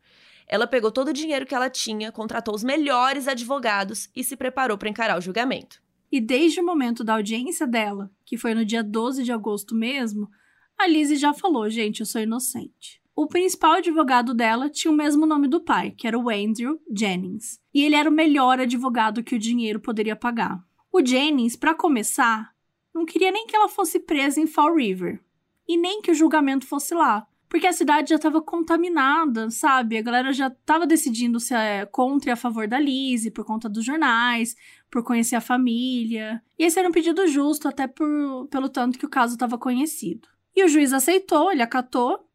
Ela 0.49 0.67
pegou 0.67 0.91
todo 0.91 1.09
o 1.09 1.13
dinheiro 1.13 1.45
que 1.45 1.55
ela 1.55 1.69
tinha, 1.69 2.11
contratou 2.11 2.55
os 2.55 2.65
melhores 2.65 3.29
advogados 3.29 4.09
e 4.17 4.25
se 4.25 4.39
preparou 4.39 4.79
para 4.79 4.89
encarar 4.89 5.19
o 5.19 5.21
julgamento. 5.21 5.83
E 6.11 6.19
desde 6.19 6.63
o 6.63 6.65
momento 6.65 7.05
da 7.05 7.13
audiência 7.13 7.67
dela, 7.67 8.11
que 8.25 8.39
foi 8.39 8.55
no 8.55 8.65
dia 8.65 8.83
12 8.83 9.23
de 9.23 9.33
agosto 9.33 9.75
mesmo, 9.75 10.31
a 10.79 10.87
Lizzie 10.87 11.19
já 11.19 11.35
falou: 11.35 11.69
gente, 11.69 12.01
eu 12.01 12.07
sou 12.07 12.23
inocente. 12.23 13.03
O 13.17 13.27
principal 13.27 13.73
advogado 13.73 14.35
dela 14.35 14.69
tinha 14.69 14.93
o 14.93 14.97
mesmo 14.97 15.25
nome 15.25 15.49
do 15.49 15.59
pai, 15.59 15.91
que 15.91 16.07
era 16.07 16.19
o 16.19 16.29
Andrew 16.29 16.79
Jennings, 16.95 17.59
e 17.73 17.83
ele 17.83 17.95
era 17.95 18.11
o 18.11 18.13
melhor 18.13 18.61
advogado 18.61 19.23
que 19.23 19.35
o 19.35 19.39
dinheiro 19.39 19.81
poderia 19.81 20.15
pagar. 20.15 20.63
O 20.93 21.03
Jennings, 21.03 21.57
para 21.57 21.75
começar, 21.75 22.53
não 22.95 23.07
queria 23.07 23.33
nem 23.33 23.47
que 23.47 23.57
ela 23.57 23.71
fosse 23.71 24.01
presa 24.01 24.39
em 24.39 24.47
Fall 24.47 24.77
River, 24.77 25.19
e 25.67 25.79
nem 25.79 26.03
que 26.03 26.11
o 26.11 26.15
julgamento 26.15 26.67
fosse 26.67 26.95
lá, 26.95 27.27
porque 27.49 27.67
a 27.67 27.73
cidade 27.73 28.11
já 28.11 28.17
estava 28.17 28.43
contaminada, 28.43 29.51
sabe? 29.51 29.97
A 29.97 30.03
galera 30.03 30.31
já 30.31 30.49
estava 30.49 30.87
decidindo 30.87 31.41
se 31.41 31.55
é 31.55 31.87
contra 31.87 32.29
e 32.29 32.33
a 32.35 32.37
favor 32.37 32.69
da 32.69 32.79
Lizzie, 32.79 33.31
por 33.31 33.47
conta 33.47 33.67
dos 33.67 33.83
jornais, 33.83 34.55
por 34.91 35.03
conhecer 35.03 35.37
a 35.37 35.41
família. 35.41 36.43
E 36.59 36.65
esse 36.65 36.79
era 36.79 36.87
um 36.87 36.93
pedido 36.93 37.27
justo, 37.27 37.67
até 37.67 37.87
por, 37.87 38.47
pelo 38.51 38.69
tanto 38.69 38.99
que 38.99 39.07
o 39.07 39.11
caso 39.11 39.35
estava 39.35 39.57
conhecido. 39.57 40.29
E 40.55 40.63
o 40.63 40.69
juiz 40.69 40.93
aceitou, 40.93 41.51
ele 41.51 41.63
acatou, 41.63 42.26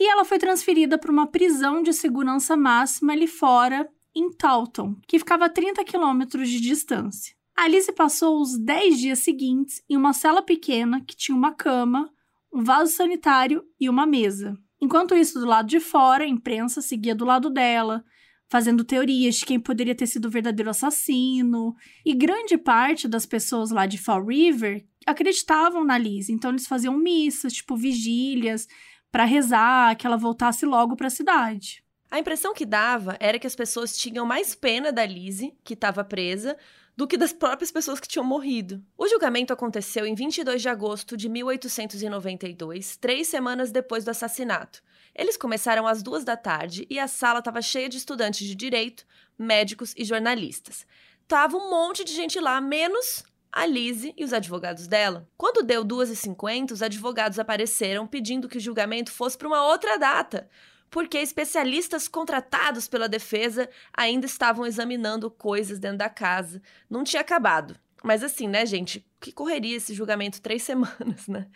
e 0.00 0.10
ela 0.10 0.24
foi 0.24 0.38
transferida 0.38 0.96
para 0.96 1.12
uma 1.12 1.26
prisão 1.26 1.82
de 1.82 1.92
segurança 1.92 2.56
máxima 2.56 3.12
ali 3.12 3.26
fora, 3.26 3.86
em 4.16 4.32
Taunton, 4.32 4.96
que 5.06 5.18
ficava 5.18 5.44
a 5.44 5.48
30 5.50 5.84
quilômetros 5.84 6.48
de 6.48 6.58
distância. 6.58 7.36
Alice 7.54 7.92
passou 7.92 8.40
os 8.40 8.58
10 8.58 8.98
dias 8.98 9.18
seguintes 9.18 9.82
em 9.88 9.98
uma 9.98 10.14
cela 10.14 10.40
pequena 10.40 11.04
que 11.06 11.14
tinha 11.14 11.36
uma 11.36 11.52
cama, 11.52 12.10
um 12.50 12.64
vaso 12.64 12.92
sanitário 12.92 13.62
e 13.78 13.90
uma 13.90 14.06
mesa. 14.06 14.58
Enquanto 14.80 15.14
isso, 15.14 15.38
do 15.38 15.46
lado 15.46 15.68
de 15.68 15.78
fora, 15.78 16.24
a 16.24 16.28
imprensa 16.28 16.80
seguia 16.80 17.14
do 17.14 17.26
lado 17.26 17.50
dela, 17.50 18.02
fazendo 18.48 18.82
teorias 18.82 19.36
de 19.36 19.44
quem 19.44 19.60
poderia 19.60 19.94
ter 19.94 20.06
sido 20.06 20.24
o 20.24 20.30
verdadeiro 20.30 20.70
assassino. 20.70 21.74
E 22.04 22.14
grande 22.14 22.56
parte 22.56 23.06
das 23.06 23.26
pessoas 23.26 23.70
lá 23.70 23.84
de 23.84 23.98
Fall 23.98 24.24
River 24.24 24.84
acreditavam 25.06 25.84
na 25.84 25.98
Liz, 25.98 26.30
então 26.30 26.50
eles 26.50 26.66
faziam 26.66 26.96
missas, 26.96 27.52
tipo 27.52 27.76
vigílias, 27.76 28.66
para 29.10 29.24
rezar 29.24 29.96
que 29.96 30.06
ela 30.06 30.16
voltasse 30.16 30.64
logo 30.64 30.96
para 30.96 31.08
a 31.08 31.10
cidade. 31.10 31.84
A 32.10 32.18
impressão 32.18 32.52
que 32.52 32.66
dava 32.66 33.16
era 33.20 33.38
que 33.38 33.46
as 33.46 33.54
pessoas 33.54 33.96
tinham 33.96 34.26
mais 34.26 34.54
pena 34.54 34.92
da 34.92 35.06
Lizzie, 35.06 35.56
que 35.62 35.74
estava 35.74 36.02
presa, 36.02 36.56
do 36.96 37.06
que 37.06 37.16
das 37.16 37.32
próprias 37.32 37.70
pessoas 37.70 38.00
que 38.00 38.08
tinham 38.08 38.24
morrido. 38.24 38.84
O 38.98 39.08
julgamento 39.08 39.52
aconteceu 39.52 40.04
em 40.04 40.14
22 40.14 40.60
de 40.60 40.68
agosto 40.68 41.16
de 41.16 41.28
1892, 41.28 42.96
três 42.96 43.28
semanas 43.28 43.70
depois 43.70 44.04
do 44.04 44.10
assassinato. 44.10 44.82
Eles 45.14 45.36
começaram 45.36 45.86
às 45.86 46.02
duas 46.02 46.24
da 46.24 46.36
tarde 46.36 46.86
e 46.90 46.98
a 46.98 47.08
sala 47.08 47.38
estava 47.38 47.62
cheia 47.62 47.88
de 47.88 47.96
estudantes 47.96 48.46
de 48.46 48.54
direito, 48.54 49.06
médicos 49.38 49.94
e 49.96 50.04
jornalistas. 50.04 50.86
Tava 51.26 51.56
um 51.56 51.70
monte 51.70 52.04
de 52.04 52.12
gente 52.12 52.40
lá, 52.40 52.60
menos 52.60 53.24
a 53.52 53.66
Lizzie 53.66 54.14
e 54.16 54.24
os 54.24 54.32
advogados 54.32 54.86
dela. 54.86 55.28
Quando 55.36 55.62
deu 55.62 55.84
2h50, 55.84 56.72
os 56.72 56.82
advogados 56.82 57.38
apareceram 57.38 58.06
pedindo 58.06 58.48
que 58.48 58.58
o 58.58 58.60
julgamento 58.60 59.10
fosse 59.10 59.36
para 59.36 59.48
uma 59.48 59.66
outra 59.66 59.98
data, 59.98 60.48
porque 60.90 61.18
especialistas 61.18 62.08
contratados 62.08 62.88
pela 62.88 63.08
defesa 63.08 63.68
ainda 63.92 64.26
estavam 64.26 64.66
examinando 64.66 65.30
coisas 65.30 65.78
dentro 65.78 65.98
da 65.98 66.08
casa. 66.08 66.60
Não 66.88 67.04
tinha 67.04 67.22
acabado. 67.22 67.76
Mas 68.02 68.24
assim, 68.24 68.48
né, 68.48 68.64
gente? 68.64 69.04
Que 69.20 69.30
correria 69.30 69.76
esse 69.76 69.92
julgamento 69.92 70.40
três 70.42 70.62
semanas, 70.62 71.28
né? 71.28 71.46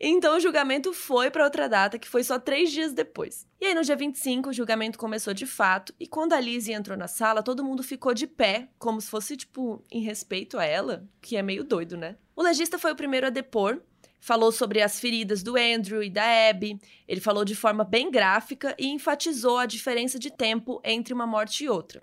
Então 0.00 0.36
o 0.36 0.40
julgamento 0.40 0.92
foi 0.92 1.30
para 1.30 1.44
outra 1.44 1.68
data, 1.68 1.98
que 1.98 2.08
foi 2.08 2.22
só 2.22 2.38
três 2.38 2.70
dias 2.70 2.92
depois. 2.92 3.46
E 3.60 3.66
aí, 3.66 3.74
no 3.74 3.82
dia 3.82 3.96
25, 3.96 4.50
o 4.50 4.52
julgamento 4.52 4.98
começou 4.98 5.34
de 5.34 5.46
fato. 5.46 5.94
E 5.98 6.06
quando 6.06 6.32
a 6.32 6.40
Lizzie 6.40 6.74
entrou 6.74 6.96
na 6.96 7.08
sala, 7.08 7.42
todo 7.42 7.64
mundo 7.64 7.82
ficou 7.82 8.14
de 8.14 8.26
pé, 8.26 8.68
como 8.78 9.00
se 9.00 9.10
fosse, 9.10 9.36
tipo, 9.36 9.84
em 9.90 10.00
respeito 10.00 10.58
a 10.58 10.64
ela, 10.64 11.06
que 11.20 11.36
é 11.36 11.42
meio 11.42 11.64
doido, 11.64 11.96
né? 11.96 12.16
O 12.36 12.42
legista 12.42 12.78
foi 12.78 12.92
o 12.92 12.96
primeiro 12.96 13.26
a 13.26 13.30
depor. 13.30 13.82
Falou 14.22 14.52
sobre 14.52 14.82
as 14.82 15.00
feridas 15.00 15.42
do 15.42 15.56
Andrew 15.56 16.02
e 16.02 16.10
da 16.10 16.50
Abby. 16.50 16.78
Ele 17.08 17.22
falou 17.22 17.42
de 17.42 17.56
forma 17.56 17.84
bem 17.84 18.10
gráfica 18.10 18.74
e 18.78 18.86
enfatizou 18.88 19.56
a 19.56 19.64
diferença 19.64 20.18
de 20.18 20.30
tempo 20.30 20.78
entre 20.84 21.14
uma 21.14 21.26
morte 21.26 21.64
e 21.64 21.68
outra. 21.70 22.02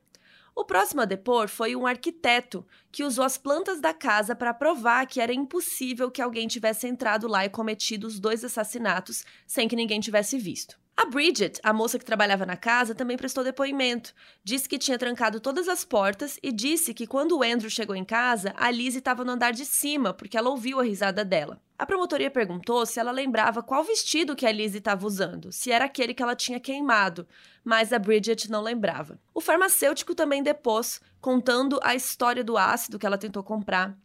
O 0.58 0.66
próximo 0.66 1.02
a 1.02 1.06
depor 1.06 1.48
foi 1.48 1.76
um 1.76 1.86
arquiteto 1.86 2.66
que 2.92 3.04
usou 3.04 3.24
as 3.24 3.38
plantas 3.38 3.80
da 3.80 3.94
casa 3.94 4.36
para 4.36 4.56
provar 4.56 5.06
que 5.06 5.22
era 5.22 5.32
impossível 5.32 6.10
que 6.10 6.20
alguém 6.20 6.48
tivesse 6.48 6.88
entrado 6.88 7.28
lá 7.28 7.46
e 7.46 7.50
cometido 7.50 8.08
os 8.08 8.20
dois 8.20 8.44
assassinatos 8.44 9.24
sem 9.46 9.68
que 9.68 9.76
ninguém 9.76 10.00
tivesse 10.00 10.36
visto. 10.40 10.76
A 11.00 11.06
Bridget, 11.06 11.60
a 11.62 11.72
moça 11.72 12.00
que 12.00 12.04
trabalhava 12.04 12.44
na 12.44 12.58
casa, 12.58 12.96
também 12.96 13.18
prestou 13.18 13.44
depoimento. 13.44 14.16
Disse 14.44 14.68
que 14.68 14.80
tinha 14.80 14.98
trancado 14.98 15.40
todas 15.40 15.68
as 15.68 15.86
portas 15.86 16.40
e 16.42 16.52
disse 16.52 16.92
que 16.92 17.06
quando 17.06 17.38
o 17.38 17.44
Andrew 17.44 17.70
chegou 17.70 17.96
em 17.96 18.04
casa, 18.04 18.52
a 18.58 18.72
Lizzie 18.72 18.98
estava 18.98 19.24
no 19.24 19.34
andar 19.34 19.54
de 19.54 19.64
cima, 19.64 20.12
porque 20.12 20.36
ela 20.36 20.50
ouviu 20.50 20.80
a 20.80 20.84
risada 20.84 21.24
dela. 21.24 21.62
A 21.78 21.86
promotoria 21.86 22.32
perguntou 22.32 22.84
se 22.84 23.00
ela 23.00 23.12
lembrava 23.12 23.62
qual 23.62 23.84
vestido 23.84 24.36
que 24.36 24.48
a 24.48 24.52
Lizzie 24.52 24.80
estava 24.80 25.06
usando, 25.06 25.52
se 25.52 25.72
era 25.72 25.86
aquele 25.86 26.16
que 26.16 26.24
ela 26.24 26.36
tinha 26.36 26.60
queimado, 26.60 27.28
mas 27.64 27.94
a 27.94 28.00
Bridget 28.00 28.50
não 28.50 28.64
lembrava. 28.64 29.20
O 29.36 29.40
farmacêutico 29.40 30.16
também 30.16 30.42
depôs, 30.42 31.00
contando 31.22 31.80
a 31.84 31.94
história 31.94 32.44
do 32.44 32.58
ácido 32.58 32.98
que 32.98 33.06
ela 33.06 33.20
tentou 33.20 33.44
comprar. 33.44 33.96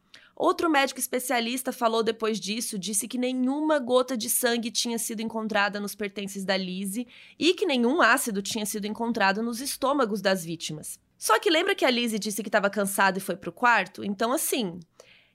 Outro 0.43 0.69
médico 0.69 0.99
especialista 0.99 1.71
falou 1.71 2.03
depois 2.03 2.41
disso, 2.41 2.77
disse 2.77 3.07
que 3.07 3.17
nenhuma 3.17 3.79
gota 3.79 4.17
de 4.17 4.29
sangue 4.29 4.73
tinha 4.73 4.99
sido 4.99 5.21
encontrada 5.23 5.79
nos 5.79 5.95
pertences 5.95 6.45
da 6.45 6.57
Lizzie 6.57 7.07
e 7.39 7.55
que 7.55 7.65
nenhum 7.65 8.03
ácido 8.03 8.43
tinha 8.43 8.67
sido 8.67 8.85
encontrado 8.87 9.41
nos 9.41 9.61
estômagos 9.61 10.21
das 10.21 10.45
vítimas. 10.45 10.99
Só 11.17 11.39
que 11.39 11.49
lembra 11.49 11.77
que 11.77 11.85
a 11.85 11.91
Lizzie 11.91 12.19
disse 12.19 12.43
que 12.43 12.49
estava 12.49 12.69
cansada 12.69 13.19
e 13.19 13.21
foi 13.21 13.37
pro 13.37 13.53
quarto? 13.53 14.03
Então, 14.03 14.33
assim, 14.33 14.81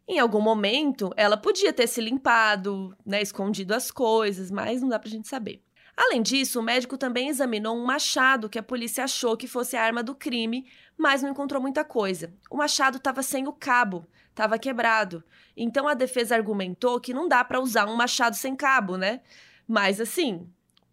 em 0.06 0.20
algum 0.20 0.42
momento 0.42 1.14
ela 1.16 1.38
podia 1.38 1.72
ter 1.72 1.88
se 1.88 2.02
limpado, 2.02 2.94
né, 3.06 3.22
escondido 3.22 3.74
as 3.74 3.90
coisas, 3.90 4.52
mas 4.52 4.82
não 4.82 4.90
dá 4.90 5.00
pra 5.00 5.10
gente 5.10 5.30
saber. 5.30 5.64
Além 5.96 6.22
disso, 6.22 6.60
o 6.60 6.64
médico 6.64 6.98
também 6.98 7.30
examinou 7.30 7.78
um 7.78 7.86
machado 7.86 8.50
que 8.50 8.60
a 8.60 8.64
polícia 8.64 9.06
achou 9.06 9.38
que 9.38 9.48
fosse 9.48 9.78
a 9.78 9.82
arma 9.82 10.04
do 10.04 10.14
crime, 10.14 10.68
mas 10.98 11.22
não 11.22 11.30
encontrou 11.30 11.62
muita 11.62 11.86
coisa. 11.86 12.34
O 12.52 12.58
machado 12.58 12.98
estava 12.98 13.24
sem 13.24 13.48
o 13.48 13.54
cabo, 13.54 14.06
estava 14.38 14.60
quebrado. 14.60 15.24
Então 15.56 15.88
a 15.88 15.96
defesa 15.96 16.36
argumentou 16.36 17.02
que 17.02 17.14
não 17.14 17.28
dá 17.28 17.44
para 17.44 17.60
usar 17.60 17.88
um 17.88 17.96
machado 17.96 18.36
sem 18.36 18.56
cabo, 18.56 18.96
né? 18.96 19.22
Mas 19.68 20.00
assim, 20.00 20.48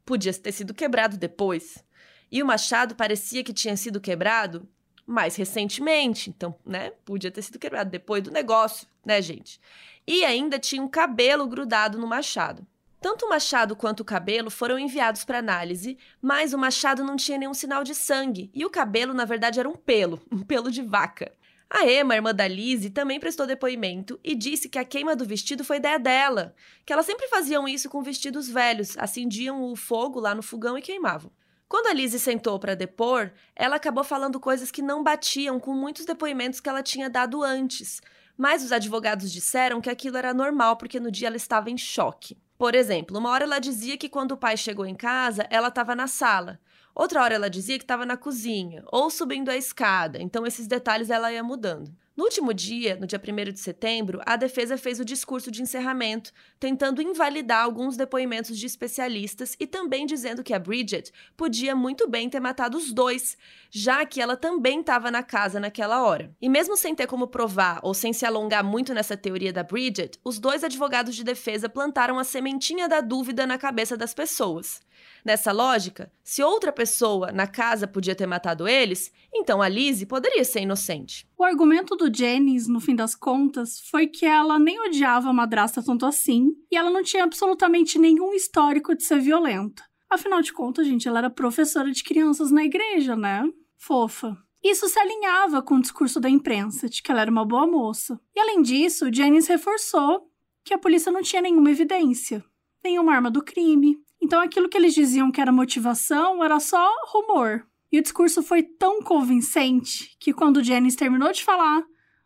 podia 0.05 0.33
ter 0.33 0.51
sido 0.51 0.73
quebrado 0.73 1.19
depois. 1.19 1.85
E 2.33 2.43
o 2.43 2.47
machado 2.47 2.95
parecia 2.95 3.45
que 3.45 3.53
tinha 3.53 3.77
sido 3.77 4.01
quebrado 4.01 4.67
mais 5.07 5.37
recentemente, 5.37 6.31
então, 6.31 6.55
né? 6.65 6.91
Podia 7.05 7.31
ter 7.31 7.43
sido 7.43 7.59
quebrado 7.59 7.91
depois 7.91 8.23
do 8.23 8.31
negócio, 8.31 8.89
né, 9.05 9.21
gente? 9.21 9.61
E 10.07 10.25
ainda 10.25 10.59
tinha 10.59 10.83
um 10.83 10.89
cabelo 10.89 11.47
grudado 11.47 11.99
no 11.99 12.07
machado. 12.07 12.67
Tanto 12.99 13.27
o 13.27 13.29
machado 13.29 13.77
quanto 13.77 14.01
o 14.01 14.05
cabelo 14.05 14.51
foram 14.51 14.79
enviados 14.79 15.25
para 15.25 15.39
análise, 15.39 15.99
mas 16.23 16.55
o 16.55 16.59
machado 16.59 17.05
não 17.05 17.17
tinha 17.17 17.37
nenhum 17.37 17.53
sinal 17.53 17.85
de 17.85 17.95
sangue 17.95 18.51
e 18.55 18.65
o 18.65 18.71
cabelo, 18.71 19.13
na 19.13 19.27
verdade, 19.27 19.61
era 19.61 19.69
um 19.69 19.77
pelo, 19.77 20.23
um 20.33 20.41
pelo 20.41 20.71
de 20.71 20.81
vaca. 20.81 21.31
A 21.77 21.91
Emma, 21.91 22.15
irmã 22.15 22.33
da 22.33 22.47
Lizzie, 22.47 22.89
também 22.89 23.19
prestou 23.19 23.49
depoimento 23.49 24.21
e 24.23 24.37
disse 24.37 24.69
que 24.69 24.79
a 24.79 24.85
queima 24.85 25.17
do 25.17 25.25
vestido 25.25 25.65
foi 25.65 25.79
ideia 25.79 25.99
dela, 25.99 26.55
que 26.87 26.93
elas 26.93 27.05
sempre 27.05 27.27
faziam 27.27 27.67
isso 27.67 27.91
com 27.91 28.01
vestidos 28.01 28.49
velhos, 28.49 28.97
acendiam 28.97 29.61
o 29.61 29.75
fogo 29.75 30.21
lá 30.21 30.37
no 30.37 30.43
fogão 30.43 30.79
e 30.79 30.83
queimavam. 30.83 31.33
Quando 31.69 31.89
a 31.89 31.93
Lizzie 31.93 32.21
sentou 32.21 32.61
para 32.61 32.77
depor, 32.77 33.33
ela 33.57 33.75
acabou 33.75 34.05
falando 34.05 34.39
coisas 34.39 34.71
que 34.71 34.81
não 34.81 35.03
batiam 35.03 35.59
com 35.59 35.75
muitos 35.75 36.07
depoimentos 36.07 36.61
que 36.61 36.69
ela 36.69 36.81
tinha 36.81 37.11
dado 37.11 37.43
antes, 37.43 38.01
mas 38.39 38.63
os 38.63 38.71
advogados 38.71 39.33
disseram 39.33 39.81
que 39.81 39.91
aquilo 39.91 40.17
era 40.17 40.33
normal 40.33 40.77
porque 40.77 41.01
no 41.01 41.11
dia 41.11 41.27
ela 41.27 41.37
estava 41.37 41.73
em 41.73 41.77
choque. 41.77 42.39
Por 42.57 42.77
exemplo, 42.77 43.19
uma 43.19 43.31
hora 43.31 43.43
ela 43.43 43.59
dizia 43.59 43.99
que 43.99 44.09
quando 44.09 44.31
o 44.31 44.37
pai 44.37 44.57
chegou 44.57 44.87
em 44.87 44.95
casa, 44.95 45.45
ela 45.51 45.69
estava 45.69 45.97
na 45.97 46.07
sala. 46.07 46.61
Outra 46.95 47.23
hora 47.23 47.35
ela 47.35 47.51
dizia 47.51 47.77
que 47.77 47.85
estava 47.85 48.07
na 48.07 48.17
cozinha 48.17 48.85
ou 48.93 49.11
subindo 49.11 49.51
a 49.51 49.57
escada, 49.57 50.23
então 50.23 50.47
esses 50.47 50.67
detalhes 50.67 51.11
ela 51.11 51.33
ia 51.33 51.43
mudando. 51.43 51.93
No 52.17 52.23
último 52.23 52.55
dia, 52.55 52.95
no 52.95 53.09
dia 53.09 53.21
1 53.21 53.53
de 53.53 53.59
setembro, 53.59 54.21
a 54.25 54.37
defesa 54.37 54.79
fez 54.79 55.01
o 55.01 55.05
discurso 55.05 55.51
de 55.51 55.61
encerramento, 55.61 56.33
tentando 56.61 57.03
invalidar 57.03 57.65
alguns 57.65 57.97
depoimentos 57.97 58.57
de 58.57 58.67
especialistas 58.67 59.57
e 59.59 59.67
também 59.67 60.07
dizendo 60.07 60.45
que 60.45 60.55
a 60.55 60.59
Bridget 60.61 61.11
podia 61.37 61.75
muito 61.75 62.09
bem 62.09 62.31
ter 62.31 62.39
matado 62.39 62.79
os 62.79 62.93
dois, 62.93 63.37
já 63.69 64.07
que 64.07 64.21
ela 64.21 64.37
também 64.37 64.79
estava 64.79 65.11
na 65.11 65.25
casa 65.25 65.59
naquela 65.59 66.05
hora. 66.05 66.33
E 66.41 66.49
mesmo 66.49 66.77
sem 66.77 66.95
ter 66.95 67.09
como 67.09 67.27
provar 67.27 67.81
ou 67.83 67.93
sem 67.93 68.13
se 68.13 68.25
alongar 68.25 68.63
muito 68.63 68.95
nessa 68.95 69.17
teoria 69.17 69.53
da 69.53 69.65
Bridget, 69.65 70.17
os 70.23 70.39
dois 70.39 70.63
advogados 70.63 71.17
de 71.17 71.25
defesa 71.25 71.69
plantaram 71.69 72.17
a 72.17 72.23
sementinha 72.23 72.89
da 72.89 73.01
dúvida 73.01 73.45
na 73.45 73.59
cabeça 73.59 73.97
das 73.97 74.15
pessoas. 74.15 74.81
Nessa 75.25 75.53
lógica, 75.53 76.13
se 76.23 76.43
outra 76.43 76.71
pessoa 76.71 77.33
na 77.33 77.47
casa 77.47 77.89
podia 77.89 78.15
ter 78.15 78.27
matado 78.27 78.69
eles, 78.69 79.11
então 79.33 79.63
a 79.63 79.69
Lizzie 79.69 80.05
poderia 80.07 80.45
ser 80.45 80.61
inocente. 80.61 81.27
O 81.39 81.43
argumento 81.43 81.97
do 81.97 82.15
Jennings, 82.15 82.69
no 82.69 82.79
fim 82.79 82.95
das 82.95 83.15
contas, 83.15 83.81
foi 83.91 84.07
que 84.07 84.27
ela 84.27 84.59
nem 84.59 84.79
odiava 84.81 85.31
a 85.31 85.33
madrasta 85.33 85.83
tanto 85.83 86.05
assim 86.05 86.55
e 86.71 86.77
ela 86.77 86.91
não 86.91 87.03
tinha 87.03 87.25
absolutamente 87.25 87.99
nenhum 87.99 88.35
histórico 88.35 88.95
de 88.95 89.03
ser 89.03 89.19
violenta. 89.19 89.83
Afinal 90.11 90.43
de 90.43 90.53
contas, 90.53 90.87
gente, 90.87 91.09
ela 91.09 91.21
era 91.21 91.31
professora 91.31 91.91
de 91.91 92.05
crianças 92.05 92.51
na 92.51 92.63
igreja, 92.63 93.17
né? 93.17 93.51
Fofa. 93.79 94.37
Isso 94.63 94.89
se 94.89 94.99
alinhava 94.99 95.63
com 95.63 95.77
o 95.77 95.81
discurso 95.81 96.21
da 96.21 96.29
imprensa 96.29 96.89
de 96.89 97.03
que 97.03 97.11
ela 97.11 97.23
era 97.23 97.31
uma 97.31 97.47
boa 97.47 97.67
moça. 97.67 98.21
E 98.37 98.41
além 98.41 98.61
disso, 98.61 99.13
Jennings 99.13 99.47
reforçou 99.47 100.31
que 100.63 100.75
a 100.75 100.79
polícia 100.79 101.11
não 101.11 101.23
tinha 101.23 101.43
nenhuma 101.43 101.71
evidência, 101.71 102.45
nenhuma 102.83 103.15
arma 103.15 103.31
do 103.31 103.43
crime, 103.43 103.99
então 104.25 104.41
aquilo 104.41 104.71
que 104.71 104.79
eles 104.79 104.95
diziam 104.95 105.31
que 105.31 105.39
era 105.39 105.53
motivação 105.53 106.43
era 106.43 106.59
só 106.59 106.91
rumor. 107.09 107.67
E 107.93 107.99
o 107.99 108.03
discurso 108.03 108.43
foi 108.43 108.63
tão 108.63 109.03
convincente 109.03 110.17
que 110.19 110.33
quando 110.33 110.65
Janice 110.65 110.97
terminou 110.97 111.31
de 111.31 111.45
falar, 111.45 111.85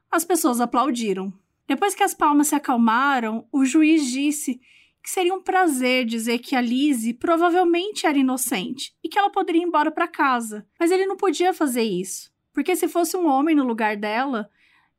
as 0.09 0.24
pessoas 0.24 0.61
aplaudiram. 0.61 1.32
Depois 1.66 1.96
que 1.96 2.05
as 2.05 2.14
palmas 2.14 2.46
se 2.46 2.55
acalmaram, 2.55 3.49
o 3.51 3.64
juiz 3.64 4.09
disse 4.12 4.61
que 5.03 5.11
seria 5.11 5.34
um 5.34 5.42
prazer 5.42 6.05
dizer 6.05 6.38
que 6.38 6.55
a 6.55 6.61
Lizzie 6.61 7.14
provavelmente 7.14 8.07
era 8.07 8.16
inocente 8.16 8.94
e 9.03 9.09
que 9.09 9.18
ela 9.18 9.28
poderia 9.28 9.61
ir 9.61 9.66
embora 9.66 9.90
para 9.90 10.07
casa. 10.07 10.64
Mas 10.78 10.92
ele 10.92 11.05
não 11.05 11.16
podia 11.16 11.53
fazer 11.53 11.82
isso, 11.82 12.30
porque 12.53 12.76
se 12.76 12.86
fosse 12.86 13.16
um 13.16 13.26
homem 13.26 13.57
no 13.57 13.64
lugar 13.64 13.96
dela, 13.96 14.49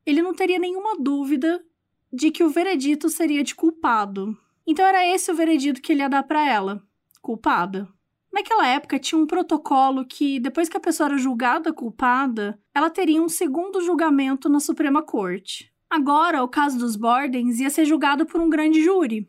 ele 0.05 0.21
não 0.21 0.33
teria 0.33 0.59
nenhuma 0.59 0.97
dúvida 0.99 1.63
de 2.11 2.29
que 2.29 2.43
o 2.43 2.49
veredito 2.49 3.07
seria 3.07 3.41
de 3.41 3.55
culpado. 3.55 4.37
Então 4.67 4.85
era 4.85 5.07
esse 5.07 5.31
o 5.31 5.35
veredito 5.35 5.81
que 5.81 5.93
ele 5.93 6.01
ia 6.01 6.09
dar 6.09 6.23
para 6.23 6.45
ela 6.45 6.88
culpada. 7.21 7.87
Naquela 8.31 8.67
época 8.67 8.99
tinha 8.99 9.19
um 9.19 9.25
protocolo 9.25 10.05
que, 10.05 10.39
depois 10.39 10.69
que 10.69 10.77
a 10.77 10.79
pessoa 10.79 11.09
era 11.09 11.17
julgada 11.17 11.73
culpada, 11.73 12.59
ela 12.73 12.89
teria 12.89 13.21
um 13.21 13.29
segundo 13.29 13.81
julgamento 13.81 14.47
na 14.47 14.59
Suprema 14.59 15.01
Corte. 15.01 15.73
Agora, 15.89 16.43
o 16.43 16.47
caso 16.47 16.77
dos 16.77 16.95
Bordens 16.95 17.59
ia 17.59 17.69
ser 17.69 17.85
julgado 17.85 18.25
por 18.25 18.39
um 18.39 18.49
grande 18.49 18.83
júri. 18.83 19.27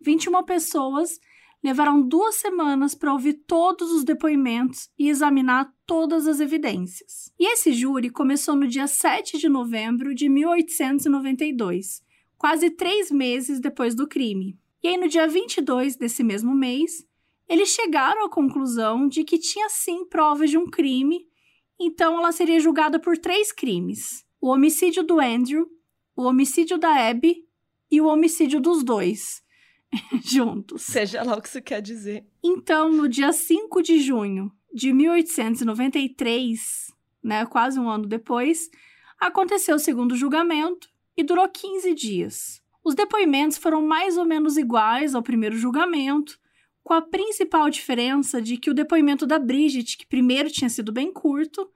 21 0.00 0.44
pessoas 0.44 1.18
levaram 1.62 2.00
duas 2.00 2.36
semanas 2.36 2.94
para 2.94 3.12
ouvir 3.12 3.34
todos 3.46 3.90
os 3.90 4.04
depoimentos 4.04 4.88
e 4.96 5.08
examinar 5.08 5.68
todas 5.84 6.28
as 6.28 6.38
evidências. 6.38 7.32
E 7.36 7.52
esse 7.52 7.72
júri 7.72 8.08
começou 8.08 8.54
no 8.54 8.68
dia 8.68 8.86
7 8.86 9.36
de 9.38 9.48
novembro 9.48 10.14
de 10.14 10.28
1892, 10.28 12.02
quase 12.38 12.70
três 12.70 13.10
meses 13.10 13.58
depois 13.58 13.96
do 13.96 14.06
crime. 14.06 14.56
E 14.80 14.88
aí, 14.88 14.96
no 14.96 15.08
dia 15.08 15.26
22 15.26 15.96
desse 15.96 16.22
mesmo 16.22 16.54
mês, 16.54 17.04
eles 17.48 17.70
chegaram 17.70 18.24
à 18.24 18.30
conclusão 18.30 19.08
de 19.08 19.24
que 19.24 19.38
tinha 19.38 19.68
sim 19.68 20.04
provas 20.04 20.50
de 20.50 20.58
um 20.58 20.66
crime, 20.66 21.26
então 21.78 22.18
ela 22.18 22.32
seria 22.32 22.60
julgada 22.60 22.98
por 22.98 23.18
três 23.18 23.52
crimes: 23.52 24.24
o 24.40 24.48
homicídio 24.48 25.02
do 25.02 25.20
Andrew, 25.20 25.68
o 26.14 26.22
homicídio 26.22 26.78
da 26.78 27.08
Abby 27.08 27.44
e 27.90 28.00
o 28.00 28.06
homicídio 28.06 28.60
dos 28.60 28.82
dois 28.82 29.42
juntos. 30.24 30.82
Seja 30.82 31.22
lá 31.22 31.36
o 31.36 31.42
que 31.42 31.48
isso 31.48 31.62
quer 31.62 31.80
dizer. 31.80 32.26
Então, 32.42 32.90
no 32.90 33.08
dia 33.08 33.32
5 33.32 33.82
de 33.82 34.00
junho 34.00 34.50
de 34.72 34.92
1893, 34.92 36.92
né, 37.22 37.46
quase 37.46 37.78
um 37.78 37.88
ano 37.88 38.06
depois, 38.06 38.70
aconteceu 39.18 39.76
o 39.76 39.80
segundo 39.80 40.16
julgamento 40.16 40.88
e 41.16 41.22
durou 41.22 41.48
15 41.48 41.94
dias. 41.94 42.62
Os 42.84 42.94
depoimentos 42.94 43.56
foram 43.56 43.82
mais 43.82 44.16
ou 44.16 44.24
menos 44.24 44.56
iguais 44.56 45.14
ao 45.14 45.22
primeiro 45.22 45.56
julgamento, 45.56 46.38
com 46.86 46.94
a 46.94 47.02
principal 47.02 47.68
diferença 47.68 48.40
de 48.40 48.56
que 48.56 48.70
o 48.70 48.74
depoimento 48.74 49.26
da 49.26 49.40
Bridget, 49.40 49.96
que 49.98 50.06
primeiro 50.06 50.48
tinha 50.48 50.70
sido 50.70 50.92
bem 50.92 51.12
curto, 51.12 51.68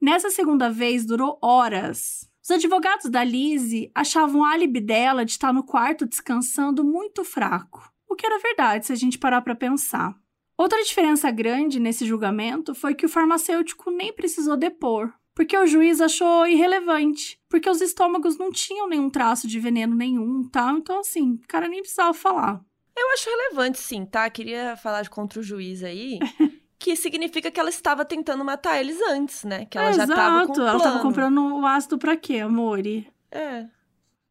nessa 0.00 0.30
segunda 0.30 0.70
vez 0.70 1.04
durou 1.04 1.36
horas. 1.42 2.30
Os 2.40 2.48
advogados 2.48 3.10
da 3.10 3.24
Lizzie 3.24 3.90
achavam 3.92 4.42
o 4.42 4.44
álibi 4.44 4.80
dela 4.80 5.24
de 5.24 5.32
estar 5.32 5.52
no 5.52 5.64
quarto 5.64 6.06
descansando 6.06 6.84
muito 6.84 7.24
fraco, 7.24 7.92
o 8.08 8.14
que 8.14 8.24
era 8.24 8.38
verdade 8.38 8.86
se 8.86 8.92
a 8.92 8.94
gente 8.94 9.18
parar 9.18 9.42
para 9.42 9.56
pensar. 9.56 10.14
Outra 10.56 10.80
diferença 10.84 11.28
grande 11.32 11.80
nesse 11.80 12.06
julgamento 12.06 12.72
foi 12.72 12.94
que 12.94 13.04
o 13.04 13.08
farmacêutico 13.08 13.90
nem 13.90 14.12
precisou 14.12 14.56
depor, 14.56 15.12
porque 15.34 15.58
o 15.58 15.66
juiz 15.66 16.00
achou 16.00 16.46
irrelevante, 16.46 17.36
porque 17.48 17.68
os 17.68 17.80
estômagos 17.80 18.38
não 18.38 18.52
tinham 18.52 18.88
nenhum 18.88 19.10
traço 19.10 19.48
de 19.48 19.58
veneno 19.58 19.96
nenhum, 19.96 20.48
tá? 20.48 20.72
Então 20.78 21.00
assim, 21.00 21.32
o 21.32 21.48
cara 21.48 21.66
nem 21.66 21.80
precisava 21.80 22.14
falar. 22.14 22.64
Eu 22.96 23.10
acho 23.12 23.30
relevante, 23.30 23.78
sim, 23.78 24.04
tá? 24.04 24.28
Queria 24.28 24.76
falar 24.76 25.08
contra 25.08 25.40
o 25.40 25.42
juiz 25.42 25.82
aí. 25.82 26.18
que 26.82 26.96
significa 26.96 27.50
que 27.50 27.60
ela 27.60 27.70
estava 27.70 28.04
tentando 28.04 28.44
matar 28.44 28.80
eles 28.80 29.00
antes, 29.02 29.44
né? 29.44 29.66
Que 29.66 29.78
ela 29.78 29.90
é, 29.90 29.92
já 29.92 30.02
estava 30.02 30.46
com 30.46 30.60
Ela 30.60 30.76
estava 30.76 30.98
comprando 30.98 31.60
o 31.60 31.64
ácido 31.64 31.96
para 31.96 32.16
quê, 32.16 32.38
amore? 32.38 33.08
É. 33.30 33.66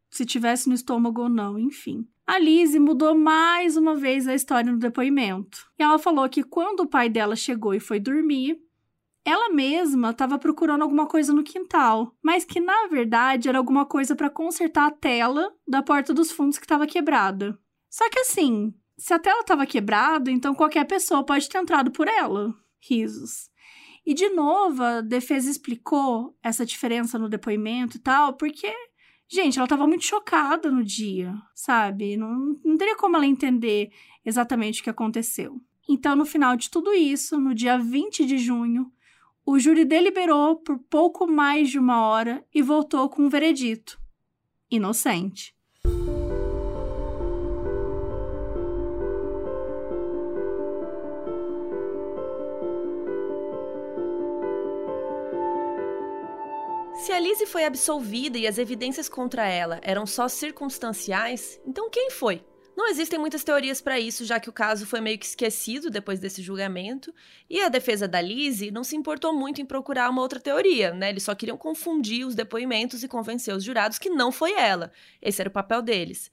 Se 0.09 0.26
tivesse 0.26 0.68
no 0.68 0.76
estômago 0.76 1.22
ou 1.22 1.30
não, 1.30 1.57
enfim. 1.57 2.05
A 2.28 2.38
Lizzie 2.38 2.80
mudou 2.80 3.16
mais 3.16 3.78
uma 3.78 3.95
vez 3.95 4.28
a 4.28 4.36
história 4.36 4.70
no 4.70 4.78
depoimento. 4.78 5.66
E 5.80 5.84
ela 5.84 5.97
falou 5.97 6.28
que 6.28 6.43
quando 6.43 6.82
o 6.82 6.88
pai 6.88 7.09
dela 7.09 7.38
chegou 7.38 7.74
e 7.74 7.80
foi 7.80 7.99
dormir, 7.99 8.59
ela 9.24 9.49
mesma 9.53 10.09
estava 10.09 10.38
procurando 10.38 10.82
alguma 10.82 11.07
coisa 11.07 11.32
no 11.34 11.43
quintal, 11.43 12.14
mas 12.22 12.43
que 12.43 12.59
na 12.59 12.88
verdade 12.88 13.47
era 13.47 13.57
alguma 13.57 13.86
coisa 13.86 14.16
para 14.16 14.30
consertar 14.30 14.88
a 14.88 14.91
tela 14.91 15.53
da 15.68 15.82
porta 15.82 16.14
dos 16.14 16.32
fundos 16.32 16.57
que 16.57 16.66
estava 16.66 16.88
quebrada. 16.88 17.57
Só 17.92 18.10
que 18.10 18.20
assim, 18.20 18.74
se 18.98 19.14
a 19.14 19.20
tela 19.20 19.42
estava 19.42 19.66
quebrada, 19.66 20.32
então 20.32 20.56
qualquer 20.56 20.86
pessoa 20.86 21.26
pode 21.26 21.50
ter 21.50 21.58
entrado 21.58 21.92
por 21.92 22.08
ela. 22.08 22.56
Risos. 22.80 23.52
E 24.06 24.14
de 24.14 24.30
novo, 24.30 24.82
a 24.82 25.02
defesa 25.02 25.52
explicou 25.52 26.36
essa 26.42 26.66
diferença 26.66 27.20
no 27.20 27.28
depoimento 27.28 27.98
e 27.98 28.00
tal, 28.00 28.34
porque, 28.34 28.74
gente, 29.28 29.60
ela 29.60 29.66
estava 29.66 29.86
muito 29.86 30.06
chocada 30.06 30.72
no 30.72 30.84
dia, 30.84 31.36
sabe? 31.54 32.16
Não, 32.16 32.58
não 32.64 32.78
teria 32.78 32.96
como 32.96 33.18
ela 33.18 33.26
entender 33.26 33.92
exatamente 34.26 34.80
o 34.80 34.84
que 34.86 34.89
aconteceu. 34.89 35.62
Então, 35.88 36.16
no 36.16 36.26
final 36.26 36.56
de 36.56 36.70
tudo 36.70 36.94
isso, 36.94 37.39
no 37.42 37.54
dia 37.54 37.78
20 37.78 38.26
de 38.26 38.38
junho, 38.38 38.89
o 39.46 39.60
júri 39.60 39.84
deliberou 39.84 40.56
por 40.56 40.80
pouco 40.80 41.28
mais 41.28 41.70
de 41.70 41.78
uma 41.78 42.08
hora 42.08 42.46
e 42.54 42.62
voltou 42.62 43.10
com 43.10 43.24
um 43.24 43.30
veredito: 43.30 44.00
inocente. 44.70 45.54
Se 57.02 57.12
a 57.12 57.20
Lizzie 57.20 57.47
foi 57.47 57.66
absolvida 57.66 58.38
e 58.38 58.45
as 58.45 58.60
evidências 58.60 59.10
contra 59.10 59.47
ela 59.47 59.80
eram 59.82 60.06
só 60.06 60.28
circunstanciais, 60.28 61.60
então 61.66 61.89
quem 61.89 62.12
foi? 62.12 62.45
Não 62.78 62.88
existem 62.88 63.18
muitas 63.18 63.43
teorias 63.43 63.82
para 63.82 63.99
isso, 63.99 64.24
já 64.24 64.39
que 64.39 64.49
o 64.49 64.54
caso 64.54 64.86
foi 64.86 65.02
meio 65.02 65.18
que 65.18 65.26
esquecido 65.26 65.89
depois 65.89 66.20
desse 66.20 66.43
julgamento, 66.43 67.12
e 67.49 67.60
a 67.60 67.70
defesa 67.70 68.08
da 68.08 68.22
Lizzie 68.22 68.70
não 68.70 68.84
se 68.84 68.95
importou 68.95 69.34
muito 69.34 69.60
em 69.60 69.66
procurar 69.66 70.12
uma 70.12 70.22
outra 70.22 70.39
teoria, 70.39 70.93
né? 70.93 71.10
Eles 71.10 71.24
só 71.24 71.34
queriam 71.34 71.58
confundir 71.58 72.24
os 72.24 72.36
depoimentos 72.36 73.04
e 73.04 73.08
convencer 73.08 73.56
os 73.56 73.64
jurados 73.64 73.97
que 73.97 74.10
não 74.10 74.32
foi 74.32 74.54
ela. 74.54 74.91
Esse 75.20 75.41
era 75.41 75.49
o 75.49 75.52
papel 75.54 75.82
deles. 75.82 76.32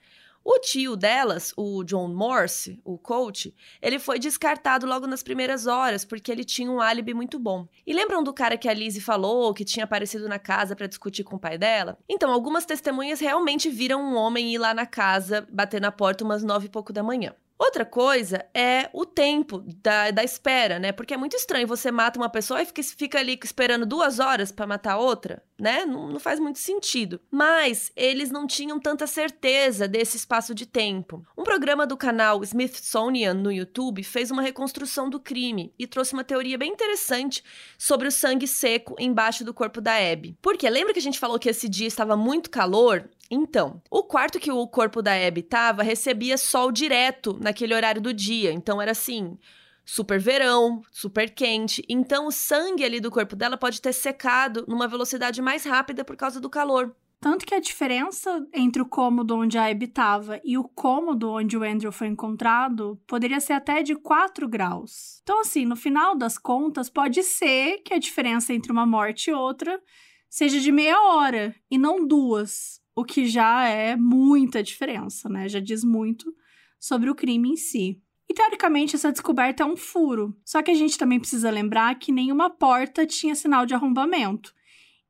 O 0.50 0.58
tio 0.60 0.96
delas, 0.96 1.52
o 1.58 1.84
John 1.84 2.08
Morse, 2.08 2.80
o 2.82 2.96
coach, 2.96 3.54
ele 3.82 3.98
foi 3.98 4.18
descartado 4.18 4.86
logo 4.86 5.06
nas 5.06 5.22
primeiras 5.22 5.66
horas 5.66 6.06
porque 6.06 6.32
ele 6.32 6.42
tinha 6.42 6.70
um 6.70 6.80
álibi 6.80 7.12
muito 7.12 7.38
bom. 7.38 7.68
E 7.86 7.92
lembram 7.92 8.24
do 8.24 8.32
cara 8.32 8.56
que 8.56 8.66
a 8.66 8.72
Lizzie 8.72 9.02
falou 9.02 9.52
que 9.52 9.62
tinha 9.62 9.84
aparecido 9.84 10.26
na 10.26 10.38
casa 10.38 10.74
para 10.74 10.86
discutir 10.86 11.22
com 11.22 11.36
o 11.36 11.38
pai 11.38 11.58
dela? 11.58 11.98
Então, 12.08 12.32
algumas 12.32 12.64
testemunhas 12.64 13.20
realmente 13.20 13.68
viram 13.68 14.00
um 14.00 14.16
homem 14.16 14.54
ir 14.54 14.56
lá 14.56 14.72
na 14.72 14.86
casa, 14.86 15.46
bater 15.52 15.82
na 15.82 15.92
porta 15.92 16.24
umas 16.24 16.42
nove 16.42 16.64
e 16.64 16.70
pouco 16.70 16.94
da 16.94 17.02
manhã. 17.02 17.34
Outra 17.58 17.84
coisa 17.84 18.46
é 18.54 18.88
o 18.92 19.04
tempo 19.04 19.64
da, 19.82 20.12
da 20.12 20.22
espera, 20.22 20.78
né? 20.78 20.92
Porque 20.92 21.12
é 21.12 21.16
muito 21.16 21.34
estranho 21.34 21.66
você 21.66 21.90
mata 21.90 22.18
uma 22.18 22.28
pessoa 22.28 22.62
e 22.62 22.66
fica, 22.66 22.82
fica 22.82 23.18
ali 23.18 23.38
esperando 23.42 23.84
duas 23.84 24.20
horas 24.20 24.52
para 24.52 24.66
matar 24.66 24.96
outra, 24.96 25.42
né? 25.58 25.84
Não, 25.84 26.08
não, 26.08 26.20
faz 26.20 26.38
muito 26.38 26.60
sentido. 26.60 27.20
Mas 27.28 27.90
eles 27.96 28.30
não 28.30 28.46
tinham 28.46 28.78
tanta 28.78 29.08
certeza 29.08 29.88
desse 29.88 30.16
espaço 30.16 30.54
de 30.54 30.66
tempo. 30.66 31.26
Um 31.36 31.42
programa 31.42 31.84
do 31.84 31.96
canal 31.96 32.44
Smithsonian 32.44 33.34
no 33.34 33.50
YouTube 33.50 34.04
fez 34.04 34.30
uma 34.30 34.42
reconstrução 34.42 35.10
do 35.10 35.18
crime 35.18 35.74
e 35.76 35.84
trouxe 35.84 36.12
uma 36.12 36.22
teoria 36.22 36.56
bem 36.56 36.70
interessante 36.70 37.42
sobre 37.76 38.06
o 38.06 38.12
sangue 38.12 38.46
seco 38.46 38.94
embaixo 39.00 39.44
do 39.44 39.52
corpo 39.52 39.80
da 39.80 39.96
Abby. 39.96 40.38
Porque 40.40 40.70
lembra 40.70 40.92
que 40.92 41.00
a 41.00 41.02
gente 41.02 41.18
falou 41.18 41.40
que 41.40 41.48
esse 41.48 41.68
dia 41.68 41.88
estava 41.88 42.16
muito 42.16 42.50
calor? 42.50 43.10
Então, 43.30 43.82
o 43.90 44.02
quarto 44.02 44.40
que 44.40 44.50
o 44.50 44.66
corpo 44.66 45.02
da 45.02 45.12
Abby 45.12 45.40
estava 45.40 45.82
recebia 45.82 46.38
sol 46.38 46.72
direto 46.72 47.38
naquele 47.40 47.74
horário 47.74 48.00
do 48.00 48.12
dia. 48.12 48.52
Então 48.52 48.80
era 48.80 48.92
assim, 48.92 49.38
super 49.84 50.18
verão, 50.18 50.82
super 50.90 51.30
quente. 51.30 51.84
Então 51.88 52.26
o 52.26 52.32
sangue 52.32 52.84
ali 52.84 53.00
do 53.00 53.10
corpo 53.10 53.36
dela 53.36 53.56
pode 53.56 53.82
ter 53.82 53.92
secado 53.92 54.64
numa 54.66 54.88
velocidade 54.88 55.42
mais 55.42 55.64
rápida 55.64 56.04
por 56.04 56.16
causa 56.16 56.40
do 56.40 56.48
calor. 56.48 56.94
Tanto 57.20 57.44
que 57.44 57.54
a 57.54 57.60
diferença 57.60 58.46
entre 58.54 58.80
o 58.80 58.86
cômodo 58.86 59.36
onde 59.36 59.58
a 59.58 59.66
Abby 59.66 59.86
estava 59.86 60.40
e 60.44 60.56
o 60.56 60.62
cômodo 60.62 61.32
onde 61.32 61.56
o 61.56 61.64
Andrew 61.64 61.90
foi 61.90 62.06
encontrado 62.06 62.98
poderia 63.08 63.40
ser 63.40 63.54
até 63.54 63.82
de 63.82 63.96
4 63.96 64.48
graus. 64.48 65.20
Então, 65.22 65.40
assim, 65.40 65.66
no 65.66 65.74
final 65.74 66.16
das 66.16 66.38
contas, 66.38 66.88
pode 66.88 67.22
ser 67.24 67.78
que 67.78 67.92
a 67.92 67.98
diferença 67.98 68.54
entre 68.54 68.70
uma 68.70 68.86
morte 68.86 69.30
e 69.30 69.32
outra 69.32 69.82
seja 70.30 70.60
de 70.60 70.70
meia 70.70 71.00
hora 71.00 71.54
e 71.68 71.76
não 71.76 72.06
duas 72.06 72.80
o 72.98 73.04
que 73.04 73.26
já 73.26 73.68
é 73.68 73.94
muita 73.94 74.60
diferença, 74.60 75.28
né? 75.28 75.48
Já 75.48 75.60
diz 75.60 75.84
muito 75.84 76.34
sobre 76.80 77.08
o 77.08 77.14
crime 77.14 77.50
em 77.50 77.56
si. 77.56 78.02
E 78.28 78.34
teoricamente 78.34 78.96
essa 78.96 79.12
descoberta 79.12 79.62
é 79.62 79.66
um 79.66 79.76
furo. 79.76 80.36
Só 80.44 80.60
que 80.62 80.72
a 80.72 80.74
gente 80.74 80.98
também 80.98 81.20
precisa 81.20 81.48
lembrar 81.48 81.96
que 81.96 82.10
nenhuma 82.10 82.50
porta 82.50 83.06
tinha 83.06 83.36
sinal 83.36 83.64
de 83.64 83.72
arrombamento 83.72 84.52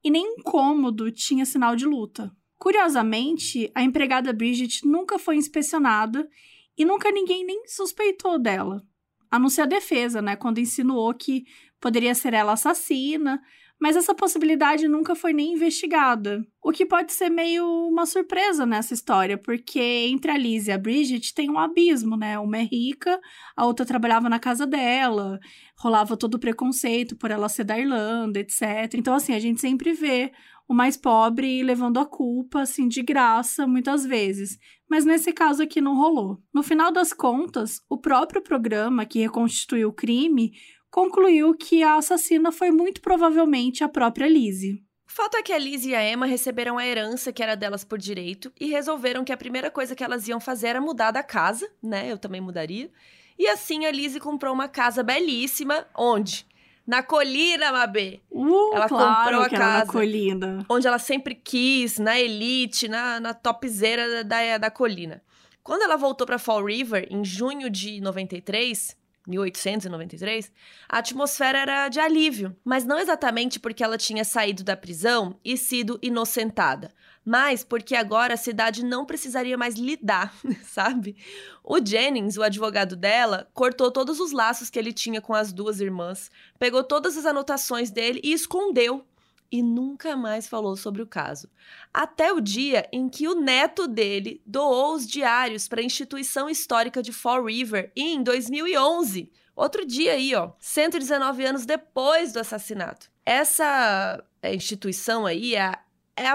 e 0.04 0.10
nenhum 0.10 0.36
cômodo 0.44 1.10
tinha 1.10 1.46
sinal 1.46 1.74
de 1.74 1.86
luta. 1.86 2.30
Curiosamente, 2.58 3.70
a 3.74 3.82
empregada 3.82 4.34
Bridget 4.34 4.86
nunca 4.86 5.18
foi 5.18 5.36
inspecionada 5.36 6.28
e 6.76 6.84
nunca 6.84 7.10
ninguém 7.10 7.42
nem 7.42 7.66
suspeitou 7.66 8.38
dela. 8.38 8.84
A 9.30 9.38
não 9.38 9.48
ser 9.48 9.62
a 9.62 9.66
defesa, 9.66 10.20
né, 10.20 10.36
quando 10.36 10.60
insinuou 10.60 11.14
que 11.14 11.46
poderia 11.80 12.14
ser 12.14 12.34
ela 12.34 12.52
assassina, 12.52 13.40
mas 13.80 13.96
essa 13.96 14.14
possibilidade 14.14 14.88
nunca 14.88 15.14
foi 15.14 15.32
nem 15.32 15.52
investigada. 15.52 16.44
O 16.62 16.72
que 16.72 16.84
pode 16.84 17.12
ser 17.12 17.30
meio 17.30 17.64
uma 17.88 18.06
surpresa 18.06 18.66
nessa 18.66 18.92
história, 18.92 19.38
porque 19.38 19.80
entre 19.80 20.30
a 20.30 20.36
Liz 20.36 20.66
e 20.66 20.72
a 20.72 20.78
Bridget 20.78 21.32
tem 21.32 21.48
um 21.48 21.58
abismo, 21.58 22.16
né? 22.16 22.38
Uma 22.38 22.58
é 22.58 22.62
rica, 22.62 23.20
a 23.56 23.64
outra 23.64 23.86
trabalhava 23.86 24.28
na 24.28 24.40
casa 24.40 24.66
dela, 24.66 25.38
rolava 25.78 26.16
todo 26.16 26.34
o 26.34 26.38
preconceito 26.38 27.16
por 27.16 27.30
ela 27.30 27.48
ser 27.48 27.64
da 27.64 27.78
Irlanda, 27.78 28.40
etc. 28.40 28.94
Então, 28.94 29.14
assim, 29.14 29.32
a 29.34 29.38
gente 29.38 29.60
sempre 29.60 29.92
vê 29.92 30.32
o 30.68 30.74
mais 30.74 30.96
pobre 30.98 31.62
levando 31.62 31.98
a 31.98 32.04
culpa, 32.04 32.60
assim, 32.60 32.88
de 32.88 33.02
graça, 33.02 33.66
muitas 33.66 34.04
vezes. 34.04 34.58
Mas 34.88 35.04
nesse 35.04 35.32
caso 35.32 35.62
aqui 35.62 35.80
não 35.80 35.96
rolou. 35.96 36.42
No 36.52 36.62
final 36.62 36.92
das 36.92 37.12
contas, 37.12 37.80
o 37.88 37.96
próprio 37.96 38.42
programa 38.42 39.06
que 39.06 39.20
reconstituiu 39.20 39.88
o 39.88 39.92
crime 39.94 40.52
concluiu 40.90 41.54
que 41.54 41.82
a 41.82 41.96
assassina 41.96 42.50
foi 42.52 42.70
muito 42.70 43.00
provavelmente 43.00 43.84
a 43.84 43.88
própria 43.88 44.26
Lizzie. 44.28 44.82
O 45.08 45.12
fato 45.12 45.36
é 45.36 45.42
que 45.42 45.52
a 45.52 45.58
Liz 45.58 45.84
e 45.84 45.94
a 45.94 46.06
Emma 46.12 46.26
receberam 46.26 46.76
a 46.78 46.86
herança 46.86 47.32
que 47.32 47.42
era 47.42 47.56
delas 47.56 47.82
por 47.82 47.98
direito 47.98 48.52
e 48.60 48.66
resolveram 48.66 49.24
que 49.24 49.32
a 49.32 49.36
primeira 49.36 49.70
coisa 49.70 49.94
que 49.96 50.04
elas 50.04 50.28
iam 50.28 50.38
fazer 50.38 50.68
era 50.68 50.80
mudar 50.80 51.10
da 51.10 51.22
casa, 51.22 51.68
né? 51.82 52.10
Eu 52.12 52.18
também 52.18 52.40
mudaria. 52.40 52.90
E 53.38 53.46
assim 53.48 53.86
a 53.86 53.90
Lizzie 53.90 54.20
comprou 54.20 54.52
uma 54.52 54.68
casa 54.68 55.02
belíssima. 55.02 55.86
Onde? 55.96 56.46
Na 56.86 57.02
colina, 57.02 57.72
Mabê. 57.72 58.20
Uh, 58.30 58.74
Ela 58.74 58.88
claro 58.88 59.24
comprou 59.24 59.42
a 59.42 59.48
que 59.48 59.54
era 59.54 59.64
na 59.64 59.72
casa. 59.80 59.92
colina. 59.92 60.66
Onde 60.68 60.86
ela 60.86 60.98
sempre 60.98 61.34
quis, 61.34 61.98
na 61.98 62.18
elite, 62.18 62.88
na, 62.88 63.18
na 63.20 63.34
topzera 63.34 64.24
da, 64.24 64.58
da 64.58 64.70
colina. 64.70 65.22
Quando 65.62 65.82
ela 65.82 65.96
voltou 65.96 66.26
para 66.26 66.38
Fall 66.38 66.64
River, 66.64 67.06
em 67.10 67.24
junho 67.24 67.68
de 67.68 68.00
93, 68.00 68.96
1893, 69.28 70.50
a 70.88 70.98
atmosfera 70.98 71.58
era 71.58 71.88
de 71.88 72.00
alívio, 72.00 72.56
mas 72.64 72.84
não 72.84 72.98
exatamente 72.98 73.60
porque 73.60 73.84
ela 73.84 73.98
tinha 73.98 74.24
saído 74.24 74.64
da 74.64 74.76
prisão 74.76 75.38
e 75.44 75.56
sido 75.56 75.98
inocentada, 76.02 76.90
mas 77.24 77.62
porque 77.62 77.94
agora 77.94 78.34
a 78.34 78.38
cidade 78.38 78.84
não 78.84 79.04
precisaria 79.04 79.58
mais 79.58 79.74
lidar, 79.74 80.34
sabe? 80.64 81.14
O 81.62 81.78
Jennings, 81.84 82.38
o 82.38 82.42
advogado 82.42 82.96
dela, 82.96 83.48
cortou 83.52 83.90
todos 83.90 84.18
os 84.18 84.32
laços 84.32 84.70
que 84.70 84.78
ele 84.78 84.92
tinha 84.92 85.20
com 85.20 85.34
as 85.34 85.52
duas 85.52 85.80
irmãs, 85.80 86.30
pegou 86.58 86.82
todas 86.82 87.16
as 87.18 87.26
anotações 87.26 87.90
dele 87.90 88.20
e 88.24 88.32
escondeu. 88.32 89.04
E 89.50 89.62
nunca 89.62 90.14
mais 90.14 90.46
falou 90.46 90.76
sobre 90.76 91.00
o 91.00 91.06
caso. 91.06 91.48
Até 91.92 92.32
o 92.32 92.40
dia 92.40 92.86
em 92.92 93.08
que 93.08 93.26
o 93.26 93.34
neto 93.34 93.88
dele 93.88 94.42
doou 94.44 94.94
os 94.94 95.06
diários 95.06 95.66
para 95.66 95.80
a 95.80 95.84
instituição 95.84 96.50
histórica 96.50 97.02
de 97.02 97.12
Fall 97.12 97.44
River 97.44 97.90
em 97.96 98.22
2011. 98.22 99.30
Outro 99.56 99.84
dia 99.84 100.12
aí, 100.12 100.34
ó, 100.34 100.52
119 100.60 101.44
anos 101.44 101.66
depois 101.66 102.32
do 102.32 102.40
assassinato. 102.40 103.10
Essa 103.24 104.22
é, 104.40 104.54
instituição 104.54 105.26
aí 105.26 105.54
é 105.54 105.64
a 105.64 105.78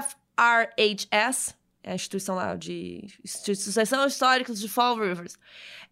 FRHS, 0.01 1.55
a 1.83 1.95
instituição 1.95 2.35
lá 2.35 2.55
de 2.55 3.03
Instituição 3.23 4.07
Histórica 4.07 4.53
de 4.53 4.69
Fall 4.69 4.97
Rivers. 4.97 5.37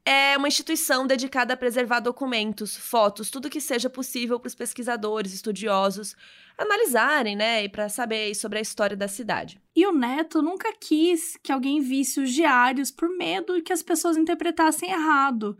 É 0.05 0.35
uma 0.37 0.47
instituição 0.47 1.05
dedicada 1.05 1.53
a 1.53 1.57
preservar 1.57 1.99
documentos, 1.99 2.75
fotos, 2.75 3.29
tudo 3.29 3.49
que 3.49 3.61
seja 3.61 3.89
possível 3.89 4.39
para 4.39 4.47
os 4.47 4.55
pesquisadores, 4.55 5.33
estudiosos 5.33 6.15
analisarem, 6.57 7.35
né, 7.35 7.63
e 7.63 7.69
para 7.69 7.89
saber 7.89 8.33
sobre 8.35 8.59
a 8.59 8.61
história 8.61 8.95
da 8.95 9.07
cidade. 9.07 9.59
E 9.75 9.85
o 9.85 9.91
neto 9.91 10.41
nunca 10.41 10.71
quis 10.73 11.37
que 11.43 11.51
alguém 11.51 11.81
visse 11.81 12.19
os 12.19 12.31
diários 12.31 12.91
por 12.91 13.09
medo 13.09 13.61
que 13.61 13.73
as 13.73 13.81
pessoas 13.81 14.17
interpretassem 14.17 14.89
errado 14.89 15.57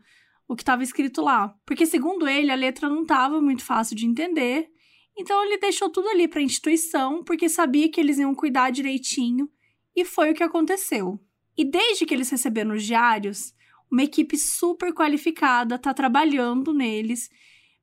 o 0.48 0.56
que 0.56 0.64
estava 0.64 0.84
escrito 0.84 1.22
lá. 1.22 1.56
Porque, 1.66 1.86
segundo 1.86 2.28
ele, 2.28 2.52
a 2.52 2.56
letra 2.56 2.90
não 2.90 3.04
estava 3.04 3.42
muito 3.42 3.64
fácil 3.64 3.96
de 3.96 4.06
entender. 4.06 4.70
Então, 5.18 5.44
ele 5.46 5.58
deixou 5.58 5.90
tudo 5.90 6.10
ali 6.10 6.28
para 6.28 6.40
a 6.40 6.44
instituição, 6.44 7.24
porque 7.24 7.48
sabia 7.48 7.90
que 7.90 8.02
eles 8.02 8.18
iam 8.18 8.36
cuidar 8.36 8.70
direitinho. 8.70 9.50
E 9.96 10.06
foi 10.06 10.32
o 10.32 10.34
que 10.34 10.44
aconteceu. 10.44 11.20
E 11.58 11.66
desde 11.66 12.06
que 12.06 12.14
eles 12.14 12.30
receberam 12.30 12.76
os 12.76 12.84
diários, 12.84 13.54
uma 13.92 14.04
equipe 14.04 14.38
super 14.38 14.94
qualificada 14.94 15.76
está 15.76 15.94
trabalhando 15.94 16.74
neles 16.74 17.30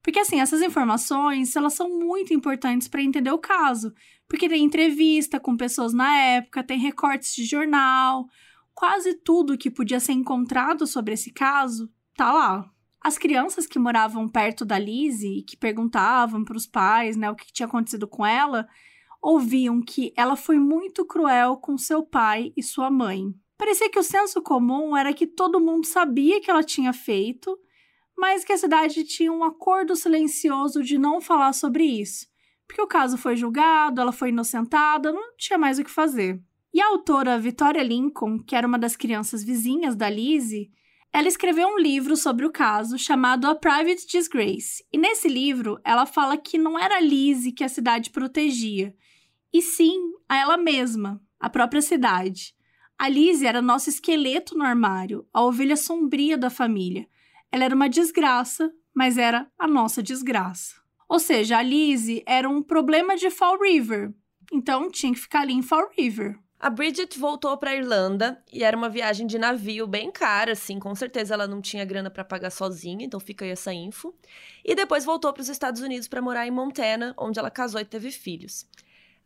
porque, 0.02 0.20
assim, 0.20 0.40
essas 0.40 0.62
informações, 0.62 1.54
elas 1.54 1.74
são 1.74 1.98
muito 1.98 2.32
importantes 2.32 2.88
para 2.88 3.02
entender 3.02 3.30
o 3.30 3.38
caso. 3.38 3.92
Porque 4.26 4.48
tem 4.48 4.64
entrevista 4.64 5.40
com 5.40 5.56
pessoas 5.56 5.92
na 5.92 6.16
época, 6.16 6.64
tem 6.64 6.78
recortes 6.78 7.34
de 7.34 7.44
jornal, 7.44 8.26
quase 8.74 9.14
tudo 9.14 9.58
que 9.58 9.70
podia 9.70 10.00
ser 10.00 10.12
encontrado 10.12 10.86
sobre 10.86 11.14
esse 11.14 11.32
caso 11.32 11.90
tá 12.16 12.32
lá. 12.32 12.70
As 13.00 13.16
crianças 13.16 13.66
que 13.66 13.78
moravam 13.78 14.28
perto 14.28 14.64
da 14.64 14.78
Lizzie 14.78 15.38
e 15.38 15.42
que 15.42 15.56
perguntavam 15.56 16.44
para 16.44 16.56
os 16.56 16.66
pais, 16.66 17.16
né, 17.16 17.30
o 17.30 17.36
que 17.36 17.52
tinha 17.52 17.66
acontecido 17.66 18.08
com 18.08 18.26
ela, 18.26 18.66
ouviam 19.22 19.80
que 19.80 20.12
ela 20.16 20.36
foi 20.36 20.58
muito 20.58 21.04
cruel 21.04 21.56
com 21.56 21.76
seu 21.76 22.02
pai 22.02 22.52
e 22.56 22.62
sua 22.62 22.90
mãe. 22.90 23.34
Parecia 23.56 23.90
que 23.90 23.98
o 23.98 24.04
senso 24.04 24.40
comum 24.40 24.96
era 24.96 25.12
que 25.12 25.26
todo 25.26 25.60
mundo 25.60 25.86
sabia 25.86 26.40
que 26.40 26.50
ela 26.50 26.62
tinha 26.62 26.92
feito, 26.92 27.58
mas 28.16 28.44
que 28.44 28.52
a 28.52 28.58
cidade 28.58 29.04
tinha 29.04 29.32
um 29.32 29.44
acordo 29.44 29.96
silencioso 29.96 30.82
de 30.82 30.98
não 30.98 31.20
falar 31.20 31.52
sobre 31.52 31.84
isso, 31.84 32.26
porque 32.66 32.82
o 32.82 32.86
caso 32.86 33.18
foi 33.18 33.36
julgado, 33.36 34.00
ela 34.00 34.12
foi 34.12 34.28
inocentada, 34.28 35.12
não 35.12 35.36
tinha 35.36 35.58
mais 35.58 35.78
o 35.78 35.84
que 35.84 35.90
fazer. 35.90 36.40
E 36.72 36.80
a 36.80 36.86
autora 36.88 37.38
Victoria 37.38 37.82
Lincoln, 37.82 38.38
que 38.38 38.54
era 38.54 38.66
uma 38.66 38.78
das 38.78 38.94
crianças 38.94 39.42
vizinhas 39.42 39.96
da 39.96 40.08
Lizzie, 40.08 40.70
ela 41.12 41.26
escreveu 41.26 41.66
um 41.68 41.78
livro 41.78 42.16
sobre 42.16 42.44
o 42.44 42.52
caso 42.52 42.98
chamado 42.98 43.46
A 43.46 43.54
Private 43.54 44.06
Disgrace. 44.06 44.84
E 44.92 44.98
nesse 44.98 45.26
livro, 45.26 45.80
ela 45.82 46.04
fala 46.04 46.36
que 46.36 46.58
não 46.58 46.78
era 46.78 47.00
Lizzie 47.00 47.52
que 47.52 47.64
a 47.64 47.68
cidade 47.68 48.10
protegia, 48.10 48.94
e 49.52 49.62
sim 49.62 50.12
a 50.28 50.36
ela 50.36 50.56
mesma, 50.56 51.20
a 51.38 51.48
própria 51.48 51.82
cidade. 51.82 52.54
A 52.98 53.08
Lizzie 53.08 53.46
era 53.46 53.62
nosso 53.62 53.88
esqueleto 53.88 54.56
no 54.56 54.64
armário, 54.64 55.26
a 55.32 55.42
ovelha 55.42 55.76
sombria 55.76 56.36
da 56.36 56.50
família, 56.50 57.06
ela 57.50 57.64
era 57.64 57.74
uma 57.74 57.88
desgraça, 57.88 58.72
mas 58.94 59.16
era 59.16 59.50
a 59.58 59.66
nossa 59.66 60.02
desgraça. 60.02 60.76
Ou 61.08 61.18
seja, 61.18 61.58
a 61.58 61.62
Lizzie 61.62 62.22
era 62.26 62.48
um 62.48 62.62
problema 62.62 63.16
de 63.16 63.30
Fall 63.30 63.58
River. 63.60 64.12
Então 64.52 64.90
tinha 64.90 65.12
que 65.12 65.20
ficar 65.20 65.40
ali 65.40 65.54
em 65.54 65.62
Fall 65.62 65.90
River. 65.96 66.38
A 66.60 66.68
Bridget 66.68 67.16
voltou 67.18 67.56
para 67.56 67.74
Irlanda 67.74 68.42
e 68.52 68.64
era 68.64 68.76
uma 68.76 68.88
viagem 68.88 69.26
de 69.28 69.38
navio 69.38 69.86
bem 69.86 70.10
cara, 70.10 70.52
assim, 70.52 70.80
com 70.80 70.92
certeza 70.92 71.32
ela 71.32 71.46
não 71.46 71.60
tinha 71.60 71.84
grana 71.84 72.10
para 72.10 72.24
pagar 72.24 72.50
sozinha, 72.50 73.06
então 73.06 73.20
fica 73.20 73.44
aí 73.44 73.52
essa 73.52 73.72
info. 73.72 74.12
E 74.64 74.74
depois 74.74 75.04
voltou 75.04 75.32
para 75.32 75.40
os 75.40 75.48
Estados 75.48 75.80
Unidos 75.80 76.08
para 76.08 76.20
morar 76.20 76.48
em 76.48 76.50
Montana, 76.50 77.14
onde 77.16 77.38
ela 77.38 77.50
casou 77.50 77.80
e 77.80 77.84
teve 77.84 78.10
filhos. 78.10 78.66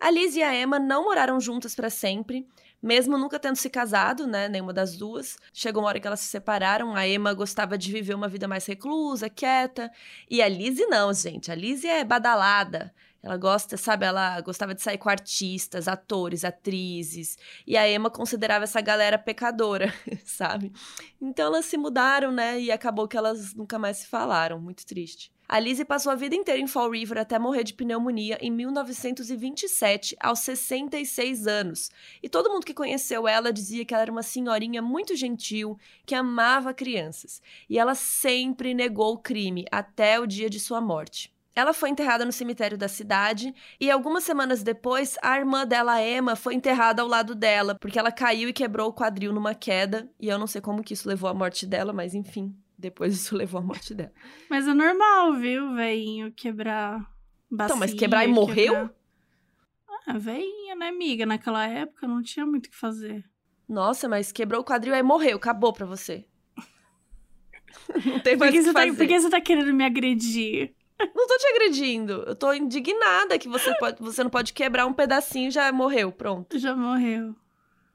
A 0.03 0.11
Liz 0.11 0.35
e 0.35 0.43
a 0.43 0.53
Emma 0.53 0.81
não 0.81 1.05
moraram 1.05 1.39
juntas 1.39 1.77
para 1.77 1.89
sempre, 1.89 2.45
mesmo 2.83 3.17
nunca 3.17 3.39
tendo 3.39 3.55
se 3.55 3.71
casado, 3.71 4.27
né, 4.27 4.49
nenhuma 4.49 4.73
das 4.73 4.97
duas. 4.97 5.37
Chegou 5.53 5.81
uma 5.81 5.89
hora 5.89 6.01
que 6.01 6.07
elas 6.09 6.19
se 6.19 6.27
separaram, 6.27 6.97
a 6.97 7.07
Emma 7.07 7.33
gostava 7.33 7.79
de 7.79 7.93
viver 7.93 8.13
uma 8.13 8.27
vida 8.27 8.49
mais 8.49 8.67
reclusa, 8.67 9.31
quieta, 9.31 9.93
e 10.29 10.43
a 10.43 10.49
Lizzie 10.49 10.87
não, 10.87 11.15
gente. 11.15 11.53
A 11.53 11.55
Lizzie 11.55 11.89
é 11.89 12.03
badalada. 12.03 12.93
Ela 13.23 13.37
gosta, 13.37 13.77
sabe, 13.77 14.05
ela 14.05 14.41
gostava 14.41 14.75
de 14.75 14.83
sair 14.83 14.99
com 14.99 15.09
artistas, 15.09 15.87
atores, 15.87 16.45
atrizes. 16.45 17.39
E 17.65 17.77
a 17.77 17.89
Emma 17.89 18.11
considerava 18.11 18.65
essa 18.65 18.81
galera 18.81 19.17
pecadora, 19.17 19.95
sabe? 20.27 20.73
Então 21.21 21.47
elas 21.47 21.67
se 21.67 21.77
mudaram, 21.77 22.33
né? 22.33 22.61
E 22.61 22.73
acabou 22.73 23.07
que 23.07 23.17
elas 23.17 23.55
nunca 23.55 23.79
mais 23.79 23.99
se 23.99 24.09
falaram. 24.09 24.59
Muito 24.59 24.85
triste. 24.85 25.31
A 25.53 25.59
Lizzie 25.59 25.85
passou 25.85 26.11
a 26.11 26.15
vida 26.15 26.35
inteira 26.35 26.59
em 26.59 26.67
Fall 26.67 26.91
River 26.91 27.19
até 27.19 27.39
morrer 27.39 27.63
de 27.63 27.75
pneumonia 27.75 28.39
em 28.41 28.51
1927, 28.51 30.17
aos 30.19 30.39
66 30.39 31.47
anos. 31.47 31.91
E 32.23 32.29
todo 32.31 32.49
mundo 32.49 32.65
que 32.65 32.73
conheceu 32.73 33.29
ela 33.29 33.53
dizia 33.53 33.85
que 33.85 33.93
ela 33.93 34.01
era 34.01 34.11
uma 34.11 34.23
senhorinha 34.23 34.81
muito 34.81 35.15
gentil, 35.15 35.79
que 36.07 36.15
amava 36.15 36.73
crianças. 36.73 37.43
E 37.69 37.79
ela 37.79 37.95
sempre 37.95 38.73
negou 38.73 39.13
o 39.13 39.19
crime 39.19 39.67
até 39.71 40.19
o 40.19 40.27
dia 40.27 40.49
de 40.49 40.59
sua 40.59 40.81
morte. 40.81 41.31
Ela 41.55 41.75
foi 41.75 41.91
enterrada 41.91 42.25
no 42.25 42.33
cemitério 42.33 42.79
da 42.79 42.89
cidade 42.89 43.55
e 43.79 43.91
algumas 43.91 44.25
semanas 44.25 44.63
depois, 44.63 45.19
a 45.21 45.37
irmã 45.37 45.67
dela, 45.67 46.03
Emma, 46.03 46.35
foi 46.35 46.55
enterrada 46.55 47.03
ao 47.03 47.09
lado 47.09 47.35
dela, 47.35 47.77
porque 47.79 47.99
ela 47.99 48.11
caiu 48.11 48.49
e 48.49 48.55
quebrou 48.55 48.89
o 48.89 48.95
quadril 48.95 49.35
numa 49.35 49.55
queda, 49.55 50.09
e 50.19 50.29
eu 50.29 50.39
não 50.39 50.47
sei 50.47 50.63
como 50.63 50.83
que 50.83 50.95
isso 50.95 51.07
levou 51.07 51.29
à 51.29 51.35
morte 51.35 51.67
dela, 51.67 51.93
mas 51.93 52.15
enfim, 52.15 52.57
depois 52.83 53.15
isso 53.15 53.35
levou 53.37 53.61
à 53.61 53.65
morte 53.65 53.95
dela. 53.95 54.13
Mas 54.51 54.67
é 54.67 54.75
normal, 54.75 55.35
viu, 55.35 55.75
veinho, 55.75 56.33
quebrar 56.33 57.01
bacia. 57.51 57.67
Então, 57.67 57.77
mas 57.77 57.95
quebrar 57.95 58.25
e 58.25 58.29
morreu? 58.29 58.75
Quebrar... 58.75 58.95
Ah, 60.07 60.19
veinha, 60.19 60.75
né, 60.75 60.89
amiga? 60.89 61.25
Naquela 61.25 61.67
época 61.67 62.09
não 62.09 62.23
tinha 62.23 62.45
muito 62.45 62.67
o 62.67 62.71
que 62.71 62.77
fazer. 62.77 63.25
Nossa, 63.69 64.09
mas 64.09 64.33
quebrou 64.33 64.61
o 64.61 64.65
quadril 64.65 64.95
aí 64.95 65.03
morreu, 65.03 65.37
acabou 65.37 65.73
pra 65.73 65.87
você. 65.87 66.27
não 68.05 68.21
tem 68.21 68.37
mais 68.37 68.51
que, 68.51 68.59
o 68.59 68.61
que 68.61 68.67
você 68.67 68.73
fazer. 68.73 68.91
tá, 68.91 68.97
por 68.97 69.07
que 69.07 69.21
você 69.21 69.31
tá 69.31 69.41
querendo 69.41 69.73
me 69.73 69.85
agredir? 69.85 70.75
Não 71.15 71.27
tô 71.27 71.37
te 71.37 71.47
agredindo. 71.47 72.25
Eu 72.27 72.35
tô 72.35 72.53
indignada 72.53 73.39
que 73.39 73.49
você, 73.49 73.75
pode, 73.79 74.01
você 74.01 74.23
não 74.23 74.31
pode 74.31 74.53
quebrar 74.53 74.87
um 74.87 74.93
pedacinho 74.93 75.49
e 75.49 75.51
já 75.51 75.73
morreu. 75.73 76.13
Pronto. 76.13 76.59
Já 76.59 76.77
morreu. 76.77 77.35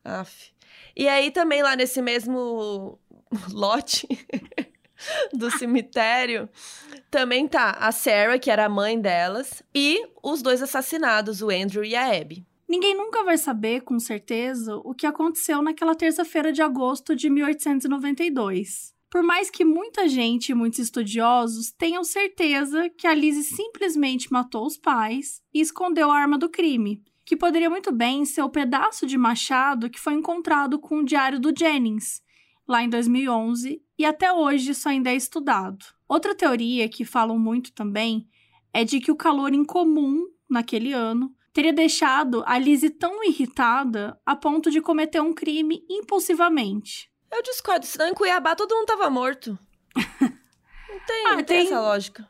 Aff. 0.04 0.52
E 0.96 1.08
aí 1.08 1.32
também 1.32 1.62
lá 1.62 1.76
nesse 1.76 2.02
mesmo 2.02 3.00
lote 3.52 4.08
do 5.34 5.52
cemitério, 5.52 6.50
também 7.10 7.48
tá 7.48 7.72
a 7.72 7.92
Sarah, 7.92 8.40
que 8.40 8.52
era 8.52 8.66
a 8.66 8.70
mãe 8.70 9.00
delas, 9.00 9.64
e 9.74 10.06
os 10.24 10.42
dois 10.42 10.62
assassinados, 10.62 11.42
o 11.42 11.50
Andrew 11.50 11.84
e 11.84 11.96
a 11.96 12.06
Abby. 12.06 12.46
Ninguém 12.68 12.96
nunca 12.96 13.24
vai 13.24 13.38
saber 13.38 13.82
com 13.82 13.98
certeza 13.98 14.76
o 14.78 14.94
que 14.94 15.06
aconteceu 15.06 15.62
naquela 15.62 15.96
terça-feira 15.96 16.52
de 16.52 16.62
agosto 16.62 17.16
de 17.16 17.30
1892. 17.30 18.94
Por 19.10 19.24
mais 19.24 19.50
que 19.50 19.64
muita 19.64 20.08
gente 20.10 20.50
e 20.50 20.56
muitos 20.56 20.80
estudiosos 20.80 21.72
tenham 21.72 22.04
certeza 22.04 22.90
que 22.90 23.08
a 23.08 23.14
Lizzie 23.14 23.44
simplesmente 23.44 24.32
matou 24.32 24.66
os 24.66 24.78
pais 24.78 25.42
e 25.54 25.62
escondeu 25.62 26.12
a 26.12 26.18
arma 26.18 26.38
do 26.38 26.50
crime, 26.50 27.02
que 27.24 27.38
poderia 27.38 27.70
muito 27.70 27.90
bem 27.94 28.26
ser 28.26 28.42
o 28.42 28.50
pedaço 28.50 29.08
de 29.08 29.18
machado 29.18 29.90
que 29.90 30.00
foi 30.00 30.14
encontrado 30.14 30.78
com 30.78 31.00
o 31.00 31.06
diário 31.06 31.40
do 31.40 31.58
Jennings, 31.58 32.22
lá 32.68 32.84
em 32.84 32.90
2011, 32.90 33.82
e 33.98 34.06
até 34.06 34.32
hoje 34.32 34.72
isso 34.72 34.88
ainda 34.90 35.10
é 35.10 35.16
estudado. 35.16 35.86
Outra 36.08 36.36
teoria 36.36 36.90
que 36.90 37.06
falam 37.06 37.40
muito 37.40 37.72
também 37.74 38.28
é 38.74 38.84
de 38.84 39.00
que 39.00 39.12
o 39.12 39.16
calor 39.16 39.54
incomum 39.54 40.28
naquele 40.50 40.94
ano 40.94 41.34
teria 41.54 41.74
deixado 41.74 42.44
a 42.46 42.58
Lizzie 42.60 42.90
tão 42.90 43.24
irritada 43.24 44.20
a 44.26 44.36
ponto 44.36 44.70
de 44.70 44.82
cometer 44.82 45.22
um 45.22 45.34
crime 45.34 45.84
impulsivamente. 45.90 47.12
Eu 47.32 47.42
discordo, 47.42 47.86
senão 47.86 48.08
em 48.08 48.14
Cuiabá 48.14 48.56
todo 48.56 48.76
mundo 48.76 48.86
tava 48.86 49.10
morto. 49.10 49.58
Não 50.90 51.06
tem, 51.06 51.26
ah, 51.26 51.30
não 51.30 51.36
tem, 51.38 51.46
tem 51.46 51.66
essa 51.68 51.82
lógica. 51.82 52.28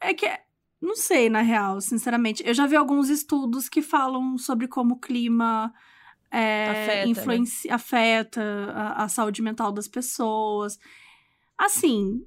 É 0.00 0.12
que 0.12 0.26
não 0.80 0.94
sei, 0.94 1.30
na 1.30 1.40
real, 1.40 1.80
sinceramente. 1.80 2.42
Eu 2.46 2.52
já 2.52 2.66
vi 2.66 2.76
alguns 2.76 3.08
estudos 3.08 3.68
que 3.68 3.80
falam 3.80 4.36
sobre 4.36 4.68
como 4.68 4.94
o 4.94 4.98
clima 4.98 5.72
é, 6.36 6.68
afeta, 6.68 7.08
influencia, 7.08 7.68
né? 7.70 7.74
afeta 7.74 8.42
a, 8.74 9.04
a 9.04 9.08
saúde 9.08 9.40
mental 9.40 9.72
das 9.72 9.88
pessoas. 9.88 10.78
Assim, 11.56 12.26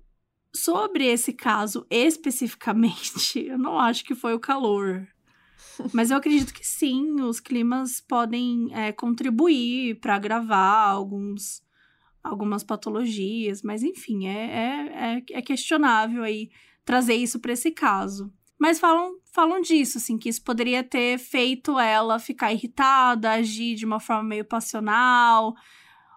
sobre 0.56 1.06
esse 1.06 1.32
caso 1.32 1.86
especificamente, 1.90 3.40
eu 3.46 3.58
não 3.58 3.78
acho 3.80 4.04
que 4.04 4.16
foi 4.16 4.34
o 4.34 4.40
calor. 4.40 5.08
Mas 5.94 6.12
eu 6.12 6.18
acredito 6.18 6.54
que 6.54 6.66
sim, 6.66 7.22
os 7.22 7.40
climas 7.40 8.02
podem 8.02 8.68
é, 8.74 8.92
contribuir 8.92 10.00
para 10.00 10.16
agravar 10.16 10.90
alguns, 10.90 11.62
algumas 12.24 12.64
patologias, 12.64 13.62
mas 13.62 13.82
enfim, 13.84 14.28
é, 14.28 14.34
é, 14.34 15.16
é, 15.18 15.24
é 15.38 15.42
questionável 15.42 16.24
aí 16.24 16.50
trazer 16.84 17.14
isso 17.14 17.40
para 17.40 17.54
esse 17.54 17.72
caso. 17.72 18.34
Mas 18.60 18.78
falam, 18.78 19.14
falam 19.32 19.62
disso, 19.62 19.98
assim, 19.98 20.18
que 20.18 20.28
isso 20.28 20.44
poderia 20.44 20.84
ter 20.84 21.18
feito 21.18 21.80
ela 21.80 22.20
ficar 22.20 22.52
irritada, 22.52 23.32
agir 23.32 23.76
de 23.76 23.86
uma 23.86 24.02
forma 24.02 24.24
meio 24.24 24.44
passional. 24.44 25.56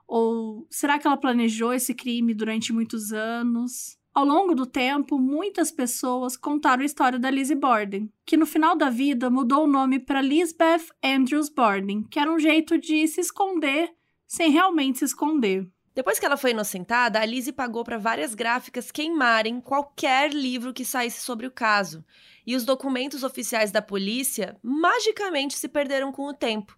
Ou 0.08 0.66
será 0.68 0.98
que 0.98 1.06
ela 1.06 1.16
planejou 1.16 1.72
esse 1.72 1.94
crime 1.94 2.34
durante 2.34 2.72
muitos 2.72 3.12
anos? 3.12 3.96
Ao 4.12 4.26
longo 4.26 4.54
do 4.54 4.66
tempo, 4.66 5.18
muitas 5.18 5.70
pessoas 5.70 6.36
contaram 6.36 6.82
a 6.82 6.86
história 6.86 7.18
da 7.18 7.30
Lizzie 7.30 7.56
Borden, 7.56 8.12
que 8.26 8.36
no 8.36 8.44
final 8.44 8.76
da 8.76 8.90
vida 8.90 9.30
mudou 9.30 9.64
o 9.64 9.70
nome 9.70 9.98
para 9.98 10.20
Lisbeth 10.20 10.88
Andrews 11.02 11.48
Borden, 11.48 12.02
que 12.02 12.18
era 12.18 12.30
um 12.30 12.38
jeito 12.38 12.76
de 12.76 13.06
se 13.06 13.20
esconder 13.20 13.90
sem 14.26 14.50
realmente 14.50 14.98
se 14.98 15.04
esconder. 15.04 15.66
Depois 15.94 16.18
que 16.18 16.24
ela 16.24 16.38
foi 16.38 16.52
inocentada, 16.52 17.20
a 17.20 17.24
Lizzie 17.24 17.52
pagou 17.52 17.84
para 17.84 17.98
várias 17.98 18.34
gráficas 18.34 18.90
queimarem 18.90 19.60
qualquer 19.60 20.32
livro 20.32 20.72
que 20.72 20.84
saísse 20.84 21.20
sobre 21.20 21.46
o 21.46 21.50
caso. 21.50 22.04
E 22.46 22.56
os 22.56 22.64
documentos 22.64 23.22
oficiais 23.22 23.70
da 23.70 23.82
polícia 23.82 24.56
magicamente 24.62 25.54
se 25.54 25.68
perderam 25.68 26.10
com 26.10 26.26
o 26.26 26.34
tempo. 26.34 26.76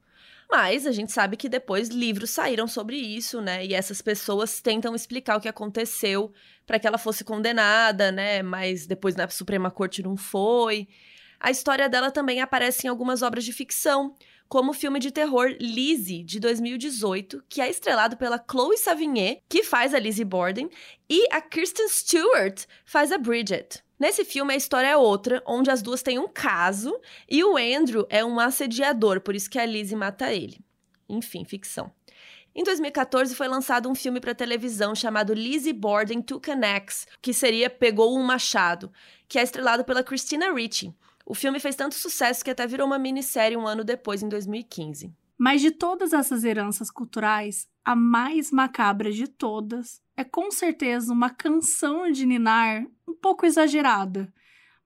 Mas 0.50 0.86
a 0.86 0.92
gente 0.92 1.12
sabe 1.12 1.36
que 1.36 1.48
depois 1.48 1.88
livros 1.88 2.30
saíram 2.30 2.66
sobre 2.66 2.96
isso, 2.96 3.40
né? 3.40 3.64
E 3.64 3.72
essas 3.72 4.02
pessoas 4.02 4.60
tentam 4.60 4.94
explicar 4.94 5.36
o 5.36 5.40
que 5.40 5.48
aconteceu 5.48 6.32
para 6.66 6.78
que 6.78 6.86
ela 6.86 6.98
fosse 6.98 7.24
condenada, 7.24 8.12
né? 8.12 8.42
Mas 8.42 8.86
depois 8.86 9.14
na 9.14 9.28
Suprema 9.28 9.70
Corte 9.70 10.02
não 10.02 10.16
foi. 10.16 10.88
A 11.40 11.50
história 11.50 11.88
dela 11.88 12.10
também 12.10 12.40
aparece 12.40 12.86
em 12.86 12.90
algumas 12.90 13.22
obras 13.22 13.44
de 13.44 13.52
ficção, 13.52 14.14
como 14.54 14.70
o 14.70 14.72
filme 14.72 15.00
de 15.00 15.10
terror 15.10 15.56
Lizzie, 15.60 16.22
de 16.22 16.38
2018, 16.38 17.42
que 17.48 17.60
é 17.60 17.68
estrelado 17.68 18.16
pela 18.16 18.38
Chloe 18.38 18.78
Savigny, 18.78 19.42
que 19.48 19.64
faz 19.64 19.92
a 19.92 19.98
Lizzie 19.98 20.24
Borden, 20.24 20.70
e 21.10 21.26
a 21.32 21.40
Kristen 21.40 21.88
Stewart 21.88 22.64
faz 22.84 23.10
a 23.10 23.18
Bridget. 23.18 23.82
Nesse 23.98 24.24
filme, 24.24 24.54
a 24.54 24.56
história 24.56 24.86
é 24.86 24.96
outra, 24.96 25.42
onde 25.44 25.72
as 25.72 25.82
duas 25.82 26.04
têm 26.04 26.20
um 26.20 26.28
caso 26.28 26.96
e 27.28 27.42
o 27.42 27.56
Andrew 27.56 28.06
é 28.08 28.24
um 28.24 28.38
assediador, 28.38 29.20
por 29.22 29.34
isso 29.34 29.50
que 29.50 29.58
a 29.58 29.66
Lizzie 29.66 29.96
mata 29.96 30.32
ele. 30.32 30.60
Enfim, 31.08 31.44
ficção. 31.44 31.90
Em 32.54 32.62
2014 32.62 33.34
foi 33.34 33.48
lançado 33.48 33.90
um 33.90 33.94
filme 33.96 34.20
para 34.20 34.36
televisão 34.36 34.94
chamado 34.94 35.34
Lizzie 35.34 35.72
Borden 35.72 36.22
Took 36.22 36.48
an 36.52 36.60
Axe, 36.76 37.08
que 37.20 37.34
seria 37.34 37.68
Pegou 37.68 38.16
um 38.16 38.22
Machado, 38.22 38.92
que 39.26 39.36
é 39.36 39.42
estrelado 39.42 39.84
pela 39.84 40.04
Christina 40.04 40.54
Ricci. 40.54 40.94
O 41.26 41.34
filme 41.34 41.58
fez 41.58 41.74
tanto 41.74 41.94
sucesso 41.94 42.44
que 42.44 42.50
até 42.50 42.66
virou 42.66 42.86
uma 42.86 42.98
minissérie 42.98 43.56
um 43.56 43.66
ano 43.66 43.82
depois, 43.82 44.22
em 44.22 44.28
2015. 44.28 45.12
Mas 45.38 45.60
de 45.60 45.70
todas 45.70 46.12
essas 46.12 46.44
heranças 46.44 46.90
culturais, 46.90 47.68
a 47.84 47.96
mais 47.96 48.50
macabra 48.50 49.10
de 49.10 49.26
todas 49.26 50.02
é 50.16 50.22
com 50.22 50.50
certeza 50.50 51.12
uma 51.12 51.30
canção 51.30 52.10
de 52.10 52.24
Ninar 52.24 52.86
um 53.08 53.14
pouco 53.14 53.44
exagerada, 53.44 54.32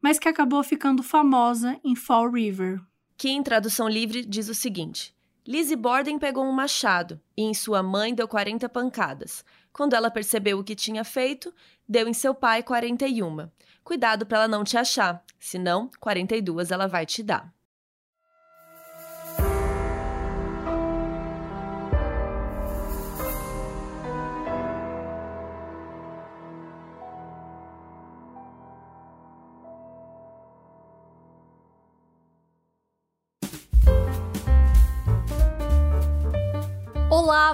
mas 0.01 0.19
que 0.19 0.29
acabou 0.29 0.63
ficando 0.63 1.03
famosa 1.03 1.79
em 1.85 1.95
Fall 1.95 2.31
River. 2.31 2.81
Que 3.17 3.29
em 3.29 3.43
tradução 3.43 3.89
livre 3.89 4.25
diz 4.25 4.49
o 4.49 4.55
seguinte: 4.55 5.15
Lizzie 5.47 5.77
Borden 5.77 6.19
pegou 6.19 6.45
um 6.45 6.53
machado 6.53 7.21
e 7.37 7.43
em 7.43 7.53
sua 7.53 7.83
mãe 7.83 8.15
deu 8.15 8.29
40 8.29 8.69
pancadas. 8.69 9.45
Quando 9.73 9.95
ela 9.95 10.11
percebeu 10.11 10.59
o 10.59 10.65
que 10.65 10.75
tinha 10.75 11.05
feito, 11.05 11.53
deu 11.89 12.09
em 12.09 12.15
seu 12.15 12.35
pai 12.35 12.63
41. 12.63 13.49
Cuidado 13.89 14.27
para 14.27 14.41
ela 14.41 14.49
não 14.49 14.65
te 14.65 14.77
achar, 14.77 15.25
senão 15.41 15.91
42 15.99 16.71
ela 16.71 16.87
vai 16.87 17.07
te 17.07 17.23
dar. 17.23 17.51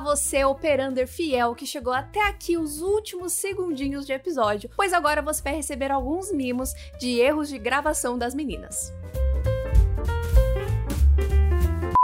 Você 0.05 0.44
operander 0.44 1.09
fiel 1.09 1.55
que 1.55 1.66
chegou 1.66 1.92
até 1.92 2.28
aqui 2.28 2.59
os 2.59 2.82
últimos 2.82 3.32
segundinhos 3.32 4.05
de 4.05 4.12
episódio, 4.12 4.70
pois 4.76 4.92
agora 4.92 5.22
você 5.22 5.42
vai 5.42 5.55
receber 5.55 5.90
alguns 5.90 6.30
mimos 6.30 6.74
de 7.00 7.18
erros 7.18 7.48
de 7.48 7.59
gravação 7.59 8.18
das 8.18 8.34
meninas. 8.34 8.92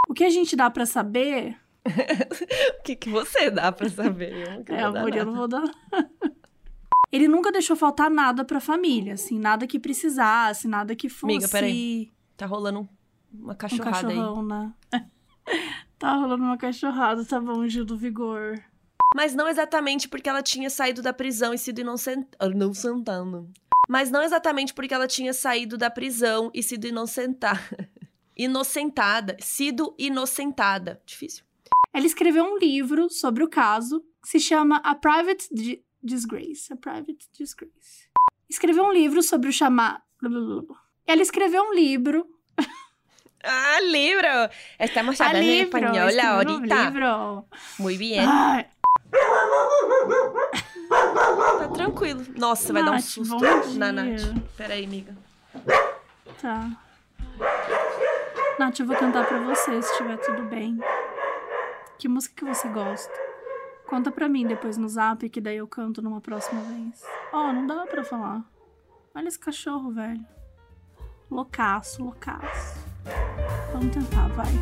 O 0.09 0.13
que 0.15 0.23
a 0.23 0.29
gente 0.31 0.55
dá 0.55 0.69
para 0.69 0.85
saber? 0.85 1.55
o 2.79 2.83
que, 2.83 2.95
que 2.95 3.09
você 3.09 3.51
dá 3.51 3.71
para 3.71 3.87
saber? 3.87 4.63
Eu 4.67 4.75
é, 4.75 4.81
amor, 4.81 5.15
eu 5.15 5.25
não 5.25 5.35
vou 5.35 5.47
dar. 5.47 5.63
Ele 7.11 7.27
nunca 7.27 7.51
deixou 7.51 7.75
faltar 7.75 8.09
nada 8.09 8.43
pra 8.43 8.59
família, 8.59 9.13
assim, 9.13 9.37
nada 9.37 9.67
que 9.67 9.77
precisasse, 9.77 10.67
nada 10.67 10.95
que 10.95 11.07
fosse. 11.07 11.33
Amiga, 11.33 11.47
peraí. 11.47 12.11
Tá 12.35 12.45
rolando 12.45 12.89
uma 13.31 13.53
cachorrada 13.53 14.07
um 14.07 14.09
cachorrão, 14.09 14.39
aí. 14.39 14.47
Né? 14.47 15.05
Tá 16.01 16.15
rolando 16.15 16.43
uma 16.43 16.57
cachorrada, 16.57 17.23
tá 17.23 17.39
bom, 17.39 17.67
Gil 17.67 17.85
do 17.85 17.95
Vigor. 17.95 18.59
Mas 19.15 19.35
não 19.35 19.47
exatamente 19.47 20.09
porque 20.09 20.27
ela 20.27 20.41
tinha 20.41 20.67
saído 20.67 20.99
da 20.99 21.13
prisão 21.13 21.53
e 21.53 21.59
sido 21.59 21.79
inocentada. 21.79 22.55
Não 22.55 22.73
sentando. 22.73 23.47
Mas 23.87 24.09
não 24.09 24.23
exatamente 24.23 24.73
porque 24.73 24.95
ela 24.95 25.05
tinha 25.05 25.31
saído 25.31 25.77
da 25.77 25.91
prisão 25.91 26.49
e 26.55 26.63
sido 26.63 26.87
inocentada. 26.87 27.61
inocentada. 28.35 29.37
Sido 29.39 29.93
inocentada. 29.95 30.99
Difícil. 31.05 31.45
Ela 31.93 32.07
escreveu 32.07 32.45
um 32.45 32.57
livro 32.57 33.07
sobre 33.07 33.43
o 33.43 33.47
caso 33.47 34.03
que 34.23 34.29
se 34.29 34.39
chama 34.39 34.77
A 34.77 34.95
Private 34.95 35.49
Disgrace. 36.01 36.73
A 36.73 36.77
Private 36.77 37.29
Disgrace. 37.31 38.09
Escreveu 38.49 38.85
um 38.85 38.91
livro 38.91 39.21
sobre 39.21 39.49
o 39.49 39.53
chamado. 39.53 40.01
Ela 41.05 41.21
escreveu 41.21 41.61
um 41.61 41.75
livro 41.75 42.27
Ah, 43.43 43.79
libro. 43.81 44.49
Estamos 44.77 45.19
hablando 45.19 45.39
ah, 45.39 45.51
libro. 45.51 45.77
en 45.77 45.85
español 45.85 46.19
ahorita. 46.19 46.83
Libro. 46.85 47.45
Muy 47.79 47.97
bien. 47.97 48.25
Ai. 48.27 48.67
Tá 50.89 51.67
tranquilo. 51.73 52.25
Nossa, 52.37 52.73
vai 52.73 52.83
dar 52.83 52.91
um 52.91 52.99
susto 52.99 53.39
na 53.77 53.91
Nath. 53.91 54.21
Peraí, 54.57 54.85
amiga. 54.85 55.15
Tá. 56.41 56.69
Nath, 58.59 58.79
eu 58.79 58.85
vou 58.85 58.95
cantar 58.95 59.25
pra 59.25 59.39
você, 59.39 59.81
se 59.81 59.91
estiver 59.91 60.17
tudo 60.17 60.43
bem. 60.43 60.79
Que 61.97 62.07
música 62.07 62.35
que 62.35 62.45
você 62.45 62.67
gosta? 62.67 63.13
Conta 63.87 64.11
pra 64.11 64.29
mim 64.29 64.45
depois 64.45 64.77
no 64.77 64.87
zap, 64.87 65.27
que 65.29 65.41
daí 65.41 65.57
eu 65.57 65.67
canto 65.67 66.01
numa 66.01 66.21
próxima 66.21 66.61
vez. 66.61 67.03
Ó, 67.33 67.49
oh, 67.49 67.53
não 67.53 67.67
dá 67.67 67.85
pra 67.85 68.03
falar. 68.03 68.41
Olha 69.13 69.27
esse 69.27 69.39
cachorro, 69.39 69.91
velho. 69.91 70.25
Loucaço, 71.29 72.03
loucaço. 72.03 72.90
không 73.73 73.89
chẳng 73.95 74.03
phá 74.11 74.27
vậy 74.37 74.53